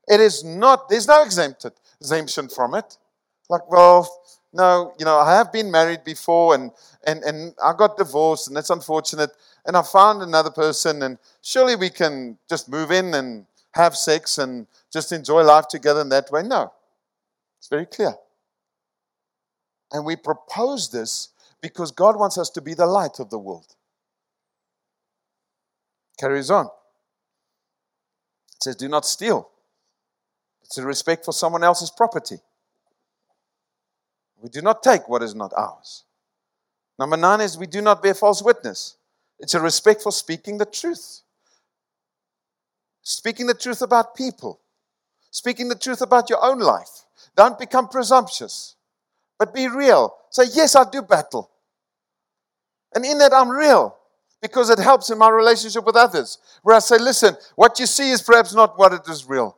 It 0.08 0.20
is 0.20 0.44
not, 0.44 0.90
there's 0.90 1.08
no 1.08 1.24
exempted, 1.24 1.74
exemption 2.00 2.50
from 2.50 2.76
it. 2.76 2.98
Like, 3.50 3.70
well, 3.72 4.10
no, 4.54 4.94
you 5.00 5.06
know, 5.06 5.18
I 5.18 5.36
have 5.36 5.52
been 5.52 5.72
married 5.72 6.04
before 6.04 6.56
and, 6.56 6.72
and, 7.06 7.24
and 7.24 7.54
I 7.64 7.74
got 7.78 7.98
divorced 7.98 8.48
and 8.48 8.58
that's 8.58 8.70
unfortunate. 8.70 9.32
And 9.66 9.76
I 9.78 9.82
found 9.82 10.22
another 10.22 10.52
person 10.52 11.04
and 11.04 11.18
surely 11.42 11.76
we 11.76 11.90
can 11.90 12.38
just 12.50 12.70
move 12.70 12.92
in 12.92 13.14
and 13.14 13.46
have 13.74 13.96
sex 13.96 14.38
and 14.38 14.68
just 14.92 15.12
enjoy 15.12 15.44
life 15.44 15.68
together 15.68 16.02
in 16.02 16.10
that 16.10 16.32
way. 16.32 16.44
No, 16.44 16.74
it's 17.60 17.68
very 17.68 17.86
clear. 17.86 18.16
And 19.92 20.06
we 20.06 20.16
propose 20.16 20.90
this 20.90 21.30
because 21.62 21.92
God 21.92 22.18
wants 22.18 22.38
us 22.38 22.50
to 22.52 22.62
be 22.62 22.74
the 22.74 22.86
light 22.86 23.20
of 23.20 23.30
the 23.30 23.40
world. 23.40 23.77
Carries 26.20 26.50
on. 26.50 26.66
It 26.66 28.64
says, 28.64 28.76
Do 28.76 28.88
not 28.88 29.06
steal. 29.06 29.50
It's 30.64 30.78
a 30.78 30.86
respect 30.86 31.24
for 31.24 31.32
someone 31.32 31.64
else's 31.64 31.92
property. 31.92 32.40
We 34.42 34.50
do 34.50 34.62
not 34.62 34.84
take 34.84 35.08
what 35.08 35.24
is 35.24 35.34
not 35.34 35.54
ours. 35.56 36.04
Number 37.00 37.18
nine 37.18 37.42
is 37.42 37.58
we 37.58 37.68
do 37.68 37.82
not 37.82 38.02
bear 38.04 38.14
false 38.14 38.42
witness. 38.42 38.98
It's 39.40 39.54
a 39.54 39.62
respect 39.62 40.02
for 40.02 40.12
speaking 40.12 40.58
the 40.58 40.66
truth. 40.66 41.22
Speaking 43.02 43.48
the 43.48 43.54
truth 43.54 43.82
about 43.82 44.16
people. 44.16 44.60
Speaking 45.32 45.70
the 45.70 45.76
truth 45.76 46.02
about 46.02 46.30
your 46.30 46.44
own 46.44 46.60
life. 46.60 47.06
Don't 47.36 47.60
become 47.60 47.88
presumptuous, 47.88 48.76
but 49.38 49.54
be 49.54 49.68
real. 49.68 50.16
Say, 50.32 50.46
Yes, 50.54 50.76
I 50.76 50.90
do 50.90 51.02
battle. 51.02 51.52
And 52.96 53.06
in 53.06 53.20
that, 53.20 53.34
I'm 53.34 53.50
real 53.50 53.97
because 54.48 54.70
it 54.70 54.80
helps 54.80 55.10
in 55.10 55.18
my 55.18 55.30
relationship 55.30 55.86
with 55.86 55.96
others. 55.96 56.38
Where 56.64 56.76
I 56.76 56.80
say, 56.80 56.98
Listen, 56.98 57.36
what 57.56 57.80
you 57.80 57.86
see 57.86 58.12
is 58.12 58.22
perhaps 58.22 58.54
not 58.54 58.78
what 58.78 58.94
it 58.94 59.02
is 59.08 59.28
real. 59.28 59.58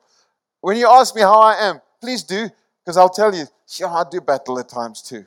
When 0.61 0.77
you 0.77 0.87
ask 0.87 1.15
me 1.15 1.21
how 1.21 1.39
I 1.39 1.55
am, 1.69 1.81
please 2.01 2.23
do, 2.23 2.49
because 2.83 2.97
I'll 2.97 3.09
tell 3.09 3.33
you, 3.33 3.45
sure, 3.67 3.87
I 3.87 4.03
do 4.09 4.19
battle 4.19 4.59
at 4.59 4.69
times 4.69 5.01
too. 5.01 5.25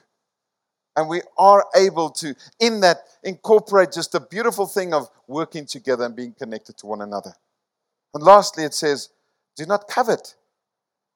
And 0.94 1.08
we 1.08 1.22
are 1.38 1.64
able 1.74 2.10
to, 2.10 2.34
in 2.60 2.80
that, 2.80 2.98
incorporate 3.22 3.92
just 3.92 4.14
a 4.14 4.20
beautiful 4.20 4.66
thing 4.66 4.92
of 4.92 5.08
working 5.26 5.64
together 5.64 6.04
and 6.04 6.14
being 6.14 6.34
connected 6.34 6.76
to 6.78 6.86
one 6.86 7.00
another. 7.00 7.34
And 8.12 8.22
lastly, 8.22 8.64
it 8.64 8.74
says, 8.74 9.08
do 9.56 9.64
not 9.64 9.88
covet. 9.88 10.34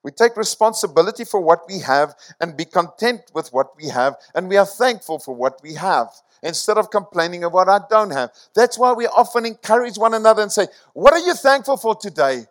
We 0.07 0.12
take 0.12 0.36
responsibility 0.36 1.24
for 1.24 1.40
what 1.40 1.66
we 1.66 1.80
have 1.80 2.14
and 2.40 2.57
be 2.57 2.64
content 2.64 3.22
with 3.34 3.52
what 3.52 3.76
we 3.76 3.88
have, 3.88 4.14
and 4.36 4.48
we 4.48 4.57
are 4.57 4.64
thankful 4.64 5.18
for 5.18 5.34
what 5.34 5.61
we 5.64 5.74
have 5.74 6.11
instead 6.44 6.78
of 6.78 6.92
complaining 6.92 7.42
of 7.42 7.52
what 7.52 7.68
I 7.68 7.80
don't 7.90 8.12
have. 8.12 8.30
That's 8.54 8.78
why 8.78 8.92
we 8.92 9.09
often 9.09 9.44
encourage 9.44 9.98
one 9.98 10.14
another 10.14 10.42
and 10.42 10.52
say, 10.52 10.68
What 10.92 11.12
are 11.12 11.18
you 11.18 11.34
thankful 11.34 11.76
for 11.76 11.96
today? 11.96 12.44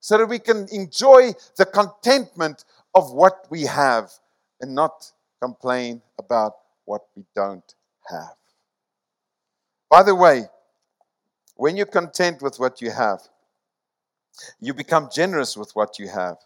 So 0.00 0.16
that 0.16 0.28
we 0.28 0.38
can 0.38 0.66
enjoy 0.72 1.34
the 1.58 1.66
contentment 1.66 2.64
of 2.94 3.12
what 3.12 3.44
we 3.50 3.64
have 3.64 4.10
and 4.58 4.74
not 4.74 5.12
complain 5.42 6.00
about 6.18 6.54
what 6.86 7.02
we 7.14 7.24
don't 7.34 7.74
have. 8.08 8.34
By 9.90 10.02
the 10.02 10.14
way, 10.14 10.44
when 11.56 11.76
you're 11.76 11.84
content 11.84 12.40
with 12.40 12.58
what 12.58 12.80
you 12.80 12.92
have, 12.92 13.20
you 14.60 14.74
become 14.74 15.08
generous 15.12 15.56
with 15.56 15.70
what 15.74 15.98
you 15.98 16.08
have. 16.08 16.36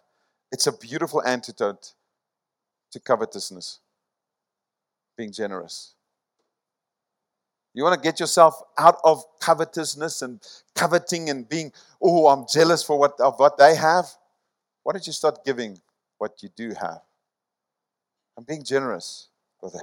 It's 0.51 0.67
a 0.67 0.71
beautiful 0.71 1.23
antidote 1.25 1.93
to 2.91 2.99
covetousness, 2.99 3.79
being 5.17 5.31
generous. 5.31 5.93
You 7.73 7.83
want 7.83 8.01
to 8.01 8.05
get 8.05 8.19
yourself 8.19 8.61
out 8.77 8.97
of 9.03 9.23
covetousness 9.39 10.21
and 10.21 10.41
coveting 10.75 11.29
and 11.29 11.47
being, 11.47 11.71
oh, 12.01 12.27
I'm 12.27 12.45
jealous 12.51 12.83
for 12.83 12.99
what, 12.99 13.19
of 13.19 13.39
what 13.39 13.57
they 13.57 13.75
have. 13.75 14.07
Why 14.83 14.93
don't 14.93 15.07
you 15.07 15.13
start 15.13 15.45
giving 15.45 15.79
what 16.17 16.43
you 16.43 16.49
do 16.55 16.73
have? 16.79 17.01
And 18.35 18.45
being 18.45 18.63
generous 18.63 19.29
with 19.61 19.75
it. 19.75 19.81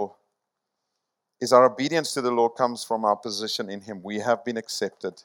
Is 1.40 1.52
our 1.52 1.66
obedience 1.66 2.12
to 2.14 2.20
the 2.20 2.32
Lord 2.32 2.56
comes 2.56 2.82
from 2.82 3.04
our 3.04 3.16
position 3.16 3.70
in 3.70 3.80
Him. 3.80 4.02
We 4.02 4.18
have 4.18 4.44
been 4.44 4.56
accepted. 4.56 5.22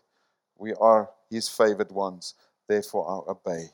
We 0.58 0.74
are 0.76 1.10
His 1.30 1.50
favored 1.50 1.92
ones. 1.92 2.36
Therefore, 2.68 3.26
I 3.28 3.32
obey. 3.32 3.70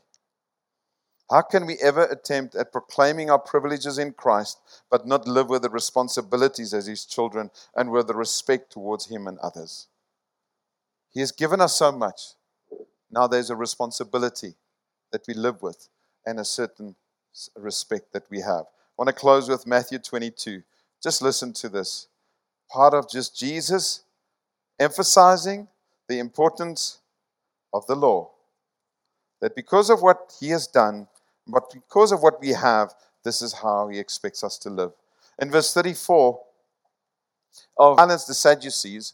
How 1.29 1.43
can 1.43 1.67
we 1.67 1.77
ever 1.81 2.05
attempt 2.05 2.55
at 2.55 2.71
proclaiming 2.71 3.29
our 3.29 3.37
privileges 3.37 3.99
in 3.99 4.13
Christ 4.13 4.59
but 4.89 5.05
not 5.05 5.27
live 5.27 5.47
with 5.47 5.61
the 5.61 5.69
responsibilities 5.69 6.73
as 6.73 6.87
His 6.87 7.05
children 7.05 7.51
and 7.75 7.91
with 7.91 8.07
the 8.07 8.15
respect 8.15 8.71
towards 8.71 9.07
Him 9.07 9.27
and 9.27 9.37
others? 9.39 9.87
He 11.11 11.19
has 11.19 11.31
given 11.31 11.61
us 11.61 11.77
so 11.77 11.91
much. 11.91 12.33
Now 13.11 13.27
there's 13.27 13.51
a 13.51 13.55
responsibility 13.55 14.55
that 15.11 15.23
we 15.27 15.33
live 15.35 15.61
with 15.61 15.89
and 16.25 16.39
a 16.39 16.45
certain 16.45 16.95
respect 17.55 18.13
that 18.13 18.29
we 18.29 18.39
have. 18.41 18.65
I 18.65 18.97
want 18.97 19.07
to 19.09 19.13
close 19.13 19.47
with 19.47 19.67
Matthew 19.67 19.99
22. 19.99 20.63
Just 21.01 21.21
listen 21.21 21.53
to 21.53 21.69
this. 21.69 22.07
Part 22.71 22.93
of 22.93 23.09
just 23.09 23.37
Jesus 23.37 24.03
emphasizing 24.79 25.67
the 26.07 26.19
importance 26.19 26.99
of 27.73 27.85
the 27.87 27.95
law. 27.95 28.31
That 29.41 29.55
because 29.55 29.89
of 29.89 30.01
what 30.01 30.33
he 30.39 30.49
has 30.49 30.67
done, 30.67 31.07
but 31.47 31.71
because 31.73 32.11
of 32.11 32.21
what 32.21 32.41
we 32.41 32.49
have, 32.49 32.93
this 33.23 33.41
is 33.41 33.53
how 33.53 33.87
he 33.87 33.99
expects 33.99 34.43
us 34.43 34.57
to 34.59 34.69
live. 34.69 34.91
In 35.39 35.49
verse 35.49 35.73
34 35.73 36.39
of 37.77 37.97
Silence 37.97 38.25
the 38.25 38.33
Sadducees, 38.33 39.13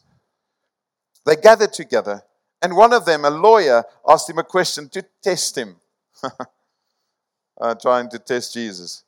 they 1.24 1.36
gathered 1.36 1.72
together, 1.72 2.22
and 2.62 2.76
one 2.76 2.92
of 2.92 3.04
them, 3.04 3.24
a 3.24 3.30
lawyer, 3.30 3.84
asked 4.08 4.30
him 4.30 4.38
a 4.38 4.44
question 4.44 4.88
to 4.90 5.04
test 5.22 5.56
him, 5.58 5.76
uh, 7.60 7.74
trying 7.74 8.08
to 8.10 8.18
test 8.18 8.54
Jesus. 8.54 9.04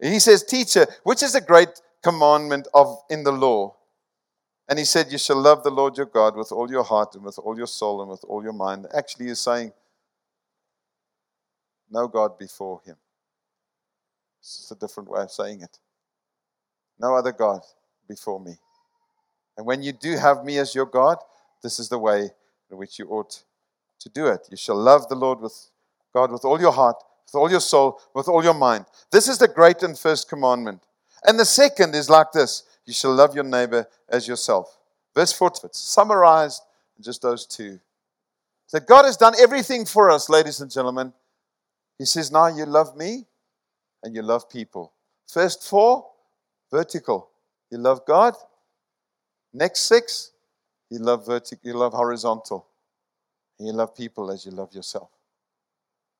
He 0.00 0.18
says, 0.18 0.42
Teacher, 0.42 0.86
which 1.02 1.22
is 1.22 1.32
the 1.34 1.40
great 1.40 1.80
commandment 2.02 2.68
of 2.72 2.98
in 3.10 3.24
the 3.24 3.32
law? 3.32 3.76
And 4.68 4.78
he 4.78 4.84
said, 4.84 5.10
You 5.10 5.18
shall 5.18 5.40
love 5.40 5.64
the 5.64 5.70
Lord 5.70 5.96
your 5.96 6.06
God 6.06 6.36
with 6.36 6.52
all 6.52 6.70
your 6.70 6.84
heart 6.84 7.14
and 7.14 7.24
with 7.24 7.38
all 7.38 7.56
your 7.56 7.66
soul 7.66 8.00
and 8.00 8.10
with 8.10 8.24
all 8.24 8.42
your 8.42 8.52
mind. 8.52 8.86
Actually, 8.94 9.26
he's 9.26 9.40
saying, 9.40 9.72
no 11.90 12.08
God 12.08 12.38
before 12.38 12.80
him. 12.84 12.96
It's 14.40 14.70
a 14.70 14.74
different 14.74 15.08
way 15.08 15.22
of 15.22 15.30
saying 15.30 15.62
it. 15.62 15.78
No 16.98 17.14
other 17.14 17.32
God 17.32 17.62
before 18.08 18.40
me. 18.40 18.56
And 19.56 19.66
when 19.66 19.82
you 19.82 19.92
do 19.92 20.16
have 20.16 20.44
me 20.44 20.58
as 20.58 20.74
your 20.74 20.86
God, 20.86 21.18
this 21.62 21.78
is 21.78 21.88
the 21.88 21.98
way 21.98 22.30
in 22.70 22.76
which 22.76 22.98
you 22.98 23.06
ought 23.08 23.42
to 23.98 24.08
do 24.08 24.26
it. 24.26 24.48
You 24.50 24.56
shall 24.56 24.76
love 24.76 25.08
the 25.08 25.14
Lord 25.14 25.40
with 25.40 25.70
God 26.14 26.32
with 26.32 26.44
all 26.44 26.60
your 26.60 26.72
heart, 26.72 26.96
with 27.26 27.34
all 27.34 27.50
your 27.50 27.60
soul, 27.60 28.00
with 28.14 28.28
all 28.28 28.42
your 28.42 28.54
mind. 28.54 28.86
This 29.12 29.28
is 29.28 29.38
the 29.38 29.48
great 29.48 29.82
and 29.82 29.98
first 29.98 30.28
commandment. 30.28 30.82
And 31.26 31.38
the 31.38 31.44
second 31.44 31.94
is 31.94 32.08
like 32.08 32.32
this 32.32 32.64
you 32.86 32.92
shall 32.94 33.14
love 33.14 33.34
your 33.34 33.44
neighbor 33.44 33.86
as 34.08 34.26
yourself. 34.26 34.78
Verse 35.14 35.32
4 35.32 35.52
it's 35.64 35.78
summarized 35.78 36.62
in 36.96 37.04
just 37.04 37.22
those 37.22 37.46
two. 37.46 37.78
So 38.66 38.80
God 38.80 39.04
has 39.04 39.16
done 39.16 39.34
everything 39.40 39.84
for 39.84 40.10
us, 40.10 40.28
ladies 40.28 40.60
and 40.60 40.70
gentlemen. 40.70 41.12
He 42.00 42.06
says, 42.06 42.32
Now 42.32 42.46
you 42.46 42.64
love 42.64 42.96
me 42.96 43.26
and 44.02 44.14
you 44.14 44.22
love 44.22 44.48
people. 44.48 44.94
First 45.30 45.68
four, 45.68 46.06
vertical. 46.70 47.28
You 47.70 47.76
love 47.76 48.06
God. 48.06 48.36
Next 49.52 49.80
six, 49.80 50.32
you 50.88 50.98
love 50.98 51.26
vertical, 51.26 51.60
you 51.62 51.76
love 51.76 51.92
horizontal. 51.92 52.66
You 53.58 53.72
love 53.72 53.94
people 53.94 54.30
as 54.30 54.46
you 54.46 54.52
love 54.52 54.72
yourself. 54.72 55.10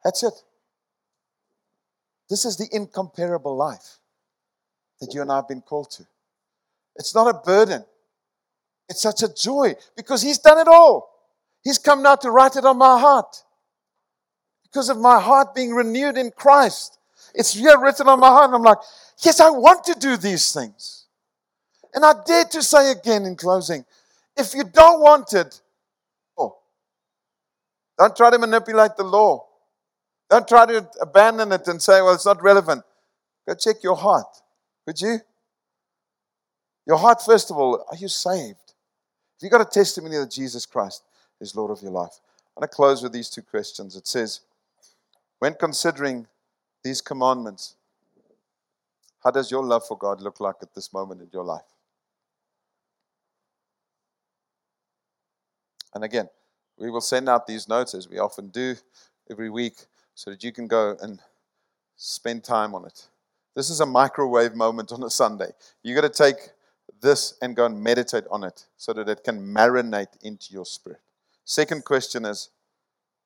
That's 0.04 0.22
it. 0.22 0.34
This 2.28 2.44
is 2.44 2.58
the 2.58 2.68
incomparable 2.70 3.56
life 3.56 4.00
that 5.00 5.14
you 5.14 5.22
and 5.22 5.32
I 5.32 5.36
have 5.36 5.48
been 5.48 5.62
called 5.62 5.90
to. 5.92 6.02
It's 6.96 7.14
not 7.14 7.34
a 7.34 7.38
burden. 7.38 7.86
It's 8.90 9.00
such 9.00 9.22
a 9.22 9.32
joy 9.34 9.76
because 9.96 10.20
He's 10.20 10.36
done 10.36 10.58
it 10.58 10.68
all. 10.68 11.08
He's 11.64 11.78
come 11.78 12.02
now 12.02 12.16
to 12.16 12.30
write 12.30 12.56
it 12.56 12.66
on 12.66 12.76
my 12.76 13.00
heart. 13.00 13.44
Because 14.70 14.88
of 14.88 14.98
my 14.98 15.20
heart 15.20 15.54
being 15.54 15.72
renewed 15.72 16.16
in 16.16 16.30
Christ. 16.30 16.98
It's 17.34 17.52
here 17.52 17.78
written 17.80 18.08
on 18.08 18.20
my 18.20 18.28
heart. 18.28 18.46
And 18.46 18.54
I'm 18.54 18.62
like, 18.62 18.78
yes, 19.22 19.40
I 19.40 19.50
want 19.50 19.84
to 19.84 19.94
do 19.94 20.16
these 20.16 20.52
things. 20.52 21.04
And 21.94 22.04
I 22.04 22.12
dare 22.24 22.44
to 22.44 22.62
say 22.62 22.92
again 22.92 23.24
in 23.24 23.36
closing 23.36 23.84
if 24.36 24.54
you 24.54 24.64
don't 24.64 25.00
want 25.00 25.32
it, 25.32 25.60
oh, 26.38 26.56
don't 27.98 28.16
try 28.16 28.30
to 28.30 28.38
manipulate 28.38 28.96
the 28.96 29.04
law. 29.04 29.46
Don't 30.28 30.46
try 30.46 30.66
to 30.66 30.88
abandon 31.00 31.52
it 31.52 31.66
and 31.68 31.82
say, 31.82 32.00
well, 32.00 32.14
it's 32.14 32.26
not 32.26 32.42
relevant. 32.42 32.82
Go 33.46 33.54
check 33.54 33.82
your 33.82 33.96
heart. 33.96 34.28
Would 34.86 35.00
you? 35.00 35.18
Your 36.86 36.96
heart, 36.96 37.22
first 37.24 37.50
of 37.50 37.56
all, 37.56 37.84
are 37.90 37.96
you 37.96 38.08
saved? 38.08 38.56
Have 38.56 39.42
you 39.42 39.50
got 39.50 39.60
a 39.60 39.64
testimony 39.64 40.16
that 40.16 40.30
Jesus 40.30 40.66
Christ 40.66 41.02
is 41.40 41.54
Lord 41.54 41.70
of 41.70 41.82
your 41.82 41.92
life? 41.92 42.20
I 42.56 42.60
want 42.60 42.70
to 42.70 42.74
close 42.74 43.02
with 43.02 43.12
these 43.12 43.28
two 43.28 43.42
questions. 43.42 43.96
It 43.96 44.06
says, 44.06 44.40
when 45.40 45.54
considering 45.54 46.26
these 46.84 47.00
commandments, 47.00 47.74
how 49.24 49.30
does 49.30 49.50
your 49.50 49.64
love 49.64 49.84
for 49.86 49.98
God 49.98 50.20
look 50.20 50.38
like 50.38 50.56
at 50.62 50.74
this 50.74 50.92
moment 50.92 51.20
in 51.20 51.28
your 51.32 51.44
life? 51.44 51.64
And 55.94 56.04
again, 56.04 56.28
we 56.78 56.90
will 56.90 57.00
send 57.00 57.28
out 57.28 57.46
these 57.46 57.68
notes 57.68 57.94
as 57.94 58.08
we 58.08 58.18
often 58.18 58.48
do 58.48 58.76
every 59.30 59.50
week 59.50 59.74
so 60.14 60.30
that 60.30 60.44
you 60.44 60.52
can 60.52 60.66
go 60.66 60.96
and 61.02 61.20
spend 61.96 62.44
time 62.44 62.74
on 62.74 62.84
it. 62.84 63.08
This 63.56 63.70
is 63.70 63.80
a 63.80 63.86
microwave 63.86 64.54
moment 64.54 64.92
on 64.92 65.02
a 65.02 65.10
Sunday. 65.10 65.50
You've 65.82 66.00
got 66.00 66.12
to 66.12 66.22
take 66.22 66.50
this 67.00 67.34
and 67.42 67.56
go 67.56 67.66
and 67.66 67.82
meditate 67.82 68.24
on 68.30 68.44
it 68.44 68.66
so 68.76 68.92
that 68.92 69.08
it 69.08 69.24
can 69.24 69.40
marinate 69.40 70.22
into 70.22 70.52
your 70.52 70.66
spirit. 70.66 71.00
Second 71.44 71.84
question 71.84 72.24
is 72.24 72.50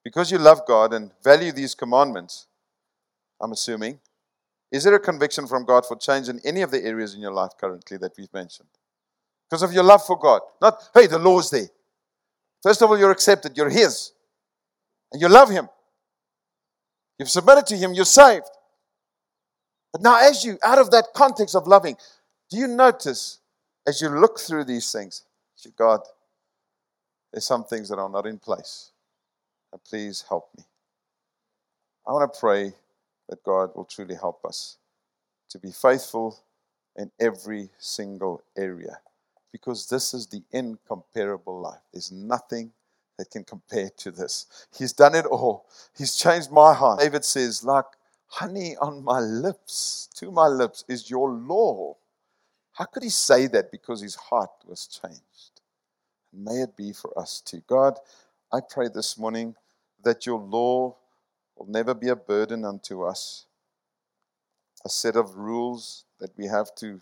because 0.05 0.31
you 0.31 0.39
love 0.39 0.67
God 0.67 0.93
and 0.93 1.11
value 1.25 1.51
these 1.51 1.75
commandments, 1.75 2.47
I'm 3.41 3.53
assuming, 3.53 3.99
is 4.71 4.85
there 4.85 4.95
a 4.95 5.01
conviction 5.01 5.47
from 5.47 5.65
God 5.65 5.87
for 5.87 5.97
change 5.97 6.29
in 6.29 6.41
any 6.45 6.61
of 6.63 6.71
the 6.71 6.85
areas 6.85 7.15
in 7.15 7.21
your 7.21 7.33
life 7.33 7.53
currently 7.59 7.97
that 7.97 8.13
we've 8.19 8.33
mentioned? 8.33 8.69
Because 9.49 9.63
of 9.63 9.73
your 9.73 9.85
love 9.85 10.05
for 10.05 10.19
God. 10.19 10.43
Not, 10.61 10.83
hey, 10.95 11.07
the 11.07 11.19
law's 11.19 11.51
there. 11.51 11.69
First 12.63 12.83
of 12.83 12.91
all, 12.91 12.99
you're 12.99 13.11
accepted, 13.11 13.57
you're 13.57 13.71
His, 13.71 14.13
and 15.13 15.21
you 15.21 15.29
love 15.29 15.51
Him. 15.51 15.69
You've 17.19 17.31
submitted 17.31 17.67
to 17.67 17.77
Him, 17.77 17.95
you're 17.95 18.05
saved. 18.05 18.47
But 19.93 20.03
now, 20.03 20.19
as 20.21 20.45
you, 20.45 20.59
out 20.63 20.79
of 20.79 20.91
that 20.91 21.09
context 21.15 21.55
of 21.55 21.67
loving, 21.67 21.97
do 22.51 22.57
you 22.57 22.67
notice 22.67 23.39
as 23.87 24.01
you 24.01 24.09
look 24.09 24.41
through 24.41 24.65
these 24.65 24.91
things, 24.91 25.23
God, 25.77 26.01
there's 27.33 27.47
some 27.47 27.65
things 27.65 27.89
that 27.89 27.99
are 27.99 28.09
not 28.09 28.27
in 28.27 28.39
place. 28.39 28.91
And 29.75 29.83
please 29.83 30.25
help 30.29 30.51
me. 30.57 30.63
I 32.07 32.13
want 32.13 32.33
to 32.33 32.39
pray 32.39 32.73
that 33.29 33.43
God 33.43 33.71
will 33.75 33.85
truly 33.85 34.15
help 34.15 34.45
us 34.45 34.79
to 35.51 35.59
be 35.59 35.73
faithful 35.73 36.39
in 36.97 37.11
every 37.19 37.71
single 37.79 38.45
area 38.57 39.01
because 39.51 39.89
this 39.89 40.15
is 40.15 40.29
the 40.29 40.45
incomparable 40.53 41.61
life. 41.61 41.81
There's 41.93 42.13
nothing 42.13 42.71
that 43.19 43.33
can 43.33 43.43
compare 43.43 43.91
to 43.97 44.13
this. 44.13 44.47
He's 44.79 44.93
done 44.93 45.17
it 45.17 45.27
all. 45.27 45.67
He's 45.99 46.15
changed 46.15 46.53
my 46.53 46.73
heart. 46.73 47.01
David 47.01 47.25
says, 47.25 47.65
like 47.65 47.85
honey 48.27 48.77
on 48.81 49.03
my 49.03 49.19
lips, 49.19 50.09
to 50.15 50.31
my 50.31 50.47
lips 50.47 50.85
is 50.89 51.11
your 51.11 51.31
law. 51.31 51.97
How 52.75 52.85
could 52.85 53.03
he 53.03 53.09
say 53.09 53.49
that? 53.49 53.73
Because 53.73 54.01
his 54.01 54.15
heart 54.15 54.51
was 54.67 54.87
changed. 54.87 55.63
May 56.33 56.63
it 56.63 56.77
be 56.77 56.93
for 56.93 57.17
us 57.19 57.41
too. 57.41 57.63
God, 57.67 57.99
I 58.53 58.61
pray 58.61 58.87
this 58.93 59.19
morning 59.19 59.57
that 60.05 60.27
your 60.27 60.39
law 60.39 60.97
will 61.57 61.67
never 61.67 61.95
be 61.95 62.09
a 62.09 62.17
burden 62.17 62.65
unto 62.65 63.03
us, 63.03 63.47
a 64.85 64.89
set 64.89 65.17
of 65.17 65.37
rules 65.37 66.05
that 66.21 66.31
we 66.37 66.47
have 66.47 66.75
to 66.77 67.01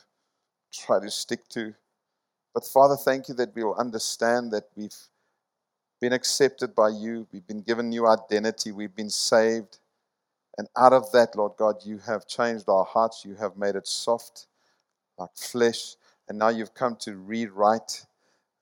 try 0.73 1.01
to 1.01 1.11
stick 1.11 1.49
to. 1.49 1.75
But 2.55 2.67
Father, 2.67 2.97
thank 2.97 3.29
you 3.29 3.35
that 3.35 3.55
we 3.55 3.65
will 3.65 3.75
understand 3.75 4.51
that 4.53 4.65
we've 4.77 4.97
been 6.01 6.13
accepted 6.13 6.75
by 6.75 6.91
you, 6.91 7.27
we've 7.33 7.47
been 7.47 7.63
given 7.63 7.89
new 7.89 8.07
identity, 8.07 8.73
we've 8.73 8.95
been 8.95 9.11
saved. 9.11 9.79
And 10.59 10.69
out 10.77 10.93
of 10.93 11.11
that, 11.13 11.35
Lord 11.37 11.53
God, 11.57 11.77
you 11.85 11.99
have 11.99 12.27
changed 12.27 12.69
our 12.69 12.85
hearts, 12.85 13.25
you 13.25 13.35
have 13.37 13.57
made 13.57 13.77
it 13.77 13.87
soft 13.87 14.49
like 15.19 15.31
flesh, 15.35 15.97
and 16.29 16.39
now 16.39 16.49
you've 16.49 16.75
come 16.75 16.97
to 17.01 17.17
rewrite 17.17 18.05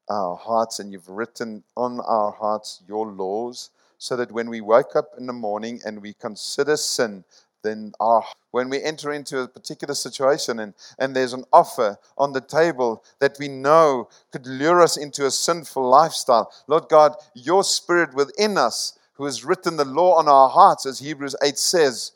our 0.08 0.36
hearts 0.36 0.80
and 0.80 0.92
you've 0.92 1.08
written 1.08 1.62
on 1.76 2.00
our 2.00 2.32
hearts 2.32 2.82
your 2.86 3.06
laws 3.06 3.70
so 4.00 4.16
that 4.16 4.32
when 4.32 4.48
we 4.48 4.62
wake 4.62 4.96
up 4.96 5.10
in 5.18 5.26
the 5.26 5.32
morning 5.32 5.78
and 5.84 6.00
we 6.00 6.14
consider 6.14 6.74
sin, 6.78 7.22
then 7.62 7.92
our 8.00 8.24
when 8.50 8.70
we 8.70 8.82
enter 8.82 9.12
into 9.12 9.40
a 9.40 9.46
particular 9.46 9.94
situation 9.94 10.58
and, 10.58 10.72
and 10.98 11.14
there's 11.14 11.34
an 11.34 11.44
offer 11.52 11.98
on 12.16 12.32
the 12.32 12.40
table 12.40 13.04
that 13.20 13.36
we 13.38 13.46
know 13.46 14.08
could 14.32 14.46
lure 14.46 14.80
us 14.80 14.96
into 14.96 15.26
a 15.26 15.30
sinful 15.30 15.86
lifestyle, 15.86 16.50
Lord 16.66 16.88
God, 16.88 17.14
your 17.34 17.62
spirit 17.62 18.14
within 18.14 18.56
us, 18.56 18.98
who 19.12 19.26
has 19.26 19.44
written 19.44 19.76
the 19.76 19.84
law 19.84 20.16
on 20.16 20.28
our 20.28 20.48
hearts, 20.48 20.86
as 20.86 20.98
Hebrews 20.98 21.36
8 21.42 21.58
says, 21.58 22.12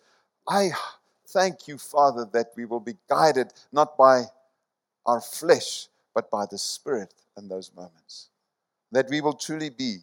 I 0.49 0.70
thank 1.28 1.68
you, 1.68 1.76
Father, 1.76 2.26
that 2.32 2.53
we 2.57 2.64
will 2.64 2.80
be 2.80 2.97
guided 3.11 3.53
not 3.70 3.99
by 3.99 4.24
our 5.05 5.20
flesh, 5.20 5.89
but 6.14 6.30
by 6.30 6.47
the 6.51 6.59
Spirit 6.59 7.12
in 7.37 7.49
those 7.49 7.70
moments. 7.76 8.30
That 8.91 9.11
we 9.11 9.20
will 9.20 9.35
truly 9.35 9.68
be 9.68 9.99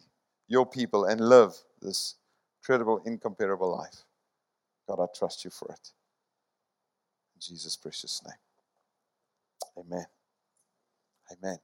your 0.52 0.66
people 0.66 1.06
and 1.06 1.20
live 1.22 1.54
this 1.82 2.16
incredible, 2.62 3.02
incomparable 3.06 3.76
life. 3.76 4.04
God, 4.88 5.02
I 5.02 5.06
trust 5.18 5.44
you 5.44 5.50
for 5.50 5.68
it. 5.72 5.90
In 7.36 7.40
Jesus' 7.40 7.76
precious 7.76 8.22
name. 8.26 8.50
Amen. 9.86 10.06
Amen. 11.32 11.58